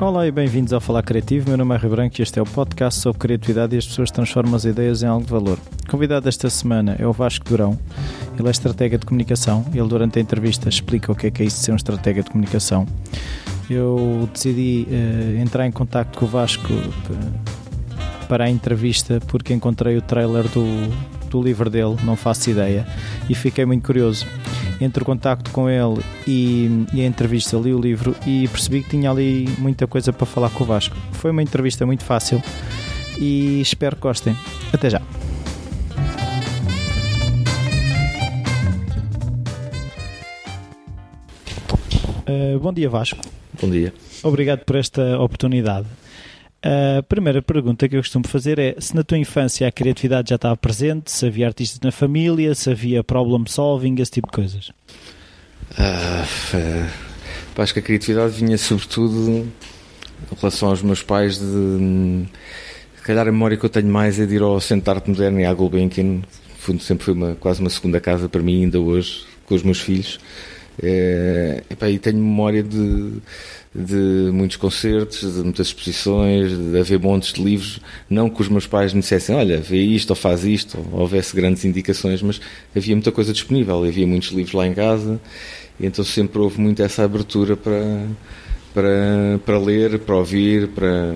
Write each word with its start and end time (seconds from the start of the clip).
Olá 0.00 0.26
e 0.26 0.30
bem-vindos 0.30 0.72
ao 0.72 0.80
Falar 0.80 1.02
Criativo. 1.02 1.50
Meu 1.50 1.58
nome 1.58 1.74
é 1.74 1.78
Rio 1.78 1.90
Branco 1.90 2.16
e 2.18 2.22
este 2.22 2.38
é 2.38 2.42
o 2.42 2.46
podcast 2.46 2.98
sobre 2.98 3.18
criatividade 3.18 3.74
e 3.74 3.78
as 3.78 3.86
pessoas 3.86 4.10
transformam 4.10 4.54
as 4.54 4.64
ideias 4.64 5.02
em 5.02 5.06
algo 5.06 5.26
de 5.26 5.30
valor. 5.30 5.58
Convidado 5.90 6.24
desta 6.24 6.48
semana 6.48 6.96
é 6.98 7.06
o 7.06 7.12
Vasco 7.12 7.44
Durão. 7.44 7.78
Ele 8.38 8.48
é 8.48 8.50
estratega 8.50 8.96
de 8.96 9.04
comunicação. 9.04 9.62
Ele, 9.74 9.86
durante 9.86 10.18
a 10.18 10.22
entrevista, 10.22 10.70
explica 10.70 11.12
o 11.12 11.14
que 11.14 11.26
é 11.26 11.30
que 11.30 11.42
é 11.42 11.44
isso 11.44 11.58
de 11.58 11.64
ser 11.64 11.72
um 11.72 11.76
estratega 11.76 12.22
de 12.22 12.30
comunicação. 12.30 12.86
Eu 13.68 14.26
decidi 14.32 14.88
uh, 14.88 15.38
entrar 15.38 15.66
em 15.66 15.70
contato 15.70 16.18
com 16.18 16.24
o 16.24 16.28
Vasco 16.28 16.72
uh, 16.72 18.26
para 18.26 18.44
a 18.44 18.50
entrevista 18.50 19.20
porque 19.26 19.52
encontrei 19.52 19.98
o 19.98 20.02
trailer 20.02 20.48
do, 20.48 20.64
do 21.28 21.42
livro 21.42 21.68
dele, 21.68 21.96
não 22.04 22.16
faço 22.16 22.48
ideia, 22.48 22.86
e 23.28 23.34
fiquei 23.34 23.66
muito 23.66 23.84
curioso 23.84 24.26
entre 24.80 25.02
o 25.02 25.06
contacto 25.06 25.50
com 25.50 25.68
ele 25.68 26.02
e, 26.26 26.86
e, 26.94 27.02
a 27.02 27.06
entrevista, 27.06 27.56
li 27.56 27.74
o 27.74 27.80
livro 27.80 28.16
e 28.26 28.48
percebi 28.48 28.82
que 28.82 28.90
tinha 28.90 29.10
ali 29.10 29.48
muita 29.58 29.86
coisa 29.86 30.12
para 30.12 30.26
falar 30.26 30.50
com 30.50 30.64
o 30.64 30.66
Vasco. 30.66 30.96
Foi 31.12 31.30
uma 31.30 31.42
entrevista 31.42 31.84
muito 31.84 32.04
fácil 32.04 32.42
e 33.18 33.60
espero 33.60 33.96
que 33.96 34.02
gostem. 34.02 34.36
Até 34.72 34.90
já. 34.90 35.02
Uh, 42.26 42.58
bom 42.60 42.72
dia, 42.72 42.88
Vasco. 42.88 43.18
Bom 43.60 43.68
dia. 43.68 43.92
Obrigado 44.22 44.64
por 44.64 44.76
esta 44.76 45.18
oportunidade. 45.18 45.86
A 46.62 47.02
primeira 47.02 47.40
pergunta 47.40 47.88
que 47.88 47.96
eu 47.96 48.00
costumo 48.00 48.26
fazer 48.28 48.58
é 48.58 48.76
se 48.78 48.94
na 48.94 49.02
tua 49.02 49.16
infância 49.16 49.66
a 49.66 49.72
criatividade 49.72 50.30
já 50.30 50.36
estava 50.36 50.56
presente, 50.56 51.10
se 51.10 51.26
havia 51.26 51.46
artistas 51.46 51.80
na 51.80 51.90
família, 51.90 52.54
se 52.54 52.70
havia 52.70 53.02
problem 53.02 53.46
solving, 53.46 53.94
esse 53.98 54.10
tipo 54.12 54.28
de 54.28 54.32
coisas. 54.32 54.70
Ah, 55.78 56.24
acho 57.56 57.72
que 57.72 57.78
a 57.78 57.82
criatividade 57.82 58.34
vinha 58.34 58.58
sobretudo 58.58 59.30
em 59.30 59.52
relação 60.38 60.68
aos 60.68 60.82
meus 60.82 61.02
pais 61.02 61.38
de 61.38 62.26
se 63.00 63.06
calhar 63.06 63.26
a 63.26 63.32
memória 63.32 63.56
que 63.56 63.64
eu 63.64 63.70
tenho 63.70 63.88
mais 63.88 64.20
é 64.20 64.26
de 64.26 64.34
ir 64.34 64.42
ao 64.42 64.60
Centro 64.60 64.84
de 64.84 64.90
Arte 64.90 65.08
Moderna 65.08 65.40
e 65.40 65.46
à 65.46 65.54
Gulbenkian, 65.54 66.20
fundo 66.58 66.82
sempre 66.82 67.06
foi 67.06 67.14
uma, 67.14 67.34
quase 67.34 67.60
uma 67.60 67.70
segunda 67.70 67.98
casa 67.98 68.28
para 68.28 68.42
mim 68.42 68.64
ainda 68.64 68.78
hoje, 68.78 69.24
com 69.46 69.54
os 69.54 69.62
meus 69.62 69.80
filhos. 69.80 70.20
É, 70.82 71.62
e 71.70 71.98
tenho 71.98 72.18
memória 72.18 72.62
de 72.62 73.14
de 73.74 74.30
muitos 74.32 74.56
concertos, 74.56 75.20
de 75.34 75.42
muitas 75.42 75.68
exposições, 75.68 76.50
de 76.50 76.78
haver 76.78 76.98
montes 76.98 77.32
de 77.32 77.42
livros. 77.42 77.80
Não 78.08 78.28
que 78.28 78.40
os 78.40 78.48
meus 78.48 78.66
pais 78.66 78.92
me 78.92 79.00
dissessem, 79.00 79.34
olha, 79.34 79.60
vê 79.60 79.80
isto 79.80 80.10
ou 80.10 80.16
faz 80.16 80.44
isto, 80.44 80.78
ou 80.92 81.00
houvesse 81.00 81.34
grandes 81.34 81.64
indicações, 81.64 82.20
mas 82.22 82.40
havia 82.74 82.94
muita 82.96 83.12
coisa 83.12 83.32
disponível, 83.32 83.84
havia 83.84 84.06
muitos 84.06 84.30
livros 84.30 84.54
lá 84.54 84.66
em 84.66 84.74
casa, 84.74 85.20
e 85.78 85.86
então 85.86 86.04
sempre 86.04 86.38
houve 86.40 86.60
muito 86.60 86.82
essa 86.82 87.04
abertura 87.04 87.56
para, 87.56 88.06
para, 88.74 89.40
para 89.46 89.58
ler, 89.58 90.00
para 90.00 90.16
ouvir, 90.16 90.68
para, 90.68 91.14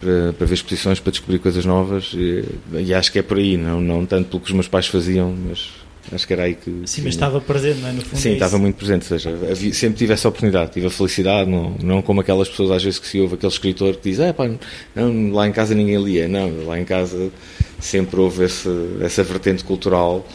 para, 0.00 0.32
para 0.32 0.46
ver 0.46 0.54
exposições, 0.54 0.98
para 0.98 1.12
descobrir 1.12 1.38
coisas 1.38 1.64
novas, 1.64 2.12
e, 2.14 2.44
e 2.72 2.92
acho 2.92 3.12
que 3.12 3.20
é 3.20 3.22
por 3.22 3.38
aí, 3.38 3.56
não, 3.56 3.80
não 3.80 4.04
tanto 4.04 4.30
pelo 4.30 4.40
que 4.40 4.48
os 4.48 4.54
meus 4.54 4.68
pais 4.68 4.88
faziam, 4.88 5.32
mas 5.48 5.70
Acho 6.10 6.26
que 6.26 6.32
era 6.32 6.44
aí 6.44 6.54
que. 6.54 6.82
Sim, 6.86 7.02
mas 7.02 7.14
estava 7.14 7.40
presente, 7.40 7.80
não 7.80 7.88
é? 7.88 7.92
No 7.92 8.02
fundo 8.02 8.18
Sim, 8.18 8.30
é 8.30 8.32
estava 8.34 8.58
muito 8.58 8.76
presente. 8.76 9.02
Ou 9.02 9.18
seja, 9.18 9.30
havia, 9.30 9.74
sempre 9.74 9.98
tive 9.98 10.12
essa 10.12 10.28
oportunidade, 10.28 10.72
tive 10.72 10.86
a 10.86 10.90
felicidade, 10.90 11.50
não, 11.50 11.74
não 11.82 12.02
como 12.02 12.20
aquelas 12.20 12.48
pessoas 12.48 12.70
às 12.70 12.82
vezes 12.82 12.98
que 12.98 13.06
se 13.06 13.20
ouve 13.20 13.34
aquele 13.34 13.52
escritor 13.52 13.96
que 13.96 14.10
diz: 14.10 14.20
ah, 14.20 14.32
pá, 14.32 14.50
não, 14.94 15.32
lá 15.32 15.46
em 15.46 15.52
casa 15.52 15.74
ninguém 15.74 16.02
lia. 16.02 16.26
Não, 16.28 16.64
lá 16.64 16.78
em 16.80 16.84
casa 16.84 17.30
sempre 17.78 18.18
houve 18.20 18.44
esse, 18.44 18.68
essa 19.00 19.22
vertente 19.22 19.62
cultural 19.64 20.26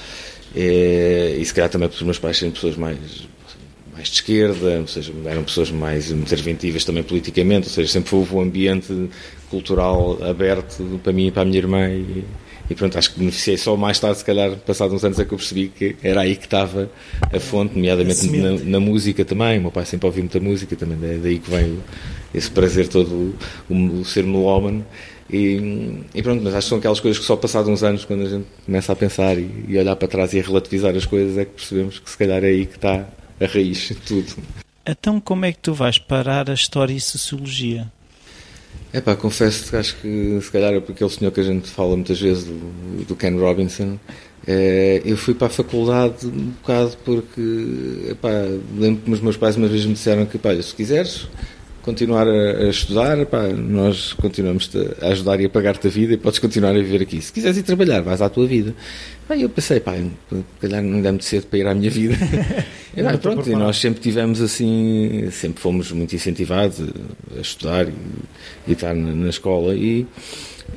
e, 0.56 1.38
e 1.40 1.46
se 1.46 1.54
calhar 1.54 1.70
também 1.70 1.88
porque 1.88 2.02
os 2.02 2.06
meus 2.06 2.20
pais 2.20 2.38
sendo 2.38 2.54
pessoas 2.54 2.78
mais 2.78 2.98
mais 3.94 4.08
de 4.08 4.16
esquerda, 4.16 4.80
ou 4.80 4.88
seja, 4.88 5.14
eram 5.26 5.44
pessoas 5.44 5.70
mais 5.70 6.10
interventivas 6.10 6.84
também 6.84 7.04
politicamente, 7.04 7.68
ou 7.68 7.74
seja, 7.74 7.92
sempre 7.92 8.16
houve 8.16 8.34
um 8.34 8.42
ambiente 8.42 9.10
cultural 9.52 10.18
aberto 10.24 11.00
para 11.04 11.14
mim 11.14 11.28
e 11.28 11.32
para 11.32 11.44
a 11.44 11.46
minha 11.46 11.60
irmã 11.60 11.90
e, 11.90 12.26
e 12.70 12.76
pronto, 12.76 12.98
acho 12.98 13.14
que 13.14 13.20
beneficiei 13.20 13.58
só 13.58 13.76
mais 13.76 14.00
tarde, 14.00 14.20
se 14.20 14.26
calhar, 14.26 14.56
passados 14.58 14.94
uns 14.94 15.04
anos, 15.04 15.20
é 15.20 15.26
que 15.26 15.34
eu 15.34 15.38
percebi 15.38 15.68
que 15.68 15.96
era 16.02 16.22
aí 16.22 16.36
que 16.36 16.46
estava 16.46 16.90
a 17.22 17.40
fonte, 17.40 17.76
nomeadamente 17.76 18.26
na, 18.30 18.52
na, 18.52 18.80
música 18.80 19.26
também. 19.26 19.60
O 19.60 19.64
meu 19.64 19.72
pai 19.72 19.86
sempre 19.86 20.08
ouviu 20.08 20.24
muita 20.24 20.40
música, 20.40 20.76
também 20.76 20.98
é 21.10 21.18
daí 21.18 21.40
que 21.40 21.50
vem 21.50 21.80
esse 22.34 22.50
prazer 22.50 22.88
todo, 22.88 23.36
o, 23.70 23.76
o 23.76 24.06
ser 24.06 24.24
melómano. 24.24 24.86
E, 25.30 26.04
e, 26.14 26.22
pronto, 26.22 26.44
mas 26.44 26.54
acho 26.54 26.66
que 26.66 26.70
são 26.70 26.78
aquelas 26.78 27.00
coisas 27.00 27.20
que 27.20 27.26
só 27.26 27.36
passados 27.36 27.70
uns 27.70 27.84
anos, 27.84 28.06
quando 28.06 28.26
a 28.26 28.30
gente 28.30 28.46
começa 28.66 28.94
a 28.94 28.96
pensar 28.96 29.38
e, 29.38 29.66
e 29.68 29.78
olhar 29.78 29.96
para 29.96 30.08
trás 30.08 30.34
e 30.34 30.40
a 30.40 30.44
relativizar 30.44 30.96
as 30.96 31.06
coisas, 31.06 31.38
é 31.38 31.46
que 31.46 31.52
percebemos 31.52 32.00
que 32.00 32.10
se 32.10 32.18
calhar 32.18 32.44
é 32.44 32.48
aí 32.48 32.66
que 32.66 32.76
está 32.76 33.08
a 33.40 33.46
raiz 33.46 33.90
de 33.90 33.96
tudo. 33.96 34.36
Então, 34.86 35.20
como 35.20 35.46
é 35.46 35.52
que 35.52 35.60
tu 35.60 35.74
vais 35.74 35.98
parar 35.98 36.50
a 36.50 36.54
história 36.54 36.94
e 36.94 37.00
sociologia? 37.00 37.92
É 38.94 39.02
pá, 39.02 39.16
confesso 39.16 39.72
que 39.72 39.76
acho 39.76 39.96
que 39.96 40.40
se 40.40 40.52
calhar 40.52 40.72
é 40.72 40.80
porque 40.80 40.92
aquele 40.92 41.10
senhor 41.10 41.32
que 41.32 41.40
a 41.40 41.44
gente 41.44 41.68
fala 41.68 41.96
muitas 41.96 42.22
vezes, 42.22 42.44
do, 42.44 43.06
do 43.06 43.16
Ken 43.16 43.36
Robinson, 43.36 43.98
é, 44.46 45.02
eu 45.04 45.18
fui 45.18 45.34
para 45.34 45.48
a 45.48 45.50
faculdade 45.50 46.28
um 46.28 46.52
bocado 46.52 46.96
porque, 47.04 47.42
epá, 48.12 48.30
lembro 48.78 49.02
que 49.02 49.12
os 49.12 49.20
meus 49.20 49.36
pais 49.36 49.58
uma 49.58 49.68
vez 49.68 49.84
me 49.86 49.94
disseram 49.94 50.28
que, 50.28 50.38
pá, 50.38 50.54
se 50.62 50.76
quiseres 50.76 51.28
continuar 51.84 52.28
a, 52.28 52.70
estudar, 52.70 53.26
pá, 53.26 53.48
nós 53.50 54.14
continuamos 54.14 54.70
a 55.02 55.10
ajudar 55.10 55.40
e 55.42 55.46
a 55.46 55.50
pagar-te 55.50 55.88
a 55.88 55.90
vida 55.90 56.14
e 56.14 56.18
podes 56.18 56.40
continuar 56.40 56.72
a 56.72 56.80
viver 56.80 57.02
aqui. 57.02 57.22
Se 57.22 57.32
quiseres 57.32 57.58
ir 57.58 57.64
trabalhar, 57.64 58.02
vais 58.02 58.22
à 58.22 58.30
tua 58.30 58.48
vida. 58.48 58.74
Aí 59.30 59.42
eu 59.42 59.50
pensei, 59.50 59.80
pá, 59.80 59.94
calhar 60.62 60.82
não 60.82 61.02
dá 61.02 61.12
muito 61.12 61.26
cedo 61.26 61.46
para 61.48 61.60
ir 61.60 61.68
à 61.68 61.76
minha 61.76 61.92
vida. 61.92 62.16
e, 62.96 63.18
pronto, 63.18 63.50
e 63.50 63.56
nós 63.56 63.78
sempre 63.78 64.02
tivemos 64.02 64.42
assim, 64.42 65.30
sempre 65.32 65.62
fomos 65.62 65.92
muito 65.92 66.16
incentivados 66.16 66.82
a, 67.38 67.42
estudar 67.42 67.88
e, 67.88 67.94
e 68.68 68.72
estar 68.72 68.96
na, 68.96 69.12
na, 69.14 69.30
escola 69.30 69.76
e, 69.76 70.08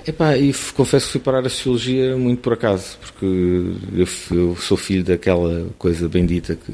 epá, 0.07 0.37
e 0.37 0.53
confesso 0.75 1.07
que 1.07 1.13
fui 1.13 1.21
parar 1.21 1.47
a 1.47 1.49
Sociologia 1.49 2.17
muito 2.17 2.41
por 2.41 2.53
acaso, 2.53 2.99
porque 3.01 3.27
eu, 3.97 4.09
eu 4.33 4.57
sou 4.57 4.77
filho 4.77 5.05
daquela 5.05 5.69
coisa 5.79 6.09
bendita 6.09 6.57
que, 6.57 6.73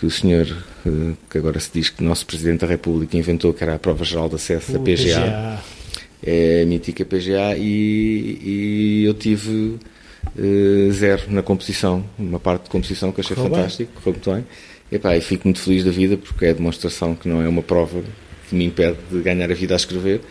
que 0.00 0.06
o 0.06 0.10
senhor, 0.10 0.46
eh, 0.86 1.12
que 1.28 1.36
agora 1.36 1.60
se 1.60 1.70
diz 1.74 1.90
que 1.90 2.02
o 2.02 2.06
nosso 2.06 2.24
Presidente 2.24 2.60
da 2.60 2.66
República 2.66 3.18
inventou, 3.18 3.52
que 3.52 3.62
era 3.62 3.74
a 3.74 3.78
Prova 3.78 4.02
Geral 4.02 4.30
de 4.30 4.36
Acesso, 4.36 4.74
a 4.74 4.80
PGA. 4.80 4.94
PGA. 4.94 5.62
É 6.22 6.62
a 6.62 6.66
mítica 6.66 7.04
PGA 7.04 7.54
e, 7.56 8.38
e 8.42 9.04
eu 9.04 9.12
tive 9.12 9.78
uh, 10.38 10.92
zero 10.92 11.24
na 11.28 11.42
composição, 11.42 12.04
uma 12.18 12.40
parte 12.40 12.64
de 12.64 12.70
composição 12.70 13.12
que 13.12 13.20
achei 13.20 13.36
correu 13.36 13.50
fantástico, 13.50 13.92
correu 13.94 14.14
muito 14.14 14.30
bem. 14.32 14.46
E, 14.90 14.98
pá, 14.98 15.16
e 15.16 15.20
fico 15.20 15.46
muito 15.46 15.60
feliz 15.60 15.84
da 15.84 15.90
vida 15.90 16.16
porque 16.16 16.46
é 16.46 16.50
a 16.50 16.54
demonstração 16.54 17.14
que 17.14 17.28
não 17.28 17.42
é 17.42 17.48
uma 17.48 17.62
prova 17.62 18.02
que 18.48 18.54
me 18.54 18.64
impede 18.64 18.96
de 19.10 19.20
ganhar 19.20 19.50
a 19.50 19.54
vida 19.54 19.74
a 19.74 19.76
escrever. 19.76 20.22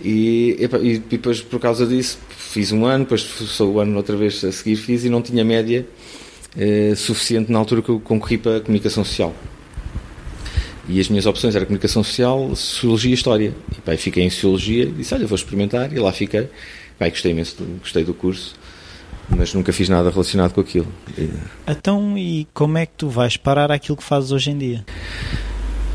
E, 0.00 0.56
e 0.82 0.98
depois, 0.98 1.40
por 1.40 1.60
causa 1.60 1.86
disso, 1.86 2.18
fiz 2.28 2.72
um 2.72 2.84
ano, 2.84 3.04
depois 3.04 3.22
sou 3.22 3.74
o 3.74 3.80
ano 3.80 3.96
outra 3.96 4.16
vez 4.16 4.42
a 4.44 4.50
seguir 4.50 4.76
fiz 4.76 5.04
e 5.04 5.08
não 5.08 5.22
tinha 5.22 5.44
média 5.44 5.86
eh, 6.56 6.94
suficiente 6.96 7.50
na 7.50 7.58
altura 7.58 7.82
que 7.82 7.88
eu 7.88 8.00
concorri 8.00 8.38
para 8.38 8.58
a 8.58 8.60
comunicação 8.60 9.04
social. 9.04 9.34
E 10.88 11.00
as 11.00 11.08
minhas 11.08 11.24
opções 11.26 11.54
eram 11.54 11.66
comunicação 11.66 12.04
social, 12.04 12.54
sociologia 12.54 13.10
e 13.10 13.14
história. 13.14 13.54
E 13.76 13.80
pá, 13.80 13.96
fiquei 13.96 14.22
em 14.22 14.30
sociologia 14.30 14.86
disse: 14.86 15.14
Olha, 15.14 15.26
vou 15.26 15.36
experimentar. 15.36 15.92
E 15.92 15.98
lá 15.98 16.12
fiquei. 16.12 16.48
Pá, 16.98 17.08
gostei 17.08 17.32
imenso, 17.32 17.56
gostei 17.80 18.04
do 18.04 18.14
curso 18.14 18.54
mas 19.28 19.54
nunca 19.54 19.72
fiz 19.72 19.88
nada 19.88 20.10
relacionado 20.10 20.52
com 20.52 20.60
aquilo. 20.60 20.86
Então, 21.66 22.16
e 22.16 22.46
como 22.52 22.78
é 22.78 22.86
que 22.86 22.92
tu 22.96 23.08
vais 23.08 23.36
parar 23.36 23.70
aquilo 23.70 23.96
que 23.96 24.04
fazes 24.04 24.32
hoje 24.32 24.50
em 24.50 24.58
dia? 24.58 24.84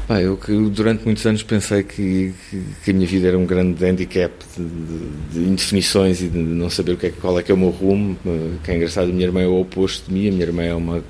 Pá, 0.10 0.20
eu 0.20 0.36
que 0.36 0.52
durante 0.72 1.06
muitos 1.06 1.24
anos 1.28 1.44
pensei 1.44 1.84
que, 1.84 2.34
que, 2.50 2.64
que, 2.84 2.90
a 2.90 2.94
minha 2.96 3.06
vida 3.06 3.28
era 3.28 3.38
um 3.38 3.46
grande 3.46 3.86
handicap 3.86 4.34
de, 4.58 4.64
de, 4.64 5.10
de, 5.34 5.40
indefinições 5.48 6.20
e 6.20 6.28
de 6.28 6.36
não 6.36 6.68
saber 6.68 6.94
o 6.94 6.98
que 6.98 7.06
é, 7.06 7.10
qual 7.12 7.38
é 7.38 7.44
que 7.44 7.52
é 7.52 7.54
o 7.54 7.58
meu 7.58 7.70
rumo. 7.70 8.18
Que 8.64 8.72
é 8.72 8.76
engraçado, 8.76 9.12
a 9.12 9.14
minha 9.14 9.28
irmã 9.28 9.42
é 9.42 9.46
o 9.46 9.62
oposto 9.62 10.08
de 10.08 10.14
mim, 10.16 10.28
a 10.28 10.32
minha 10.32 10.46
irmã 10.46 10.64
é 10.64 10.74
uma, 10.74 11.04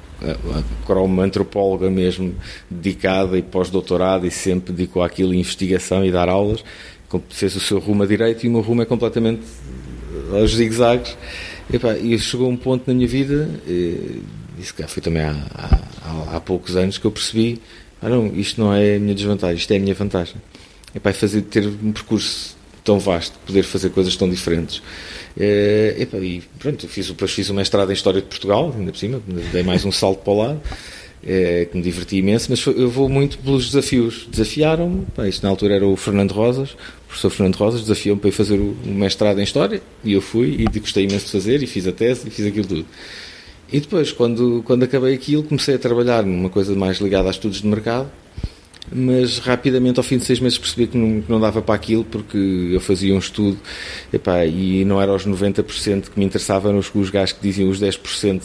uma 0.90 1.24
antropóloga 1.24 1.90
mesmo, 1.90 2.36
dedicada 2.70 3.38
e 3.38 3.42
pós-doutorado 3.42 4.28
e 4.28 4.32
sempre 4.32 4.74
dedicou 4.74 5.02
àquilo 5.02 5.34
investigação 5.34 6.04
e 6.04 6.12
dar 6.12 6.28
aulas. 6.28 6.62
Fez 7.30 7.56
o 7.56 7.62
seu 7.62 7.80
rumo 7.80 8.04
a 8.04 8.06
direito 8.06 8.44
e 8.44 8.50
o 8.50 8.52
meu 8.52 8.60
rumo 8.60 8.82
é 8.82 8.86
completamente 8.86 9.44
aos 10.34 10.56
zigue-zagues. 10.56 11.16
E 12.04 12.20
chegou 12.20 12.50
um 12.50 12.58
ponto 12.58 12.86
na 12.86 12.94
minha 12.94 13.08
vida, 13.08 13.50
e, 13.66 14.22
isso 14.60 14.74
foi 14.90 15.02
também 15.02 15.22
há, 15.22 15.38
há, 15.56 16.36
há, 16.36 16.42
poucos 16.42 16.76
anos, 16.76 16.98
que 16.98 17.06
eu 17.06 17.12
percebi: 17.12 17.62
ah, 18.02 18.10
não, 18.10 18.28
isto 18.36 18.62
não 18.62 18.74
é 18.74 18.96
a 18.96 19.00
minha 19.00 19.14
desvantagem, 19.14 19.58
isto 19.58 19.72
é 19.72 19.78
a 19.78 19.80
minha 19.80 19.94
vantagem. 19.94 20.36
Epá, 20.96 21.14
fazer, 21.14 21.42
ter 21.44 21.68
um 21.68 21.92
percurso 21.92 22.58
tão 22.84 23.00
vasto, 23.00 23.38
poder 23.46 23.64
fazer 23.64 23.90
coisas 23.90 24.16
tão 24.16 24.30
diferentes. 24.30 24.82
É, 25.38 25.96
e 26.22 26.42
pronto, 26.58 26.88
fiz, 26.88 27.08
depois 27.08 27.32
fiz 27.32 27.50
o 27.50 27.54
mestrado 27.54 27.90
em 27.90 27.94
História 27.94 28.22
de 28.22 28.28
Portugal, 28.28 28.74
ainda 28.76 28.92
por 28.92 28.98
cima, 28.98 29.22
dei 29.52 29.64
mais 29.64 29.86
um 29.86 29.92
salto 29.92 30.24
para 30.24 30.34
o 30.34 30.38
lado. 30.38 30.62
É, 31.22 31.68
que 31.70 31.76
me 31.76 31.84
diverti 31.84 32.16
imenso, 32.16 32.48
mas 32.50 32.66
eu 32.66 32.90
vou 32.90 33.10
muito 33.10 33.40
pelos 33.40 33.66
desafios. 33.66 34.26
Desafiaram-me, 34.32 35.06
isto 35.28 35.44
na 35.44 35.50
altura 35.50 35.76
era 35.76 35.86
o 35.86 35.98
Fernando 35.98 36.32
Rosas, 36.32 36.72
o 36.72 37.08
professor 37.08 37.30
Fernando 37.30 37.56
Rosas, 37.58 37.82
desafiou-me 37.82 38.22
para 38.22 38.30
ir 38.30 38.32
fazer 38.32 38.58
o, 38.58 38.74
mestrado 38.86 39.38
em 39.38 39.44
História, 39.44 39.82
e 40.02 40.14
eu 40.14 40.22
fui, 40.22 40.66
e 40.74 40.80
gostei 40.80 41.04
imenso 41.04 41.26
de 41.26 41.32
fazer, 41.34 41.62
e 41.62 41.68
fiz 41.68 41.86
a 41.86 41.92
tese, 41.92 42.30
e 42.30 42.32
fiz 42.32 42.46
aquilo 42.46 42.66
tudo. 42.66 42.86
E 43.72 43.80
depois, 43.80 44.12
quando, 44.12 44.64
quando 44.66 44.84
acabei 44.84 45.14
aquilo, 45.14 45.44
comecei 45.44 45.76
a 45.76 45.80
trabalhar 45.80 46.24
numa 46.24 46.50
coisa 46.50 46.76
mais 46.76 46.98
ligada 46.98 47.28
a 47.28 47.32
estudos 47.32 47.62
de 47.62 47.68
mercado, 47.68 48.10
mas 48.92 49.38
rapidamente, 49.38 50.00
ao 50.00 50.04
fim 50.04 50.18
de 50.18 50.26
seis 50.26 50.40
meses, 50.40 50.58
percebi 50.58 50.88
que 50.88 50.98
não, 50.98 51.22
que 51.22 51.32
não 51.32 51.40
dava 51.40 51.62
para 51.62 51.76
aquilo, 51.76 52.04
porque 52.04 52.38
eu 52.72 52.80
fazia 52.80 53.14
um 53.14 53.20
estudo 53.20 53.58
epá, 54.12 54.46
e 54.46 54.84
não 54.86 55.00
era 55.00 55.14
os 55.14 55.28
90% 55.28 56.10
que 56.10 56.20
me 56.20 56.26
interessavam, 56.26 56.78
os, 56.78 56.94
os 56.94 57.10
gajos 57.10 57.34
que 57.34 57.42
diziam 57.42 57.70
os 57.70 57.80
10% 57.80 58.42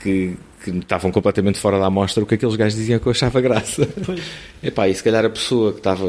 que, 0.00 0.36
que 0.62 0.70
estavam 0.70 1.12
completamente 1.12 1.58
fora 1.58 1.78
da 1.78 1.86
amostra, 1.86 2.22
o 2.22 2.26
que 2.26 2.34
aqueles 2.34 2.56
gajos 2.56 2.78
diziam 2.78 2.98
que 2.98 3.06
eu 3.06 3.12
achava 3.12 3.40
graça. 3.42 3.86
Pois. 4.06 4.22
Epá, 4.62 4.88
e 4.88 4.94
se 4.94 5.02
calhar 5.02 5.24
a 5.26 5.30
pessoa 5.30 5.72
que 5.72 5.80
estava, 5.80 6.06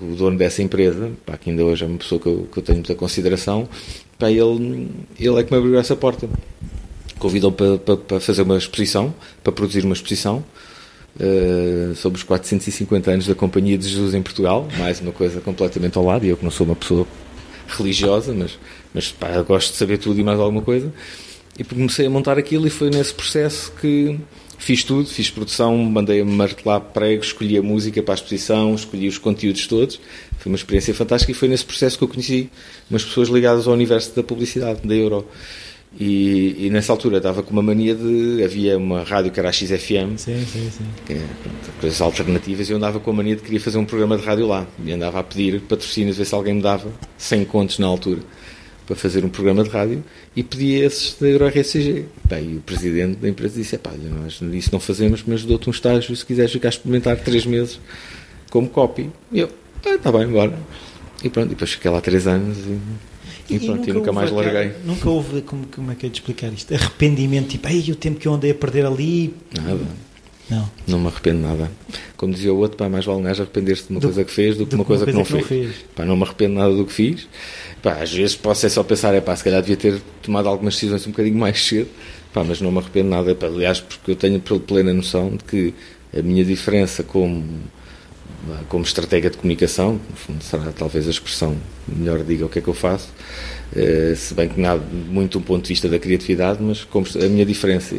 o 0.00 0.14
dono 0.14 0.38
dessa 0.38 0.62
empresa, 0.62 1.06
epá, 1.06 1.36
que 1.36 1.50
ainda 1.50 1.64
hoje 1.64 1.82
é 1.82 1.88
uma 1.88 1.98
pessoa 1.98 2.20
que 2.20 2.28
eu, 2.28 2.48
que 2.52 2.58
eu 2.60 2.62
tenho 2.62 2.78
muita 2.78 2.94
consideração, 2.94 3.68
epá, 4.14 4.30
ele, 4.30 4.88
ele 5.18 5.40
é 5.40 5.42
que 5.42 5.52
me 5.52 5.58
abriu 5.58 5.76
essa 5.76 5.96
porta. 5.96 6.28
Convidou 7.18 7.52
para, 7.52 7.78
para, 7.78 7.96
para 7.96 8.20
fazer 8.20 8.42
uma 8.42 8.56
exposição, 8.56 9.14
para 9.42 9.52
produzir 9.52 9.84
uma 9.84 9.94
exposição, 9.94 10.44
Uh, 11.20 11.96
sobre 11.96 12.16
os 12.16 12.22
450 12.22 13.10
anos 13.10 13.26
da 13.26 13.34
Companhia 13.34 13.76
de 13.76 13.88
Jesus 13.88 14.14
em 14.14 14.22
Portugal, 14.22 14.68
mais 14.78 15.00
uma 15.00 15.10
coisa 15.10 15.40
completamente 15.40 15.98
ao 15.98 16.04
lado, 16.04 16.24
e 16.24 16.28
eu 16.28 16.36
que 16.36 16.44
não 16.44 16.50
sou 16.50 16.64
uma 16.64 16.76
pessoa 16.76 17.08
religiosa, 17.66 18.32
mas, 18.32 18.56
mas 18.94 19.10
pá, 19.10 19.42
gosto 19.42 19.72
de 19.72 19.78
saber 19.78 19.98
tudo 19.98 20.20
e 20.20 20.22
mais 20.22 20.38
alguma 20.38 20.62
coisa. 20.62 20.92
E 21.58 21.64
comecei 21.64 22.06
a 22.06 22.10
montar 22.10 22.38
aquilo 22.38 22.66
e 22.66 22.70
foi 22.70 22.88
nesse 22.88 23.12
processo 23.12 23.72
que 23.80 24.16
fiz 24.58 24.84
tudo, 24.84 25.08
fiz 25.08 25.30
produção, 25.30 25.76
mandei 25.76 26.20
a 26.20 26.24
martelar 26.24 26.80
pregos, 26.80 27.28
escolhi 27.28 27.58
a 27.58 27.62
música 27.62 28.02
para 28.02 28.14
a 28.14 28.16
exposição, 28.16 28.74
escolhi 28.74 29.08
os 29.08 29.18
conteúdos 29.18 29.66
todos. 29.66 30.00
Foi 30.38 30.50
uma 30.50 30.56
experiência 30.56 30.94
fantástica 30.94 31.32
e 31.32 31.34
foi 31.34 31.48
nesse 31.48 31.64
processo 31.64 31.98
que 31.98 32.04
eu 32.04 32.08
conheci 32.08 32.50
umas 32.88 33.04
pessoas 33.04 33.28
ligadas 33.28 33.66
ao 33.66 33.74
universo 33.74 34.14
da 34.14 34.22
publicidade, 34.22 34.86
da 34.86 34.94
Euro. 34.94 35.26
E, 35.98 36.66
e, 36.66 36.70
nessa 36.70 36.92
altura 36.92 37.16
estava 37.16 37.42
com 37.42 37.50
uma 37.50 37.62
mania 37.62 37.94
de. 37.94 38.42
Havia 38.44 38.76
uma 38.76 39.02
rádio 39.02 39.32
que 39.32 39.40
era 39.40 39.48
a 39.48 39.52
XFM, 39.52 40.16
sim, 40.16 40.44
sim, 40.44 40.70
sim. 40.70 40.84
Que, 41.06 41.14
é, 41.14 41.26
pronto, 41.42 41.80
coisas 41.80 42.00
alternativas, 42.00 42.68
e 42.68 42.72
eu 42.72 42.76
andava 42.76 43.00
com 43.00 43.10
a 43.10 43.14
mania 43.14 43.34
de 43.34 43.42
queria 43.42 43.60
fazer 43.60 43.78
um 43.78 43.84
programa 43.84 44.16
de 44.18 44.24
rádio 44.24 44.46
lá. 44.46 44.66
E 44.84 44.92
andava 44.92 45.18
a 45.18 45.22
pedir 45.22 45.60
patrocínios, 45.62 46.18
ver 46.18 46.26
se 46.26 46.34
alguém 46.34 46.54
me 46.54 46.62
dava 46.62 46.90
100 47.16 47.44
contos 47.46 47.78
na 47.78 47.86
altura 47.86 48.20
para 48.88 48.96
fazer 48.96 49.22
um 49.22 49.28
programa 49.28 49.62
de 49.62 49.68
rádio 49.68 50.02
e 50.34 50.42
pedi 50.42 50.74
esses 50.74 51.14
da 51.20 51.28
EuroRCG. 51.28 52.06
Bem, 52.24 52.52
e 52.52 52.56
o 52.56 52.60
presidente 52.60 53.16
da 53.16 53.28
empresa 53.28 53.54
disse: 53.54 53.76
pá, 53.76 53.90
nós 54.22 54.40
isso 54.52 54.70
não 54.72 54.80
fazemos, 54.80 55.22
mas 55.26 55.44
dou-te 55.44 55.68
um 55.68 55.72
estágio 55.72 56.14
se 56.14 56.24
quiseres 56.24 56.50
ficar 56.52 56.68
a 56.68 56.70
experimentar 56.70 57.16
três 57.18 57.44
meses 57.44 57.78
como 58.50 58.68
copy. 58.68 59.10
E 59.30 59.40
eu, 59.40 59.50
ah, 59.86 59.94
está 59.94 60.10
bem, 60.10 60.26
bora. 60.26 60.58
E 61.22 61.28
pronto, 61.28 61.48
depois 61.48 61.72
fiquei 61.72 61.90
lá 61.90 62.00
três 62.00 62.26
anos 62.26 62.56
e, 62.58 62.78
e, 63.48 63.58
pronto, 63.58 63.64
e 63.64 63.68
nunca, 63.68 63.90
e 63.90 63.92
nunca 63.94 64.12
mais 64.12 64.30
larguei. 64.30 64.72
Nunca 64.84 65.08
houve, 65.08 65.42
como, 65.42 65.66
como 65.66 65.92
é 65.92 65.94
que 65.94 66.06
é 66.06 66.08
de 66.08 66.16
explicar 66.16 66.52
isto? 66.52 66.74
Arrependimento, 66.74 67.48
tipo, 67.48 67.68
ei, 67.68 67.90
o 67.90 67.96
tempo 67.96 68.18
que 68.20 68.28
eu 68.28 68.34
andei 68.34 68.50
a 68.50 68.54
perder 68.54 68.86
ali. 68.86 69.34
Nada. 69.54 69.80
Não. 70.50 70.70
Não 70.86 70.98
me 70.98 71.08
arrependo 71.08 71.40
nada. 71.40 71.70
Como 72.16 72.32
dizia 72.32 72.52
o 72.52 72.56
outro, 72.56 72.76
pá, 72.76 72.88
mais 72.88 73.04
vale 73.04 73.18
um 73.18 73.22
gajo 73.22 73.42
arrepender-se 73.42 73.84
de 73.84 73.90
uma 73.90 74.00
do, 74.00 74.08
coisa 74.08 74.24
que 74.24 74.32
fez 74.32 74.56
do 74.56 74.64
que 74.64 74.70
de 74.70 74.76
uma 74.76 74.84
coisa, 74.84 75.04
coisa, 75.04 75.24
que 75.24 75.32
não, 75.34 75.40
que 75.40 75.46
fez. 75.46 75.66
não 75.66 75.72
fez. 75.72 75.84
Pá, 75.94 76.04
não 76.04 76.16
me 76.16 76.22
arrependo 76.22 76.54
nada 76.54 76.74
do 76.74 76.86
que 76.86 76.92
fiz. 76.92 77.28
Pá, 77.82 78.02
às 78.02 78.12
vezes 78.12 78.34
posso 78.34 78.64
é 78.64 78.68
só 78.68 78.82
pensar, 78.82 79.14
é 79.14 79.20
pá, 79.20 79.36
se 79.36 79.44
calhar 79.44 79.60
devia 79.60 79.76
ter 79.76 80.00
tomado 80.22 80.48
algumas 80.48 80.74
decisões 80.74 81.06
um 81.06 81.10
bocadinho 81.10 81.36
mais 81.36 81.62
cedo, 81.62 81.88
pá, 82.32 82.42
mas 82.42 82.60
não 82.62 82.72
me 82.72 82.78
arrependo 82.78 83.10
nada. 83.10 83.34
Pá, 83.34 83.46
aliás, 83.46 83.80
porque 83.80 84.12
eu 84.12 84.16
tenho 84.16 84.40
plena 84.40 84.92
noção 84.94 85.30
de 85.36 85.44
que 85.44 85.74
a 86.18 86.22
minha 86.22 86.44
diferença 86.44 87.02
como, 87.02 87.44
como 88.68 88.84
estratégia 88.84 89.30
de 89.30 89.36
comunicação, 89.36 90.00
no 90.10 90.16
fundo 90.16 90.42
será 90.42 90.72
talvez 90.72 91.06
a 91.06 91.10
expressão 91.10 91.56
melhor 91.86 92.22
diga 92.24 92.46
o 92.46 92.48
que 92.48 92.58
é 92.58 92.62
que 92.62 92.68
eu 92.68 92.74
faço, 92.74 93.08
eh, 93.74 94.14
se 94.16 94.34
bem 94.34 94.48
que 94.48 94.60
nada 94.60 94.82
muito 94.92 95.38
um 95.38 95.42
ponto 95.42 95.62
de 95.62 95.68
vista 95.68 95.88
da 95.88 95.98
criatividade, 95.98 96.62
mas 96.62 96.84
como 96.84 97.06
a 97.22 97.28
minha 97.28 97.44
diferença. 97.44 97.96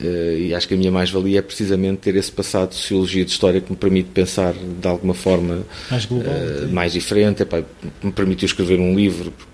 Uh, 0.00 0.38
e 0.38 0.54
acho 0.54 0.68
que 0.68 0.74
a 0.74 0.76
minha 0.76 0.92
mais-valia 0.92 1.40
é 1.40 1.42
precisamente 1.42 1.98
ter 1.98 2.14
esse 2.14 2.30
passado 2.30 2.68
de 2.68 2.76
sociologia 2.76 3.24
de 3.24 3.32
história 3.32 3.60
que 3.60 3.68
me 3.68 3.76
permite 3.76 4.10
pensar 4.10 4.54
de 4.54 4.86
alguma 4.86 5.12
forma 5.12 5.66
mais, 5.90 6.06
global, 6.06 6.32
uh, 6.32 6.68
mais 6.72 6.92
diferente, 6.92 7.42
epá, 7.42 7.64
me 8.00 8.12
permitiu 8.12 8.46
escrever 8.46 8.78
um 8.78 8.94
livro, 8.94 9.32
porque 9.32 9.51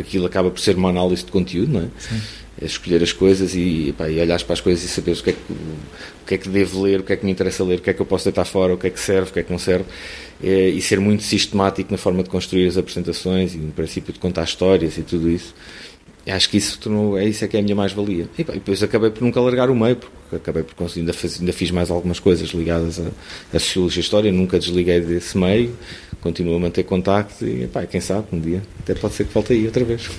aquilo 0.00 0.26
acaba 0.26 0.50
por 0.50 0.60
ser 0.60 0.76
uma 0.76 0.90
análise 0.90 1.24
de 1.24 1.30
conteúdo, 1.30 1.72
não 1.72 1.80
é? 1.80 1.88
Sim. 1.98 2.20
É 2.60 2.64
escolher 2.64 3.02
as 3.02 3.12
coisas 3.12 3.54
e, 3.54 3.90
epá, 3.90 4.08
e 4.08 4.18
olhar 4.18 4.42
para 4.42 4.54
as 4.54 4.60
coisas 4.62 4.82
e 4.82 4.88
saber 4.88 5.12
o 5.12 5.22
que, 5.22 5.30
é 5.30 5.32
que, 5.34 5.52
o 5.52 6.26
que 6.26 6.34
é 6.34 6.38
que 6.38 6.48
devo 6.48 6.82
ler, 6.82 7.00
o 7.00 7.02
que 7.02 7.12
é 7.12 7.16
que 7.16 7.24
me 7.24 7.30
interessa 7.30 7.62
ler, 7.62 7.78
o 7.78 7.82
que 7.82 7.90
é 7.90 7.92
que 7.92 8.00
eu 8.00 8.06
posso 8.06 8.24
deitar 8.24 8.46
fora, 8.46 8.72
o 8.72 8.78
que 8.78 8.86
é 8.86 8.90
que 8.90 8.98
serve, 8.98 9.30
o 9.30 9.32
que 9.32 9.40
é 9.40 9.42
que 9.42 9.52
não 9.52 9.58
serve, 9.58 9.84
é, 10.42 10.68
e 10.70 10.80
ser 10.80 10.98
muito 10.98 11.22
sistemático 11.22 11.92
na 11.92 11.98
forma 11.98 12.22
de 12.22 12.30
construir 12.30 12.66
as 12.66 12.78
apresentações 12.78 13.54
e 13.54 13.58
no 13.58 13.72
princípio 13.72 14.10
de 14.10 14.18
contar 14.18 14.44
histórias 14.44 14.96
e 14.96 15.02
tudo 15.02 15.28
isso 15.28 15.54
acho 16.32 16.50
que 16.50 16.56
isso 16.56 16.78
tornou, 16.78 17.16
é 17.16 17.24
isso 17.24 17.44
é 17.44 17.48
que 17.48 17.56
é 17.56 17.60
a 17.60 17.62
minha 17.62 17.76
mais-valia. 17.76 18.28
E, 18.36 18.44
depois 18.44 18.82
acabei 18.82 19.10
por 19.10 19.22
nunca 19.22 19.40
largar 19.40 19.70
o 19.70 19.76
meio, 19.76 19.96
porque 19.96 20.36
acabei 20.36 20.62
por 20.62 20.74
conseguir, 20.74 21.00
ainda, 21.00 21.12
faz, 21.12 21.38
ainda 21.38 21.52
fiz 21.52 21.70
mais 21.70 21.90
algumas 21.90 22.18
coisas 22.18 22.48
ligadas 22.50 23.00
à, 23.52 23.58
sociologia 23.58 24.00
e 24.00 24.02
história, 24.02 24.32
nunca 24.32 24.58
desliguei 24.58 25.00
desse 25.00 25.38
meio, 25.38 25.74
continuo 26.26 26.56
a 26.56 26.58
manter 26.58 26.82
contacto 26.82 27.46
e, 27.46 27.68
pá, 27.68 27.86
quem 27.86 28.00
sabe, 28.00 28.26
um 28.32 28.40
dia 28.40 28.60
até 28.80 28.94
pode 28.94 29.14
ser 29.14 29.26
que 29.26 29.32
volte 29.32 29.52
aí 29.52 29.64
outra 29.64 29.84
vez. 29.84 30.10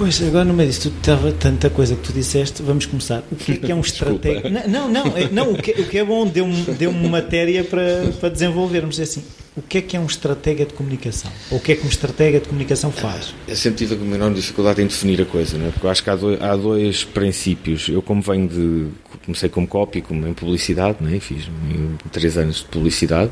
Pois, 0.00 0.22
agora 0.22 0.46
no 0.46 0.54
meio 0.54 0.70
disso, 0.70 0.88
estava 0.88 1.30
tanta 1.30 1.68
coisa 1.68 1.94
que 1.94 2.00
tu 2.00 2.10
disseste, 2.10 2.62
vamos 2.62 2.86
começar. 2.86 3.22
O 3.30 3.36
que 3.36 3.52
é 3.52 3.56
que 3.56 3.70
é 3.70 3.74
um 3.74 3.82
estratégia? 3.84 4.48
não, 4.66 4.88
não, 4.88 5.06
é, 5.14 5.28
não, 5.30 5.52
o 5.52 5.62
que, 5.62 5.72
o 5.72 5.86
que 5.86 5.98
é 5.98 6.02
bom, 6.02 6.26
deu-me 6.26 6.62
deu 6.72 6.90
matéria 6.90 7.62
para, 7.62 8.10
para 8.18 8.30
desenvolvermos. 8.30 8.98
É 8.98 9.02
assim, 9.02 9.22
o 9.54 9.60
que 9.60 9.76
é 9.76 9.82
que 9.82 9.98
é 9.98 10.00
um 10.00 10.06
estratega 10.06 10.64
de 10.64 10.72
comunicação? 10.72 11.30
Ou 11.50 11.58
o 11.58 11.60
que 11.60 11.72
é 11.72 11.76
que 11.76 11.84
um 11.84 11.88
estratega 11.90 12.40
de 12.40 12.48
comunicação 12.48 12.90
faz? 12.90 13.34
Eu 13.46 13.54
sempre 13.54 13.86
tive 13.86 14.02
uma 14.02 14.16
enorme 14.16 14.36
dificuldade 14.36 14.80
em 14.80 14.86
definir 14.86 15.20
a 15.20 15.26
coisa, 15.26 15.58
não 15.58 15.66
é? 15.66 15.70
porque 15.70 15.84
eu 15.84 15.90
acho 15.90 16.02
que 16.02 16.08
há 16.08 16.16
dois, 16.16 16.40
há 16.40 16.56
dois 16.56 17.04
princípios. 17.04 17.86
Eu, 17.90 18.00
como 18.00 18.22
venho 18.22 18.48
de. 18.48 18.86
comecei 19.26 19.50
como 19.50 19.66
copy, 19.66 20.00
como 20.00 20.26
em 20.26 20.32
publicidade, 20.32 20.96
não 20.98 21.14
é? 21.14 21.20
fiz 21.20 21.44
três 22.10 22.38
anos 22.38 22.60
de 22.60 22.64
publicidade, 22.64 23.30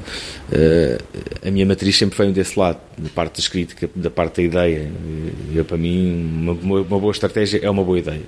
uh, 0.52 1.48
a 1.48 1.50
minha 1.50 1.64
matriz 1.64 1.96
sempre 1.96 2.18
veio 2.18 2.30
desse 2.30 2.58
lado, 2.58 2.78
da 2.98 3.08
parte 3.10 3.34
da 3.34 3.40
escrita, 3.40 3.90
da 3.94 4.10
parte 4.10 4.36
da 4.36 4.42
ideia. 4.42 4.92
Eu, 5.54 5.64
para 5.64 5.76
mim, 5.76 6.28
uma, 6.42 6.80
uma 6.80 6.98
boa 6.98 7.12
estratégia 7.12 7.60
é 7.62 7.70
uma 7.70 7.84
boa 7.84 7.98
ideia 7.98 8.22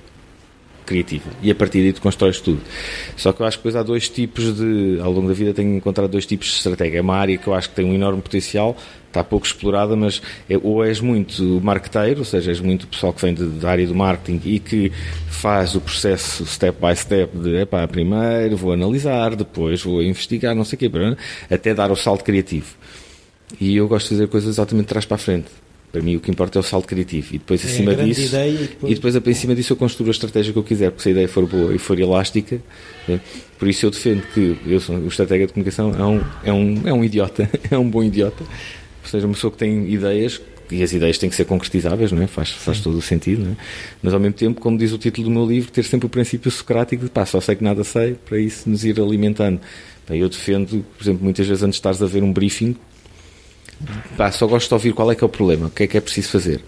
criativa. 0.91 1.29
E 1.41 1.49
a 1.49 1.55
partir 1.55 1.81
daí 1.81 1.93
tu 1.93 2.01
constróis 2.01 2.41
tudo. 2.41 2.59
Só 3.15 3.31
que 3.31 3.41
eu 3.41 3.45
acho 3.45 3.57
que 3.57 3.63
depois 3.63 3.75
há 3.75 3.83
dois 3.83 4.09
tipos 4.09 4.55
de. 4.57 4.99
Ao 5.01 5.11
longo 5.11 5.27
da 5.27 5.33
vida 5.33 5.53
tenho 5.53 5.77
encontrado 5.77 6.09
dois 6.09 6.25
tipos 6.25 6.47
de 6.47 6.55
estratégia. 6.55 6.97
É 6.97 7.01
uma 7.01 7.15
área 7.15 7.37
que 7.37 7.47
eu 7.47 7.53
acho 7.53 7.69
que 7.69 7.75
tem 7.75 7.85
um 7.85 7.93
enorme 7.93 8.21
potencial, 8.21 8.75
está 9.07 9.23
pouco 9.23 9.45
explorada, 9.45 9.95
mas 9.95 10.21
é, 10.49 10.57
ou 10.61 10.83
és 10.83 10.99
muito 10.99 11.61
marketeiro, 11.63 12.19
ou 12.19 12.25
seja, 12.25 12.51
és 12.51 12.59
muito 12.59 12.87
pessoal 12.87 13.13
que 13.13 13.21
vem 13.21 13.33
de, 13.33 13.45
da 13.45 13.69
área 13.69 13.87
do 13.87 13.95
marketing 13.95 14.41
e 14.43 14.59
que 14.59 14.91
faz 15.29 15.75
o 15.75 15.81
processo 15.81 16.45
step 16.45 16.77
by 16.79 16.95
step 16.95 17.37
de 17.37 17.61
epá, 17.61 17.87
primeiro 17.87 18.57
vou 18.57 18.73
analisar, 18.73 19.35
depois 19.35 19.81
vou 19.81 20.01
investigar, 20.01 20.53
não 20.55 20.65
sei 20.65 20.75
o 20.75 20.79
quê, 20.79 20.91
até 21.49 21.73
dar 21.73 21.91
o 21.91 21.95
salto 21.95 22.23
criativo. 22.23 22.75
E 23.59 23.75
eu 23.75 23.87
gosto 23.87 24.09
de 24.09 24.15
fazer 24.15 24.27
coisas 24.27 24.49
exatamente 24.55 24.85
de 24.85 24.89
trás 24.89 25.05
para 25.05 25.15
a 25.15 25.19
frente. 25.19 25.47
Para 25.91 26.01
mim 26.01 26.15
o 26.15 26.19
que 26.21 26.31
importa 26.31 26.57
é 26.57 26.61
o 26.61 26.63
salto 26.63 26.87
criativo. 26.87 27.35
E 27.35 27.37
depois, 27.37 27.63
é 27.63 27.67
acima 27.67 27.93
disso. 27.95 28.35
E 28.35 28.57
depois... 28.57 28.91
e 28.91 28.95
depois, 28.95 29.15
em 29.15 29.33
cima 29.33 29.53
disso, 29.53 29.73
eu 29.73 29.77
construo 29.77 30.07
a 30.07 30.11
estratégia 30.11 30.53
que 30.53 30.59
eu 30.59 30.63
quiser, 30.63 30.89
porque 30.89 31.03
se 31.03 31.09
a 31.09 31.11
ideia 31.11 31.27
for 31.27 31.45
boa 31.45 31.73
e 31.75 31.77
for 31.77 31.99
elástica, 31.99 32.61
né? 33.07 33.19
por 33.59 33.67
isso 33.67 33.85
eu 33.85 33.91
defendo 33.91 34.23
que 34.33 34.57
eu 34.65 34.79
sou, 34.79 34.95
o 34.95 35.07
estratégia 35.07 35.47
de 35.47 35.53
comunicação 35.53 35.93
é 35.93 36.03
um, 36.03 36.21
é, 36.45 36.53
um, 36.53 36.87
é 36.87 36.93
um 36.93 37.03
idiota, 37.03 37.49
é 37.69 37.77
um 37.77 37.89
bom 37.89 38.03
idiota. 38.03 38.41
Ou 38.41 39.09
seja, 39.09 39.27
uma 39.27 39.33
pessoa 39.33 39.51
que 39.51 39.57
tem 39.57 39.91
ideias, 39.91 40.39
e 40.71 40.81
as 40.81 40.93
ideias 40.93 41.17
têm 41.17 41.29
que 41.29 41.35
ser 41.35 41.43
concretizáveis, 41.43 42.13
não 42.13 42.21
é? 42.21 42.27
faz, 42.27 42.51
faz 42.51 42.79
todo 42.79 42.97
o 42.97 43.01
sentido, 43.01 43.45
é? 43.51 43.55
mas 44.01 44.13
ao 44.13 44.19
mesmo 44.19 44.35
tempo, 44.35 44.61
como 44.61 44.77
diz 44.77 44.93
o 44.93 44.97
título 44.97 45.27
do 45.27 45.31
meu 45.31 45.45
livro, 45.45 45.69
ter 45.71 45.83
sempre 45.83 46.05
o 46.05 46.09
princípio 46.09 46.49
socrático 46.49 47.03
de 47.03 47.09
pá, 47.09 47.25
só 47.25 47.41
sei 47.41 47.55
que 47.57 47.63
nada 47.65 47.83
sei, 47.83 48.13
para 48.13 48.39
isso 48.39 48.69
nos 48.69 48.85
ir 48.85 48.97
alimentando. 49.01 49.59
Eu 50.09 50.29
defendo, 50.29 50.85
por 50.97 51.03
exemplo, 51.03 51.23
muitas 51.23 51.47
vezes 51.47 51.63
antes 51.63 51.75
de 51.75 51.79
estares 51.79 52.01
a 52.01 52.05
ver 52.05 52.23
um 52.23 52.31
briefing, 52.31 52.75
pá, 54.17 54.31
só 54.31 54.47
gosto 54.47 54.67
de 54.67 54.73
ouvir 54.73 54.93
qual 54.93 55.11
é 55.11 55.15
que 55.15 55.23
é 55.23 55.25
o 55.25 55.29
problema, 55.29 55.67
o 55.67 55.69
que 55.69 55.83
é 55.83 55.87
que 55.87 55.97
é 55.97 56.01
preciso 56.01 56.29
fazer. 56.29 56.61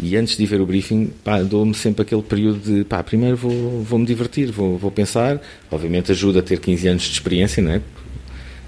E 0.00 0.16
antes 0.16 0.36
de 0.36 0.46
ver 0.46 0.60
o 0.60 0.66
briefing, 0.66 1.12
dou-me 1.48 1.74
sempre 1.74 2.02
aquele 2.02 2.22
período 2.22 2.60
de, 2.60 2.84
pá, 2.84 3.02
primeiro 3.02 3.36
vou, 3.36 3.82
vou 3.82 3.98
me 3.98 4.06
divertir, 4.06 4.50
vou, 4.52 4.78
vou 4.78 4.92
pensar. 4.92 5.40
Obviamente 5.70 6.12
ajuda 6.12 6.38
a 6.38 6.42
ter 6.42 6.60
15 6.60 6.88
anos 6.88 7.02
de 7.02 7.12
experiência, 7.12 7.62
não 7.62 7.72
é? 7.72 7.82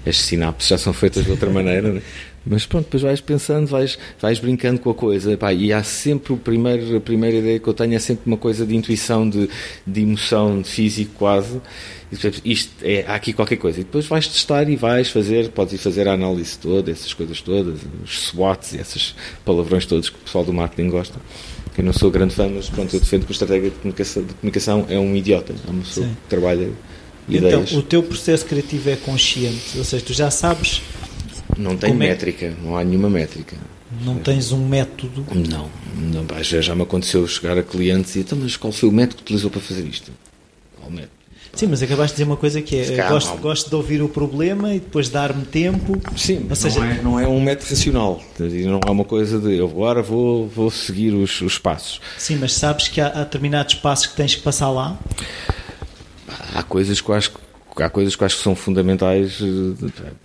As 0.05 0.17
sinapses 0.17 0.67
já 0.67 0.77
são 0.77 0.91
feitas 0.91 1.23
de 1.23 1.31
outra 1.31 1.49
maneira, 1.49 1.87
é? 1.87 2.01
Mas 2.45 2.65
pronto, 2.65 2.85
depois 2.85 3.03
vais 3.03 3.21
pensando, 3.21 3.67
vais, 3.67 3.99
vais 4.19 4.39
brincando 4.39 4.79
com 4.79 4.89
a 4.89 4.95
coisa, 4.95 5.37
pá, 5.37 5.53
e 5.53 5.71
há 5.71 5.83
sempre 5.83 6.33
o 6.33 6.37
primeiro, 6.37 6.97
a 6.97 6.99
primeira 6.99 7.37
ideia 7.37 7.59
que 7.59 7.67
eu 7.67 7.73
tenho 7.73 7.93
é 7.93 7.99
sempre 7.99 8.23
uma 8.25 8.37
coisa 8.37 8.65
de 8.65 8.75
intuição, 8.75 9.29
de, 9.29 9.47
de 9.85 10.01
emoção, 10.01 10.59
de 10.59 10.67
físico 10.67 11.13
quase, 11.19 11.61
isto 12.43 12.73
é, 12.81 13.05
há 13.07 13.15
aqui 13.15 13.31
qualquer 13.31 13.57
coisa. 13.57 13.79
E 13.79 13.83
depois 13.83 14.05
vais 14.07 14.27
testar 14.27 14.67
e 14.69 14.75
vais 14.75 15.09
fazer, 15.09 15.49
podes 15.49 15.73
ir 15.73 15.77
fazer 15.77 16.07
a 16.07 16.13
análise 16.13 16.57
toda, 16.57 16.91
essas 16.91 17.13
coisas 17.13 17.39
todas, 17.41 17.79
os 18.03 18.27
SWOTs 18.27 18.73
e 18.73 18.77
esses 18.77 19.15
palavrões 19.45 19.85
todos 19.85 20.09
que 20.09 20.17
o 20.17 20.19
pessoal 20.19 20.43
do 20.43 20.51
marketing 20.51 20.89
gosta. 20.89 21.19
Eu 21.77 21.85
não 21.85 21.93
sou 21.93 22.11
grande 22.11 22.35
fã, 22.35 22.49
mas 22.49 22.69
pronto, 22.69 22.93
eu 22.93 22.99
defendo 22.99 23.25
que 23.25 23.31
o 23.31 23.33
estratégia 23.33 23.69
de 23.69 23.75
comunicação, 23.77 24.23
de 24.23 24.33
comunicação 24.33 24.85
é 24.89 24.99
um 24.99 25.15
idiota, 25.15 25.53
é 25.53 25.71
uma 25.71 25.83
pessoa 25.83 26.05
Sim. 26.05 26.13
que 26.13 26.29
trabalha 26.29 26.69
ideias. 27.29 27.69
Então, 27.69 27.79
o 27.79 27.83
teu 27.83 28.03
processo 28.03 28.45
criativo 28.45 28.89
é 28.89 28.95
consciente, 28.97 29.77
ou 29.77 29.83
seja, 29.83 30.03
tu 30.03 30.13
já 30.13 30.29
sabes. 30.29 30.81
Não 31.57 31.77
tem 31.77 31.91
é 31.91 31.93
métrica, 31.93 32.45
é... 32.45 32.53
não 32.63 32.77
há 32.77 32.83
nenhuma 32.83 33.09
métrica. 33.09 33.55
Não 34.03 34.17
tens 34.19 34.51
um 34.51 34.65
método? 34.65 35.25
Não, 35.49 35.69
não 35.95 36.43
já, 36.43 36.61
já 36.61 36.73
me 36.73 36.83
aconteceu 36.83 37.27
chegar 37.27 37.57
a 37.57 37.63
clientes 37.63 38.15
e 38.15 38.19
então, 38.19 38.37
mas 38.41 38.55
qual 38.55 38.71
foi 38.71 38.87
o 38.87 38.91
método 38.91 39.17
que 39.17 39.23
utilizou 39.23 39.51
para 39.51 39.59
fazer 39.59 39.85
isto? 39.85 40.11
Qual 40.79 40.89
método? 40.89 41.21
Sim, 41.53 41.67
mas 41.67 41.83
acabaste 41.83 42.15
de 42.15 42.21
dizer 42.21 42.29
uma 42.29 42.37
coisa 42.37 42.61
que 42.61 42.77
é 42.77 43.09
gosto, 43.09 43.37
gosto 43.37 43.69
de 43.69 43.75
ouvir 43.75 44.01
o 44.01 44.07
problema 44.07 44.73
e 44.73 44.79
depois 44.79 45.09
dar-me 45.09 45.43
tempo. 45.43 46.01
Sim, 46.15 46.45
Ou 46.49 46.55
seja, 46.55 46.79
não, 46.79 46.85
é, 46.85 47.01
não 47.01 47.19
é 47.19 47.27
um 47.27 47.41
método 47.41 47.69
racional. 47.69 48.23
Não 48.39 48.79
é 48.87 48.89
uma 48.89 49.03
coisa 49.03 49.37
de 49.37 49.57
eu 49.57 49.65
agora 49.65 50.01
vou, 50.01 50.47
vou 50.47 50.71
seguir 50.71 51.13
os, 51.13 51.41
os 51.41 51.57
passos. 51.57 51.99
Sim, 52.17 52.37
mas 52.37 52.53
sabes 52.53 52.87
que 52.87 53.01
há, 53.01 53.07
há 53.07 53.23
determinados 53.23 53.75
passos 53.75 54.07
que 54.07 54.15
tens 54.15 54.33
que 54.33 54.41
passar 54.41 54.69
lá? 54.69 54.97
Há 56.55 56.63
coisas 56.63 57.01
que 57.01 57.09
eu 57.09 57.15
acho 57.15 57.31
que 57.31 57.37
há 57.77 57.89
coisas 57.89 58.15
que 58.15 58.23
acho 58.23 58.37
que 58.37 58.43
são 58.43 58.55
fundamentais 58.55 59.39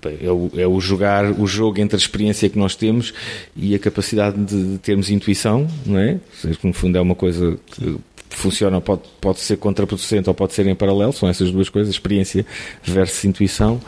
eh, 0.02 0.18
é 0.24 0.30
o, 0.30 0.50
é 0.56 0.66
o, 0.66 0.80
jogar 0.80 1.30
o 1.30 1.46
jogo 1.46 1.80
entre 1.80 1.96
a 1.96 1.98
experiência 1.98 2.48
que 2.48 2.58
nós 2.58 2.74
temos 2.74 3.12
e 3.56 3.74
a 3.74 3.78
capacidade 3.78 4.36
de 4.44 4.78
termos 4.78 5.10
intuição 5.10 5.66
não 5.84 5.98
é? 5.98 6.18
Que 6.42 6.66
no 6.66 6.72
fundo 6.72 6.98
é 6.98 7.00
uma 7.00 7.14
coisa 7.14 7.58
que 7.66 7.98
funciona 8.28 8.80
pode 8.80 9.02
pode 9.20 9.40
ser 9.40 9.56
contraproducente 9.56 10.28
ou 10.28 10.34
pode 10.34 10.52
ser 10.52 10.66
em 10.66 10.74
paralelo 10.74 11.12
são 11.12 11.28
essas 11.28 11.50
duas 11.50 11.68
coisas 11.68 11.94
experiência 11.94 12.44
versus 12.82 13.24
intuição. 13.24 13.80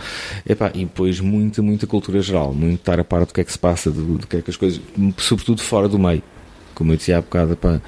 Epá, 0.48 0.70
e 0.74 0.84
depois 0.84 1.20
muita 1.20 1.60
muita 1.60 1.86
cultura 1.86 2.20
geral 2.20 2.52
muito 2.54 2.80
estar 2.80 2.98
a 2.98 3.04
par 3.04 3.26
do 3.26 3.32
que 3.32 3.40
é 3.40 3.44
que 3.44 3.52
se 3.52 3.58
passa 3.58 3.90
do, 3.90 4.18
do 4.18 4.26
que 4.26 4.36
é 4.36 4.42
que 4.42 4.50
as 4.50 4.56
coisas 4.56 4.80
sobretudo 5.18 5.60
fora 5.60 5.88
do 5.88 5.98
meio. 5.98 6.22
Como 6.74 6.92
eu 6.92 6.96
dizia 6.96 7.18
há 7.18 7.20
bocado 7.20 7.54
epá, 7.54 7.80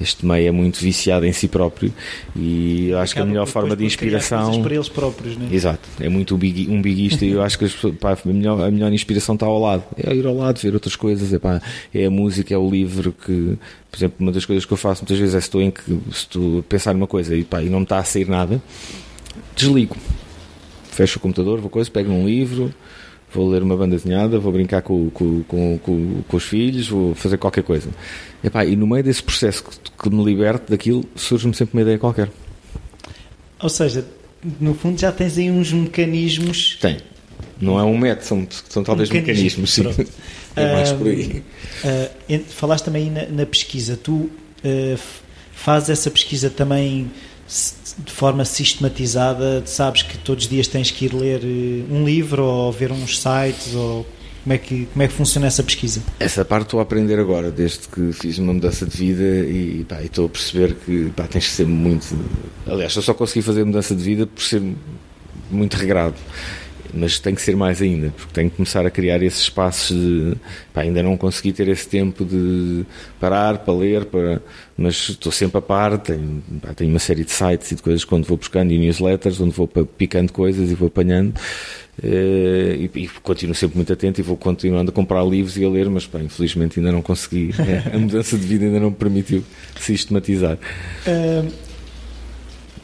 este 0.00 0.26
meio 0.26 0.48
é 0.48 0.50
muito 0.50 0.78
viciado 0.78 1.24
em 1.24 1.32
si 1.32 1.48
próprio 1.48 1.92
e 2.34 2.88
eu 2.90 2.98
acho 2.98 3.14
que 3.14 3.20
a 3.20 3.24
melhor 3.24 3.46
forma 3.46 3.74
de 3.74 3.84
inspiração 3.84 4.62
para 4.62 4.74
eles 4.74 4.88
próprios, 4.88 5.36
né? 5.36 5.48
exato, 5.50 5.88
é 6.00 6.08
muito 6.08 6.34
um, 6.34 6.38
big, 6.38 6.70
um 6.70 6.82
biguista 6.82 7.24
e 7.24 7.30
eu 7.30 7.42
acho 7.42 7.58
que 7.58 7.64
as, 7.64 7.74
pá, 7.98 8.12
a, 8.12 8.28
melhor, 8.28 8.60
a 8.60 8.70
melhor 8.70 8.92
inspiração 8.92 9.34
está 9.34 9.46
ao 9.46 9.58
lado. 9.58 9.84
É 9.96 10.14
ir 10.14 10.26
ao 10.26 10.36
lado, 10.36 10.60
ver 10.60 10.74
outras 10.74 10.96
coisas 10.96 11.32
é, 11.32 11.38
pá, 11.38 11.60
é 11.94 12.06
a 12.06 12.10
música, 12.10 12.54
é 12.54 12.58
o 12.58 12.68
livro 12.68 13.12
que, 13.12 13.56
por 13.90 13.98
exemplo, 13.98 14.16
uma 14.20 14.32
das 14.32 14.44
coisas 14.44 14.64
que 14.64 14.72
eu 14.72 14.76
faço 14.76 15.02
muitas 15.02 15.18
vezes 15.18 15.34
é 15.34 15.40
se 15.40 15.46
estou, 15.46 15.62
em 15.62 15.70
que, 15.70 15.82
se 15.82 15.98
estou 16.12 16.60
a 16.60 16.62
pensar 16.62 16.92
numa 16.92 17.06
coisa 17.06 17.34
e, 17.34 17.44
pá, 17.44 17.62
e 17.62 17.68
não 17.68 17.80
me 17.80 17.84
está 17.84 17.98
a 17.98 18.04
sair 18.04 18.28
nada 18.28 18.60
desligo. 19.54 19.96
Fecho 20.90 21.18
o 21.18 21.20
computador, 21.20 21.60
vou 21.60 21.70
coisa, 21.70 21.90
pego 21.90 22.10
num 22.10 22.26
livro 22.26 22.72
vou 23.32 23.48
ler 23.48 23.62
uma 23.62 23.76
banda 23.76 23.96
desenhada, 23.96 24.38
vou 24.38 24.52
brincar 24.52 24.82
com, 24.82 25.10
com, 25.10 25.42
com, 25.44 25.78
com, 25.78 26.36
os 26.36 26.44
filhos, 26.44 26.88
vou 26.88 27.14
fazer 27.14 27.36
qualquer 27.38 27.62
coisa. 27.62 27.88
Epá, 28.42 28.64
e 28.64 28.76
no 28.76 28.86
meio 28.86 29.04
desse 29.04 29.22
processo 29.22 29.64
que, 29.64 29.76
que 29.90 30.10
me 30.10 30.24
liberte 30.24 30.70
daquilo, 30.70 31.04
surge-me 31.14 31.54
sempre 31.54 31.76
uma 31.76 31.82
ideia 31.82 31.98
qualquer. 31.98 32.30
Ou 33.60 33.68
seja, 33.68 34.04
no 34.60 34.74
fundo 34.74 35.00
já 35.00 35.10
tens 35.12 35.38
aí 35.38 35.50
uns 35.50 35.72
mecanismos. 35.72 36.78
Tem. 36.80 36.98
Não 37.60 37.78
é 37.78 37.82
um 37.82 37.96
método, 37.96 38.26
são, 38.26 38.46
são 38.68 38.84
talvez 38.84 39.08
mecanismos, 39.10 39.72
sim. 39.72 39.84
é 40.56 40.72
mais 40.72 40.92
por 40.92 41.06
aí. 41.06 41.42
Uh, 41.84 42.44
falaste 42.48 42.84
também 42.84 43.10
na, 43.10 43.26
na 43.26 43.46
pesquisa. 43.46 43.96
Tu 43.96 44.12
uh, 44.12 44.30
fazes 45.52 45.90
essa 45.90 46.10
pesquisa 46.10 46.50
também 46.50 47.10
de 47.98 48.12
forma 48.12 48.44
sistematizada, 48.44 49.62
sabes 49.66 50.02
que 50.02 50.18
todos 50.18 50.44
os 50.44 50.50
dias 50.50 50.66
tens 50.66 50.90
que 50.90 51.06
ir 51.06 51.14
ler 51.14 51.40
eh, 51.42 51.84
um 51.90 52.04
livro 52.04 52.44
ou 52.44 52.72
ver 52.72 52.90
uns 52.90 53.20
sites 53.20 53.74
ou 53.74 54.06
como 54.42 54.54
é 54.54 54.58
que, 54.58 54.86
como 54.92 55.02
é 55.02 55.08
que 55.08 55.14
funciona 55.14 55.46
essa 55.48 55.62
pesquisa? 55.62 56.00
Essa 56.20 56.44
parte 56.44 56.66
estou 56.66 56.78
a 56.78 56.84
aprender 56.84 57.18
agora, 57.18 57.50
desde 57.50 57.88
que 57.88 58.12
fiz 58.12 58.38
uma 58.38 58.52
mudança 58.52 58.86
de 58.86 58.96
vida 58.96 59.22
e, 59.22 59.84
estou 60.04 60.26
a 60.26 60.28
perceber 60.28 60.76
que 60.84 61.10
pá, 61.16 61.26
tens 61.26 61.46
que 61.46 61.52
ser 61.52 61.66
muito. 61.66 62.16
Aliás, 62.64 62.94
eu 62.94 63.02
só 63.02 63.12
consegui 63.12 63.42
fazer 63.42 63.64
mudança 63.64 63.94
de 63.94 64.04
vida 64.04 64.26
por 64.26 64.42
ser 64.42 64.62
muito 65.50 65.74
regrado 65.74 66.14
mas 66.96 67.18
tem 67.18 67.34
que 67.34 67.42
ser 67.42 67.56
mais 67.56 67.82
ainda, 67.82 68.10
porque 68.16 68.32
tenho 68.32 68.50
que 68.50 68.56
começar 68.56 68.86
a 68.86 68.90
criar 68.90 69.22
esses 69.22 69.42
espaços 69.42 69.96
de. 69.96 70.34
Pá, 70.72 70.82
ainda 70.82 71.02
não 71.02 71.16
consegui 71.16 71.52
ter 71.52 71.68
esse 71.68 71.88
tempo 71.88 72.24
de 72.24 72.84
parar 73.20 73.58
para 73.58 73.74
ler, 73.74 74.04
para, 74.06 74.40
mas 74.76 75.10
estou 75.10 75.30
sempre 75.30 75.58
a 75.58 75.62
par. 75.62 75.98
Tenho, 75.98 76.42
pá, 76.60 76.74
tenho 76.74 76.90
uma 76.90 76.98
série 76.98 77.24
de 77.24 77.30
sites 77.30 77.72
e 77.72 77.74
de 77.74 77.82
coisas 77.82 78.04
quando 78.04 78.24
vou 78.24 78.36
buscando 78.36 78.72
e 78.72 78.78
newsletters, 78.78 79.40
onde 79.40 79.52
vou 79.52 79.68
picando 79.68 80.32
coisas 80.32 80.70
e 80.70 80.74
vou 80.74 80.88
apanhando. 80.88 81.34
Uh, 82.02 82.76
e, 82.76 82.90
e, 82.94 83.08
continuo 83.22 83.54
sempre 83.54 83.76
muito 83.76 83.90
atento 83.90 84.20
e 84.20 84.22
vou 84.22 84.36
continuando 84.36 84.90
a 84.90 84.92
comprar 84.92 85.24
livros 85.24 85.56
e 85.56 85.64
a 85.64 85.68
ler, 85.68 85.88
mas 85.88 86.06
pá, 86.06 86.20
infelizmente 86.20 86.78
ainda 86.78 86.92
não 86.92 87.00
consegui. 87.00 87.50
a 87.92 87.98
mudança 87.98 88.36
de 88.36 88.46
vida 88.46 88.66
ainda 88.66 88.80
não 88.80 88.90
me 88.90 88.96
permitiu 88.96 89.42
sistematizar. 89.80 90.58
Uh, 91.06 91.65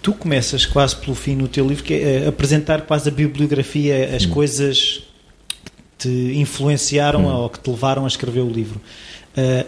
tu 0.03 0.13
começas 0.13 0.67
quase 0.67 0.97
pelo 0.97 1.15
fim 1.15 1.37
no 1.37 1.47
teu 1.47 1.67
livro, 1.67 1.85
que 1.85 1.95
é 1.95 2.27
apresentar 2.27 2.83
quase 2.83 3.09
a 3.09 3.13
bibliografia, 3.13 4.15
as 4.15 4.27
hum. 4.27 4.31
coisas 4.31 5.05
que 5.99 6.09
te 6.09 6.39
influenciaram 6.39 7.27
hum. 7.27 7.35
ou 7.35 7.49
que 7.49 7.61
te 7.61 7.71
levaram 7.71 8.05
a 8.05 8.09
escrever 8.09 8.41
o 8.41 8.51
livro. 8.51 8.81
Uh, 9.37 9.67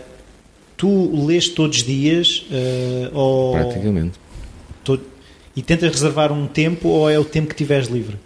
tu 0.76 1.24
lês 1.24 1.48
todos 1.48 1.78
os 1.78 1.84
dias? 1.84 2.44
Uh, 2.50 3.16
ou 3.16 3.52
Praticamente. 3.52 4.18
To 4.82 5.00
e 5.56 5.62
tentas 5.62 5.92
reservar 5.92 6.32
um 6.32 6.48
tempo 6.48 6.88
ou 6.88 7.08
é 7.08 7.16
o 7.16 7.24
tempo 7.24 7.48
que 7.48 7.54
tiveres 7.54 7.86
livre? 7.86 8.16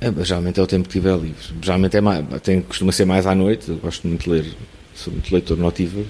É, 0.00 0.12
geralmente 0.24 0.58
é 0.58 0.62
o 0.62 0.66
tempo 0.66 0.88
que 0.88 0.92
tiver 0.92 1.16
livre. 1.16 1.54
Geralmente 1.62 1.96
é 1.96 2.00
mais, 2.00 2.24
tem, 2.42 2.60
costuma 2.62 2.90
ser 2.90 3.04
mais 3.04 3.28
à 3.28 3.34
noite, 3.34 3.68
eu 3.68 3.76
gosto 3.76 4.08
muito 4.08 4.24
de 4.24 4.30
ler, 4.30 4.44
sou 4.92 5.12
muito 5.12 5.32
leitor 5.32 5.56
notívago 5.56 6.04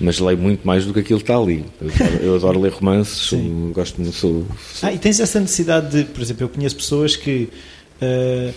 mas 0.00 0.18
leio 0.18 0.38
muito 0.38 0.66
mais 0.66 0.84
do 0.84 0.92
que 0.92 1.00
aquilo 1.00 1.18
que 1.18 1.24
está 1.24 1.36
ali. 1.36 1.64
Eu 1.80 1.88
adoro, 1.88 2.24
eu 2.24 2.34
adoro 2.36 2.60
ler 2.60 2.72
romances, 2.72 3.16
sou, 3.16 3.38
gosto 3.72 4.00
muito. 4.00 4.14
Sou, 4.14 4.46
sou... 4.72 4.88
Ah, 4.88 4.92
e 4.92 4.98
tens 4.98 5.20
essa 5.20 5.38
necessidade 5.40 5.90
de, 5.90 6.04
por 6.04 6.20
exemplo, 6.20 6.44
eu 6.44 6.48
conheço 6.48 6.76
pessoas 6.76 7.16
que 7.16 7.48
uh, 8.02 8.54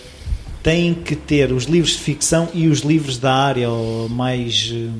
têm 0.62 0.94
que 0.94 1.14
ter 1.14 1.52
os 1.52 1.64
livros 1.64 1.92
de 1.92 1.98
ficção 1.98 2.48
e 2.52 2.66
os 2.66 2.80
livros 2.80 3.18
da 3.18 3.32
área, 3.32 3.70
ou 3.70 4.08
mais. 4.08 4.70
Uh, 4.70 4.90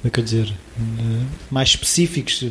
como 0.00 0.08
é 0.08 0.10
que 0.10 0.20
eu 0.20 0.24
dizer? 0.24 0.48
Uh, 0.78 1.26
mais 1.50 1.70
específicos. 1.70 2.46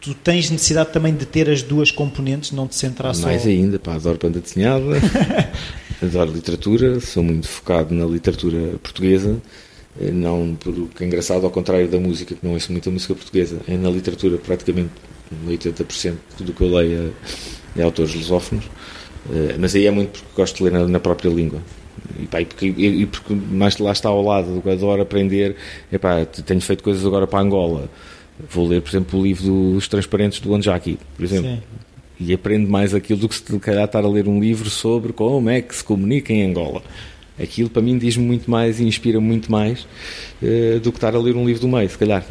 Tu 0.00 0.14
tens 0.14 0.48
necessidade 0.48 0.92
também 0.92 1.14
de 1.14 1.26
ter 1.26 1.50
as 1.50 1.62
duas 1.62 1.90
componentes, 1.90 2.52
não 2.52 2.66
te 2.66 2.74
centrar 2.74 3.14
só. 3.14 3.26
Mais 3.26 3.46
ainda, 3.46 3.78
pá, 3.78 3.96
adoro 3.96 4.18
banda 4.18 4.40
desenhada, 4.40 4.82
adoro 6.00 6.32
literatura, 6.32 7.00
sou 7.00 7.22
muito 7.22 7.46
focado 7.46 7.94
na 7.94 8.06
literatura 8.06 8.78
portuguesa 8.82 9.38
eh, 9.98 10.10
não 10.10 10.56
porque 10.58 11.04
é 11.04 11.06
engraçado, 11.06 11.44
ao 11.44 11.50
contrário 11.50 11.88
da 11.88 11.98
música, 11.98 12.34
que 12.34 12.44
não 12.44 12.52
ouço 12.52 12.70
muita 12.70 12.90
música 12.90 13.14
portuguesa, 13.14 13.60
é 13.66 13.76
na 13.76 13.90
literatura 13.90 14.38
praticamente 14.38 14.90
80% 15.46 16.16
do 16.40 16.52
que 16.52 16.60
eu 16.60 16.74
leio 16.74 17.12
é, 17.76 17.80
é 17.80 17.82
autores 17.82 18.14
lusófonos, 18.14 18.64
eh, 19.32 19.56
mas 19.58 19.74
aí 19.74 19.86
é 19.86 19.90
muito 19.90 20.20
porque 20.20 20.36
gosto 20.36 20.56
de 20.58 20.64
ler 20.64 20.72
na, 20.72 20.86
na 20.86 21.00
própria 21.00 21.30
língua. 21.30 21.60
E, 22.18 22.26
pá, 22.26 22.40
e, 22.40 22.44
porque, 22.44 22.66
e, 22.66 23.06
porque, 23.06 23.34
mais 23.34 23.78
lá 23.78 23.92
está 23.92 24.08
ao 24.08 24.22
lado 24.22 24.54
do 24.54 24.62
que 24.62 24.70
adoro 24.70 25.02
aprender, 25.02 25.56
epá, 25.92 26.24
tenho 26.24 26.60
feito 26.60 26.82
coisas 26.82 27.04
agora 27.04 27.26
para 27.26 27.40
Angola. 27.40 27.90
Vou 28.48 28.66
ler, 28.66 28.80
por 28.80 28.90
exemplo, 28.90 29.20
o 29.20 29.22
livro 29.22 29.72
dos 29.74 29.86
Transparentes 29.86 30.40
do 30.40 30.54
Anjaki, 30.54 30.98
por 31.14 31.24
exemplo. 31.24 31.50
Sim. 31.50 31.62
E 32.18 32.32
aprendo 32.32 32.68
mais 32.68 32.94
aquilo 32.94 33.20
do 33.20 33.28
que 33.28 33.34
se 33.34 33.58
calhar 33.58 33.84
estar 33.84 34.04
a 34.04 34.08
ler 34.08 34.28
um 34.28 34.40
livro 34.40 34.68
sobre 34.68 35.12
como 35.12 35.48
é 35.48 35.60
que 35.60 35.74
se 35.74 35.84
comunica 35.84 36.32
em 36.32 36.50
Angola 36.50 36.82
aquilo 37.40 37.70
para 37.70 37.82
mim 37.82 37.98
diz-me 37.98 38.24
muito 38.24 38.50
mais 38.50 38.80
e 38.80 38.84
inspira 38.84 39.20
muito 39.20 39.50
mais 39.50 39.86
uh, 40.42 40.80
do 40.80 40.92
que 40.92 40.98
estar 40.98 41.14
a 41.14 41.18
ler 41.18 41.36
um 41.36 41.46
livro 41.46 41.62
do 41.62 41.68
meio, 41.68 41.88
se 41.88 41.98
calhar. 41.98 42.24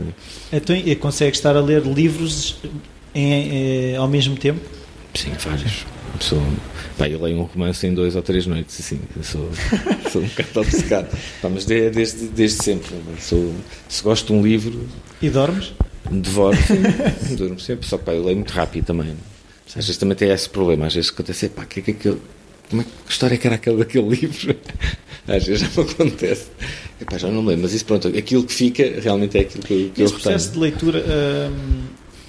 Então, 0.52 0.76
consegues 1.00 1.40
estar 1.40 1.56
a 1.56 1.62
ler 1.62 1.82
livros 1.82 2.58
em, 3.14 3.92
em, 3.92 3.96
ao 3.96 4.08
mesmo 4.08 4.36
tempo? 4.36 4.60
Sim, 5.14 5.32
vários. 5.40 5.86
Sou, 6.20 6.42
pá, 6.98 7.08
eu 7.08 7.22
leio 7.22 7.38
um 7.38 7.44
romance 7.44 7.86
em 7.88 7.94
dois 7.94 8.16
ou 8.16 8.22
três 8.22 8.46
noites, 8.46 8.80
assim, 8.80 9.00
sou, 9.24 9.50
sou 10.12 10.22
um 10.22 10.28
bocado 10.28 10.60
obcecado. 10.62 11.18
Pá, 11.42 11.50
mas 11.50 11.66
desde, 11.66 11.92
desde, 11.92 12.28
desde 12.28 12.64
sempre. 12.64 12.96
Sou, 13.20 13.54
se 13.88 14.04
gosto 14.04 14.28
de 14.28 14.34
um 14.34 14.42
livro. 14.42 14.88
E 15.22 15.30
dormes? 15.30 15.74
Devoro, 16.10 16.58
sim. 16.58 16.82
Durmo 17.36 17.60
sempre, 17.60 17.88
só 17.88 17.98
que 17.98 18.10
eu 18.10 18.24
leio 18.24 18.38
muito 18.38 18.52
rápido 18.52 18.86
também. 18.86 19.16
Às 19.68 19.86
vezes 19.86 19.98
também 19.98 20.16
tem 20.16 20.30
esse 20.32 20.50
problema, 20.50 20.88
às 20.88 20.96
vezes 20.96 21.12
acontece, 21.12 21.50
pá, 21.50 21.64
que 21.64 21.80
é 21.80 21.84
que 21.84 21.92
aquilo 21.92 22.20
como 22.70 22.82
é 22.82 22.86
que 22.86 22.92
história 23.12 23.38
que 23.38 23.48
era 23.48 23.56
aquela 23.56 23.78
daquele 23.80 24.08
livro? 24.16 24.56
Às 25.28 25.46
vezes 25.46 25.62
já 25.62 25.82
me 25.84 25.90
acontece. 25.90 26.48
Epá, 27.02 27.18
já 27.18 27.28
não 27.28 27.44
lembro, 27.46 27.64
mas 27.64 27.74
isso 27.74 27.86
pronto, 27.86 28.08
aquilo 28.08 28.44
que 28.44 28.54
fica 28.54 28.84
realmente 29.02 29.38
é 29.38 29.42
aquilo 29.42 29.64
que, 29.64 29.74
eu, 29.74 29.90
que 29.90 30.04
Esse 30.04 30.14
eu 30.14 30.20
processo 30.20 30.52
de 30.52 30.60
leitura, 30.60 31.04
hum, 31.52 31.82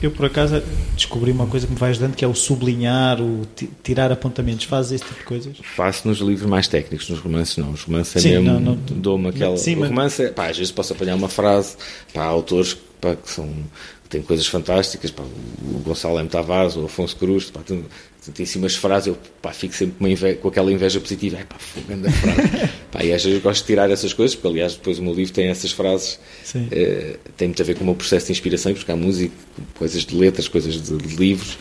eu 0.03 0.11
por 0.11 0.27
acaso 0.27 0.63
descobri 0.95 1.31
uma 1.31 1.47
coisa 1.47 1.67
que 1.67 1.73
me 1.73 1.79
vai 1.79 1.91
ajudando 1.91 2.15
que 2.15 2.25
é 2.25 2.29
o 2.29 2.35
sublinhar, 2.35 3.21
o 3.21 3.47
tirar 3.83 4.11
apontamentos. 4.11 4.65
Fazes 4.65 4.93
esse 4.93 5.05
tipo 5.05 5.21
de 5.21 5.27
coisas? 5.27 5.57
Faço 5.63 6.09
nos 6.09 6.19
livros 6.19 6.49
mais 6.49 6.69
técnicos, 6.69 7.09
nos 7.09 7.19
romances 7.19 7.57
não. 7.57 7.71
Os 7.73 7.83
romances 7.83 8.17
é 8.17 8.21
sim, 8.21 8.31
mesmo, 8.31 8.45
não, 8.45 8.61
não, 8.61 8.75
dou-me 8.77 9.29
aquela. 9.29 9.57
Sim, 9.57 9.77
o 9.77 9.87
romance, 9.87 10.23
é, 10.23 10.29
pá, 10.31 10.49
às 10.49 10.57
vezes 10.57 10.73
posso 10.73 10.93
apanhar 10.93 11.17
uma 11.17 11.29
frase, 11.29 11.77
pá, 12.15 12.25
autores 12.25 12.77
pá, 13.01 13.15
que 13.15 13.31
são 13.31 13.49
tem 14.11 14.21
coisas 14.23 14.47
fantásticas, 14.49 15.11
pá, 15.11 15.23
o 15.23 15.79
Gonçalo 15.79 16.19
M. 16.19 16.29
Tavares, 16.29 16.77
o 16.77 16.85
Afonso 16.85 17.17
Cruz, 17.17 17.51
pá, 17.51 17.61
tem, 17.65 17.85
tem 18.35 18.45
assim 18.45 18.59
umas 18.59 18.77
frases, 18.77 19.09
eu 19.09 19.19
pá, 19.41 19.53
fico 19.53 19.75
sempre 19.75 19.97
com, 19.99 20.07
inveja, 20.07 20.37
com 20.37 20.49
aquela 20.49 20.71
inveja 20.71 21.01
positiva, 21.01 21.39
é 21.39 21.45
pá, 21.45 21.57
fogando 21.59 22.07
a 22.07 22.11
frase. 22.11 22.69
pá, 22.93 23.03
e 23.03 23.13
às 23.13 23.25
vezes 23.25 23.43
gosto 23.43 23.63
de 23.63 23.67
tirar 23.67 23.91
essas 23.91 24.13
coisas, 24.13 24.35
porque 24.35 24.49
aliás 24.49 24.75
depois 24.75 24.99
o 24.99 25.03
meu 25.03 25.15
livro 25.15 25.33
tem 25.33 25.47
essas 25.47 25.73
frases, 25.73 26.19
eh, 26.55 27.17
tem 27.37 27.49
muito 27.49 27.63
a 27.63 27.65
ver 27.65 27.75
com 27.75 27.83
o 27.83 27.87
meu 27.87 27.95
processo 27.95 28.27
de 28.27 28.33
inspiração, 28.33 28.75
porque 28.75 28.93
há 28.93 28.97
música, 28.97 29.35
coisas 29.75 30.05
de 30.05 30.15
letras, 30.15 30.49
coisas 30.49 30.75
de, 30.75 30.97
de 30.99 31.17
livros, 31.17 31.57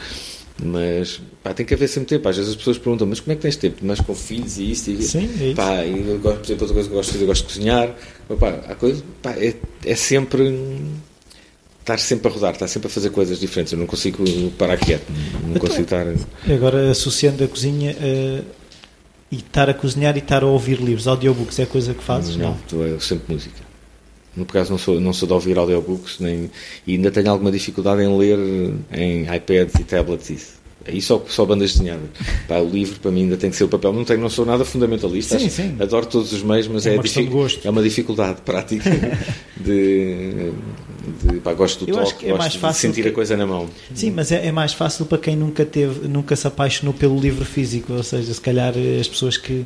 mas 0.62 1.22
pá, 1.42 1.54
tem 1.54 1.66
que 1.66 1.74
haver 1.74 1.88
sempre 1.88 2.10
tempo. 2.10 2.28
Às 2.28 2.36
vezes 2.36 2.52
as 2.52 2.58
pessoas 2.58 2.78
perguntam, 2.78 3.08
mas 3.08 3.22
como 3.22 3.32
é 3.32 3.36
que 3.36 3.42
tens 3.42 3.56
tempo? 3.56 3.78
Mas 3.82 4.02
com 4.02 4.14
filhos 4.14 4.58
e 4.58 4.72
isto 4.72 4.92
e 4.92 5.00
isso. 5.00 5.12
Sim, 5.12 5.30
é 5.40 5.46
isso. 5.48 5.56
Pá, 5.56 5.86
e 5.86 6.10
eu 6.10 6.20
gosto, 6.20 6.40
por 6.40 6.46
exemplo, 6.46 6.68
outra 6.68 6.74
coisa 6.74 6.90
que 6.90 6.94
eu 6.94 6.98
gosto 6.98 7.08
de 7.08 7.14
fazer, 7.14 7.24
eu 7.24 7.28
gosto 7.28 7.48
de 7.48 7.54
cozinhar. 7.54 7.96
Pá, 8.38 8.50
a 8.72 8.76
coisa, 8.76 9.04
pá, 9.22 9.32
é, 9.32 9.56
é 9.86 9.96
sempre 9.96 10.54
estar 11.96 12.06
sempre 12.06 12.28
a 12.30 12.32
rodar, 12.32 12.54
estar 12.54 12.68
sempre 12.68 12.88
a 12.88 12.90
fazer 12.90 13.10
coisas 13.10 13.40
diferentes. 13.40 13.74
Eu 13.74 13.80
não 13.80 13.86
consigo 13.86 14.24
parar 14.58 14.78
quieto, 14.78 15.10
não 15.10 15.50
então, 15.50 15.62
consigo 15.62 15.84
estar. 15.84 16.06
Agora, 16.52 16.92
associando 16.92 17.44
a 17.44 17.48
cozinha. 17.48 17.96
Uh, 18.00 18.60
e 19.32 19.36
estar 19.36 19.70
a 19.70 19.74
cozinhar 19.74 20.16
e 20.16 20.20
estar 20.20 20.42
a 20.42 20.48
ouvir 20.48 20.80
livros, 20.80 21.08
audiobooks, 21.08 21.60
é 21.60 21.66
coisa 21.68 21.94
que 21.94 22.04
fazes? 22.04 22.36
Não, 22.36 22.58
não? 22.72 22.84
é 22.84 23.00
sempre 23.00 23.32
música. 23.34 23.70
No 24.36 24.46
caso, 24.46 24.72
não 24.72 24.78
sou, 24.78 25.00
não 25.00 25.14
sou 25.14 25.28
de 25.28 25.34
ouvir 25.34 25.58
audiobooks 25.58 26.20
nem, 26.20 26.50
e 26.86 26.96
ainda 26.96 27.12
tenho 27.12 27.30
alguma 27.30 27.52
dificuldade 27.52 28.02
em 28.02 28.18
ler 28.18 28.40
em 28.92 29.24
iPads 29.24 29.76
e 29.80 29.84
tablets. 29.84 30.30
Isso. 30.30 30.59
Aí 30.90 31.02
só, 31.02 31.24
só 31.28 31.46
bandas 31.46 31.74
desenhadas. 31.74 32.10
Pá, 32.48 32.58
o 32.58 32.70
livro 32.70 33.00
para 33.00 33.12
mim 33.12 33.24
ainda 33.24 33.38
tem 33.38 33.50
que 33.50 33.56
ser 33.56 33.64
o 33.64 33.68
papel. 33.68 33.94
Não, 33.94 34.04
tenho, 34.04 34.20
não 34.20 34.30
sou 34.30 34.46
nada 34.46 34.66
fundamentalista. 34.66 35.40
Sim, 35.40 35.50
sim. 35.50 35.78
Adoro 35.80 36.06
todos 36.06 36.32
os 36.34 36.44
meios, 36.44 36.68
mas 36.68 36.86
é, 36.86 36.96
é, 36.96 36.98
de 36.98 37.58
é 37.64 37.70
uma 37.70 37.82
dificuldade 37.82 38.42
prática 38.46 38.90
de, 39.58 40.52
de 41.24 41.40
pá, 41.40 41.54
gosto 41.54 41.86
do 41.86 41.92
Eu 41.92 42.04
toque, 42.04 42.28
é 42.28 42.36
gosto 42.36 42.60
de 42.60 42.74
sentir 42.76 43.04
que... 43.04 43.10
a 43.10 43.12
coisa 43.12 43.38
na 43.38 43.46
mão. 43.46 43.70
Sim, 43.94 44.12
mas 44.12 44.32
é, 44.32 44.48
é, 44.48 44.52
mais 44.52 44.74
fácil 44.74 45.06
para 45.06 45.18
quem 45.18 45.36
nunca 45.36 45.66
teve, 45.66 46.08
nunca 46.08 46.36
se 46.36 46.48
apaixonou 46.48 46.94
pelo 46.94 47.20
livro 47.20 47.46
físico. 47.46 47.94
Ou 47.94 48.04
seja, 48.04 48.34
se 48.34 48.42
calhar 48.42 48.74
as 49.00 49.08
pessoas 49.08 49.38
que 49.38 49.66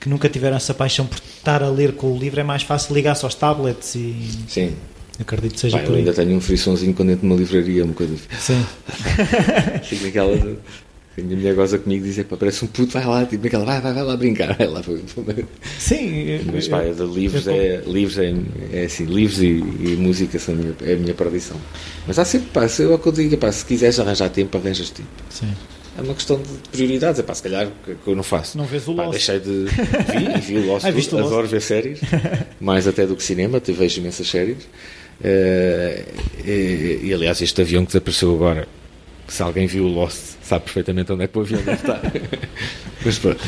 que 0.00 0.08
nunca 0.08 0.30
tiveram 0.30 0.56
essa 0.56 0.72
paixão 0.72 1.06
por 1.06 1.18
estar 1.18 1.62
a 1.62 1.68
ler 1.68 1.92
com 1.92 2.10
o 2.10 2.18
livro, 2.18 2.40
é 2.40 2.42
mais 2.42 2.62
fácil 2.62 2.94
ligar-se 2.94 3.22
aos 3.24 3.34
tablets 3.34 3.94
e. 3.94 4.16
Sim. 4.48 4.74
Acredito 5.20 5.54
que 5.54 5.60
seja 5.60 5.76
Pai, 5.76 5.86
por 5.86 5.92
Eu 5.92 5.98
ainda 5.98 6.12
tenho 6.12 6.36
um 6.36 6.40
frissonzinho 6.40 6.94
quando 6.94 7.10
entro 7.10 7.26
numa 7.26 7.38
livraria, 7.38 7.84
uma 7.84 7.94
coisa 7.94 8.14
assim. 8.14 8.54
Sim. 8.54 8.66
Fico 9.82 10.04
naquela. 10.06 10.36
De... 10.36 10.56
A 11.18 11.22
minha 11.22 11.36
mulher 11.36 11.54
goza 11.54 11.78
comigo 11.78 12.06
e 12.06 12.12
diz: 12.12 12.24
parece 12.24 12.64
um 12.64 12.68
puto, 12.68 12.92
vai 12.92 13.04
lá, 13.04 13.26
tipo 13.26 13.46
aquela, 13.46 13.64
vai, 13.64 13.80
vai, 13.80 13.92
vai 13.92 14.02
lá 14.02 14.16
brincar, 14.16 14.54
vai 14.56 14.66
lá. 14.66 14.80
Sim, 15.78 16.40
mas 16.52 16.68
pá, 16.68 16.82
eu, 16.84 16.94
de 16.94 17.14
livros, 17.14 17.46
eu, 17.46 17.52
é, 17.52 17.82
livros 17.86 18.18
é, 18.18 18.34
é 18.72 18.84
assim, 18.84 19.04
livros 19.04 19.42
e, 19.42 19.46
e 19.48 19.96
música 19.98 20.38
são 20.38 20.54
a 20.54 20.56
minha, 20.56 20.74
é 20.82 20.94
a 20.94 20.96
minha 20.96 21.14
perdição. 21.14 21.56
Mas 22.06 22.18
há 22.18 22.24
sempre, 22.24 22.48
pá, 22.50 22.66
se, 22.68 22.82
eu, 22.82 23.00
eu 23.04 23.12
digo, 23.12 23.36
pá, 23.36 23.52
se 23.52 23.66
quiseres 23.66 23.98
arranjar 23.98 24.30
tempo, 24.30 24.56
arranjas 24.56 24.88
tempo. 24.90 25.08
Sim 25.28 25.48
é 25.98 26.02
uma 26.02 26.14
questão 26.14 26.40
de 26.40 26.48
prioridades. 26.70 27.20
É 27.20 27.22
pá, 27.22 27.34
se 27.34 27.42
calhar 27.42 27.68
que 27.84 28.08
eu 28.08 28.16
não 28.16 28.22
faço. 28.22 28.56
Não 28.56 28.64
vês 28.64 28.86
o 28.88 28.92
Lost. 28.92 29.10
deixei 29.10 29.40
de. 29.40 29.64
Vi, 29.66 30.40
vi 30.40 30.58
o 30.58 30.66
Lost. 30.72 30.84
ah, 30.84 30.88
adoro 30.88 31.36
Lost? 31.42 31.50
ver 31.50 31.60
séries, 31.60 32.00
mais 32.60 32.86
até 32.86 33.06
do 33.06 33.16
que 33.16 33.22
cinema. 33.22 33.60
Te 33.60 33.72
vejo 33.72 34.00
imensas 34.00 34.28
séries. 34.28 34.68
E, 35.22 37.00
e, 37.04 37.14
aliás, 37.14 37.40
este 37.42 37.60
avião 37.60 37.84
que 37.84 37.92
desapareceu 37.92 38.34
agora, 38.34 38.66
se 39.28 39.42
alguém 39.42 39.66
viu 39.66 39.84
o 39.84 39.88
Lost, 39.88 40.36
sabe 40.42 40.64
perfeitamente 40.64 41.12
onde 41.12 41.24
é 41.24 41.28
que 41.28 41.38
o 41.38 41.42
avião 41.42 41.60
deve 41.62 41.72
estar. 41.72 42.00
mas 43.04 43.18
pronto. 43.18 43.40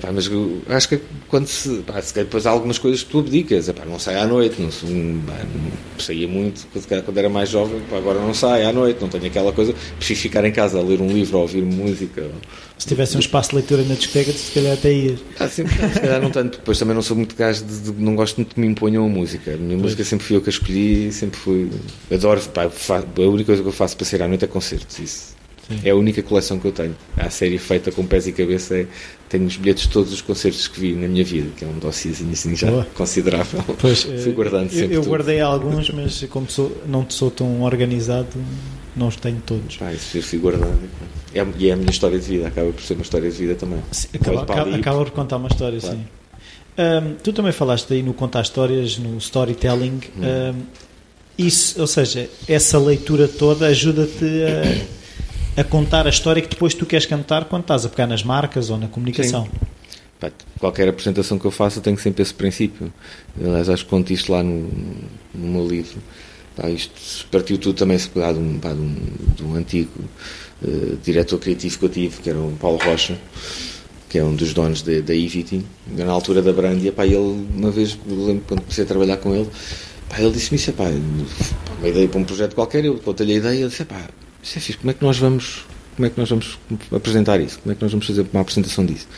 Pá, 0.00 0.10
mas 0.12 0.28
acho 0.68 0.88
que 0.88 1.00
quando 1.28 1.46
se. 1.46 1.82
Pá, 1.86 2.00
se 2.02 2.14
depois 2.14 2.46
há 2.46 2.50
algumas 2.50 2.78
coisas 2.78 3.02
que 3.02 3.10
tu 3.10 3.20
abdicas. 3.20 3.70
Pá, 3.70 3.84
não 3.84 3.98
sai 3.98 4.16
à 4.16 4.26
noite, 4.26 4.60
não, 4.60 4.68
pá, 5.20 5.34
não 5.44 6.00
saía 6.00 6.26
muito 6.26 6.66
quando 7.04 7.18
era 7.18 7.28
mais 7.28 7.48
jovem, 7.48 7.80
pá, 7.88 7.96
agora 7.96 8.18
não 8.18 8.34
sai 8.34 8.64
à 8.64 8.72
noite, 8.72 9.00
não 9.00 9.08
tenho 9.08 9.26
aquela 9.26 9.52
coisa. 9.52 9.74
Prefiro 9.96 10.20
ficar 10.20 10.44
em 10.44 10.52
casa 10.52 10.78
a 10.78 10.82
ler 10.82 11.00
um 11.00 11.08
livro 11.08 11.36
ou 11.36 11.42
ouvir 11.42 11.62
música. 11.62 12.28
Se 12.76 12.86
tivesse 12.86 13.16
um 13.16 13.20
espaço 13.20 13.50
de 13.50 13.56
leitura 13.56 13.82
na 13.82 13.94
discoteca, 13.94 14.32
se 14.32 14.52
calhar 14.52 14.74
até 14.74 14.92
ias. 14.92 15.20
Ah, 15.38 15.48
sim, 15.48 15.66
se 15.66 16.00
calhar 16.00 16.20
não 16.20 16.30
tanto. 16.30 16.58
Depois 16.58 16.78
também 16.78 16.94
não 16.94 17.02
sou 17.02 17.16
muito 17.16 17.34
gajo 17.36 17.64
de, 17.64 17.80
de, 17.80 18.02
não 18.02 18.14
gosto 18.14 18.36
muito 18.36 18.54
que 18.54 18.60
me 18.60 18.66
imponham 18.66 19.04
a 19.04 19.08
música. 19.08 19.54
A 19.54 19.56
minha 19.56 19.70
pois. 19.70 19.82
música 19.82 20.04
sempre 20.04 20.26
fui 20.26 20.36
eu 20.36 20.40
que 20.40 20.48
a 20.48 20.52
escolhi, 20.52 21.12
sempre 21.12 21.38
fui. 21.38 21.70
Adoro, 22.12 22.40
pá, 22.50 22.64
a 22.64 23.20
única 23.20 23.46
coisa 23.46 23.62
que 23.62 23.68
eu 23.68 23.72
faço 23.72 23.96
para 23.96 24.06
sair 24.06 24.22
à 24.22 24.28
noite 24.28 24.44
é 24.44 24.48
concertos. 24.48 24.98
Isso 24.98 25.37
Sim. 25.68 25.80
É 25.84 25.90
a 25.90 25.96
única 25.96 26.22
coleção 26.22 26.58
que 26.58 26.66
eu 26.66 26.72
tenho. 26.72 26.96
A 27.16 27.28
série 27.28 27.58
feita 27.58 27.92
com 27.92 28.06
pés 28.06 28.26
e 28.26 28.32
cabeça 28.32 28.74
é, 28.74 28.86
tenho 29.28 29.44
os 29.44 29.56
bilhetes 29.56 29.84
de 29.84 29.90
todos 29.90 30.12
os 30.12 30.22
concertos 30.22 30.66
que 30.66 30.80
vi 30.80 30.92
na 30.94 31.06
minha 31.06 31.24
vida, 31.24 31.50
que 31.56 31.64
é 31.64 31.68
um 31.68 31.78
dossiêzinho 31.78 32.32
assim 32.32 32.56
já 32.56 32.70
Boa. 32.70 32.86
considerável. 32.94 33.62
Pois, 33.78 34.02
Fui 34.24 34.32
guardando 34.32 34.70
sempre. 34.70 34.96
Eu, 34.96 35.02
eu 35.02 35.08
guardei 35.08 35.40
alguns, 35.40 35.90
mas 35.90 36.24
como 36.30 36.48
sou, 36.48 36.74
não 36.86 37.08
sou 37.10 37.30
tão 37.30 37.62
organizado, 37.62 38.28
não 38.96 39.08
os 39.08 39.16
tenho 39.16 39.42
todos. 39.44 39.76
Pá, 39.76 39.92
isso 39.92 40.16
eu 40.16 40.22
fui 40.22 40.38
guardando. 40.38 40.88
É, 41.34 41.46
e 41.58 41.68
é 41.68 41.72
a 41.72 41.76
minha 41.76 41.90
história 41.90 42.18
de 42.18 42.26
vida, 42.26 42.48
acaba 42.48 42.72
por 42.72 42.82
ser 42.82 42.94
uma 42.94 43.02
história 43.02 43.30
de 43.30 43.36
vida 43.36 43.54
também. 43.54 43.80
Sim, 43.92 44.08
acaba, 44.14 44.42
acaba, 44.42 44.74
acaba, 44.74 45.04
por 45.04 45.10
contar 45.10 45.36
uma 45.36 45.48
história, 45.48 45.78
claro. 45.78 45.96
sim. 45.96 46.04
Um, 46.78 47.14
tu 47.22 47.32
também 47.32 47.52
falaste 47.52 47.92
aí 47.92 48.02
no 48.02 48.14
contar 48.14 48.40
histórias, 48.40 48.96
no 48.98 49.18
storytelling. 49.18 50.00
Hum. 50.16 50.54
Um, 50.54 50.62
isso, 51.36 51.80
ou 51.80 51.86
seja, 51.86 52.28
essa 52.48 52.78
leitura 52.78 53.28
toda 53.28 53.66
ajuda-te 53.66 54.24
a 54.24 54.98
a 55.58 55.64
contar 55.64 56.06
a 56.06 56.10
história 56.10 56.40
que 56.40 56.48
depois 56.48 56.72
tu 56.72 56.86
queres 56.86 57.04
cantar 57.04 57.46
quando 57.46 57.62
estás 57.62 57.84
a 57.84 57.88
pegar 57.88 58.06
nas 58.06 58.22
marcas 58.22 58.70
ou 58.70 58.78
na 58.78 58.86
comunicação. 58.86 59.48
Pá, 60.20 60.30
qualquer 60.56 60.88
apresentação 60.88 61.36
que 61.36 61.44
eu 61.44 61.50
faça 61.50 61.80
tem 61.80 61.96
sempre 61.96 62.22
esse 62.22 62.32
princípio. 62.32 62.92
Aliás, 63.36 63.68
acho 63.68 63.84
que 63.84 63.90
conto 63.90 64.12
isto 64.12 64.30
lá 64.30 64.40
no, 64.40 64.70
no 65.34 65.48
meu 65.48 65.66
livro. 65.66 65.98
Pá, 66.54 66.70
isto 66.70 67.26
partiu 67.28 67.58
tudo 67.58 67.76
também 67.76 67.98
se 67.98 68.08
pegar 68.08 68.32
de 68.32 68.38
um, 68.38 68.56
de 68.56 68.66
um, 68.68 68.96
de 69.34 69.44
um 69.44 69.54
antigo 69.56 69.90
uh, 70.62 70.96
diretor 71.02 71.38
criativo 71.38 71.76
que 71.76 71.84
eu 71.84 71.88
tive, 71.88 72.22
que 72.22 72.30
era 72.30 72.38
o 72.38 72.56
Paulo 72.60 72.78
Rocha, 72.78 73.18
que 74.08 74.16
é 74.16 74.22
um 74.22 74.36
dos 74.36 74.54
donos 74.54 74.82
da 74.82 75.14
Ivity, 75.14 75.64
na 75.88 76.12
altura 76.12 76.40
da 76.40 76.52
Brandia. 76.52 76.92
Pá, 76.92 77.04
ele, 77.04 77.16
uma 77.16 77.72
vez, 77.72 77.98
lembro 78.06 78.44
quando 78.46 78.60
comecei 78.60 78.84
a 78.84 78.86
trabalhar 78.86 79.16
com 79.16 79.34
ele, 79.34 79.50
pá, 80.08 80.20
ele 80.20 80.30
disse-me 80.30 80.56
isso, 80.56 80.72
pá, 80.72 80.84
uma 80.84 81.88
ideia 81.88 82.06
para 82.06 82.20
um 82.20 82.24
projeto 82.24 82.54
qualquer, 82.54 82.84
eu 82.84 82.94
contei-lhe 82.98 83.32
a 83.32 83.36
ideia, 83.36 83.58
ele 83.58 83.68
disse, 83.68 83.84
pá, 83.84 84.08
é 84.56 84.60
fixe, 84.60 84.78
como 84.78 84.90
é 84.90 84.94
que 84.94 85.02
nós 85.02 85.18
vamos 85.18 85.64
como 85.96 86.06
é 86.06 86.10
que 86.10 86.18
nós 86.18 86.30
vamos 86.30 86.58
apresentar 86.92 87.40
isso? 87.40 87.58
Como 87.58 87.72
é 87.72 87.74
que 87.74 87.82
nós 87.82 87.90
vamos 87.90 88.06
fazer 88.06 88.24
uma 88.32 88.40
apresentação 88.40 88.86
disso? 88.86 89.08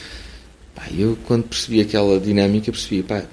Pá, 0.75 0.85
eu 0.97 1.19
quando 1.27 1.45
percebi 1.45 1.81
aquela 1.81 2.19
dinâmica 2.19 2.73
percebi, 2.73 3.03
pá, 3.03 3.25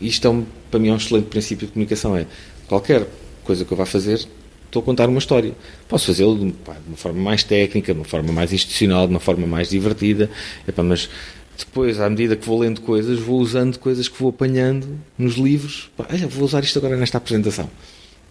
isto 0.00 0.26
é 0.26 0.30
um, 0.30 0.44
para 0.70 0.80
mim 0.80 0.88
é 0.88 0.92
um 0.92 0.96
excelente 0.96 1.26
princípio 1.26 1.66
de 1.66 1.72
comunicação, 1.72 2.16
é 2.16 2.26
qualquer 2.66 3.06
coisa 3.44 3.64
que 3.64 3.72
eu 3.72 3.76
vá 3.76 3.86
fazer, 3.86 4.26
estou 4.66 4.82
a 4.82 4.84
contar 4.84 5.08
uma 5.08 5.18
história. 5.18 5.54
Posso 5.88 6.06
fazê-lo 6.06 6.36
de, 6.36 6.46
de, 6.46 6.56
uma 6.88 6.96
forma 6.96 7.22
mais 7.22 7.44
técnica, 7.44 7.92
de 7.92 8.00
uma 8.00 8.04
forma 8.04 8.32
mais 8.32 8.52
institucional, 8.52 9.06
de 9.06 9.12
uma 9.12 9.20
forma 9.20 9.46
mais 9.46 9.70
divertida, 9.70 10.28
mas 10.84 11.08
depois, 11.58 12.00
à 12.00 12.08
medida 12.08 12.34
que 12.34 12.46
vou 12.46 12.58
lendo 12.58 12.80
coisas, 12.80 13.18
vou 13.20 13.38
usando 13.38 13.78
coisas 13.78 14.08
que 14.08 14.18
vou 14.18 14.30
apanhando 14.30 14.98
nos 15.16 15.34
livros. 15.34 15.90
Pá, 15.96 16.06
olha, 16.10 16.26
vou 16.26 16.44
usar 16.44 16.64
isto 16.64 16.78
agora 16.78 16.96
nesta 16.96 17.18
apresentação. 17.18 17.70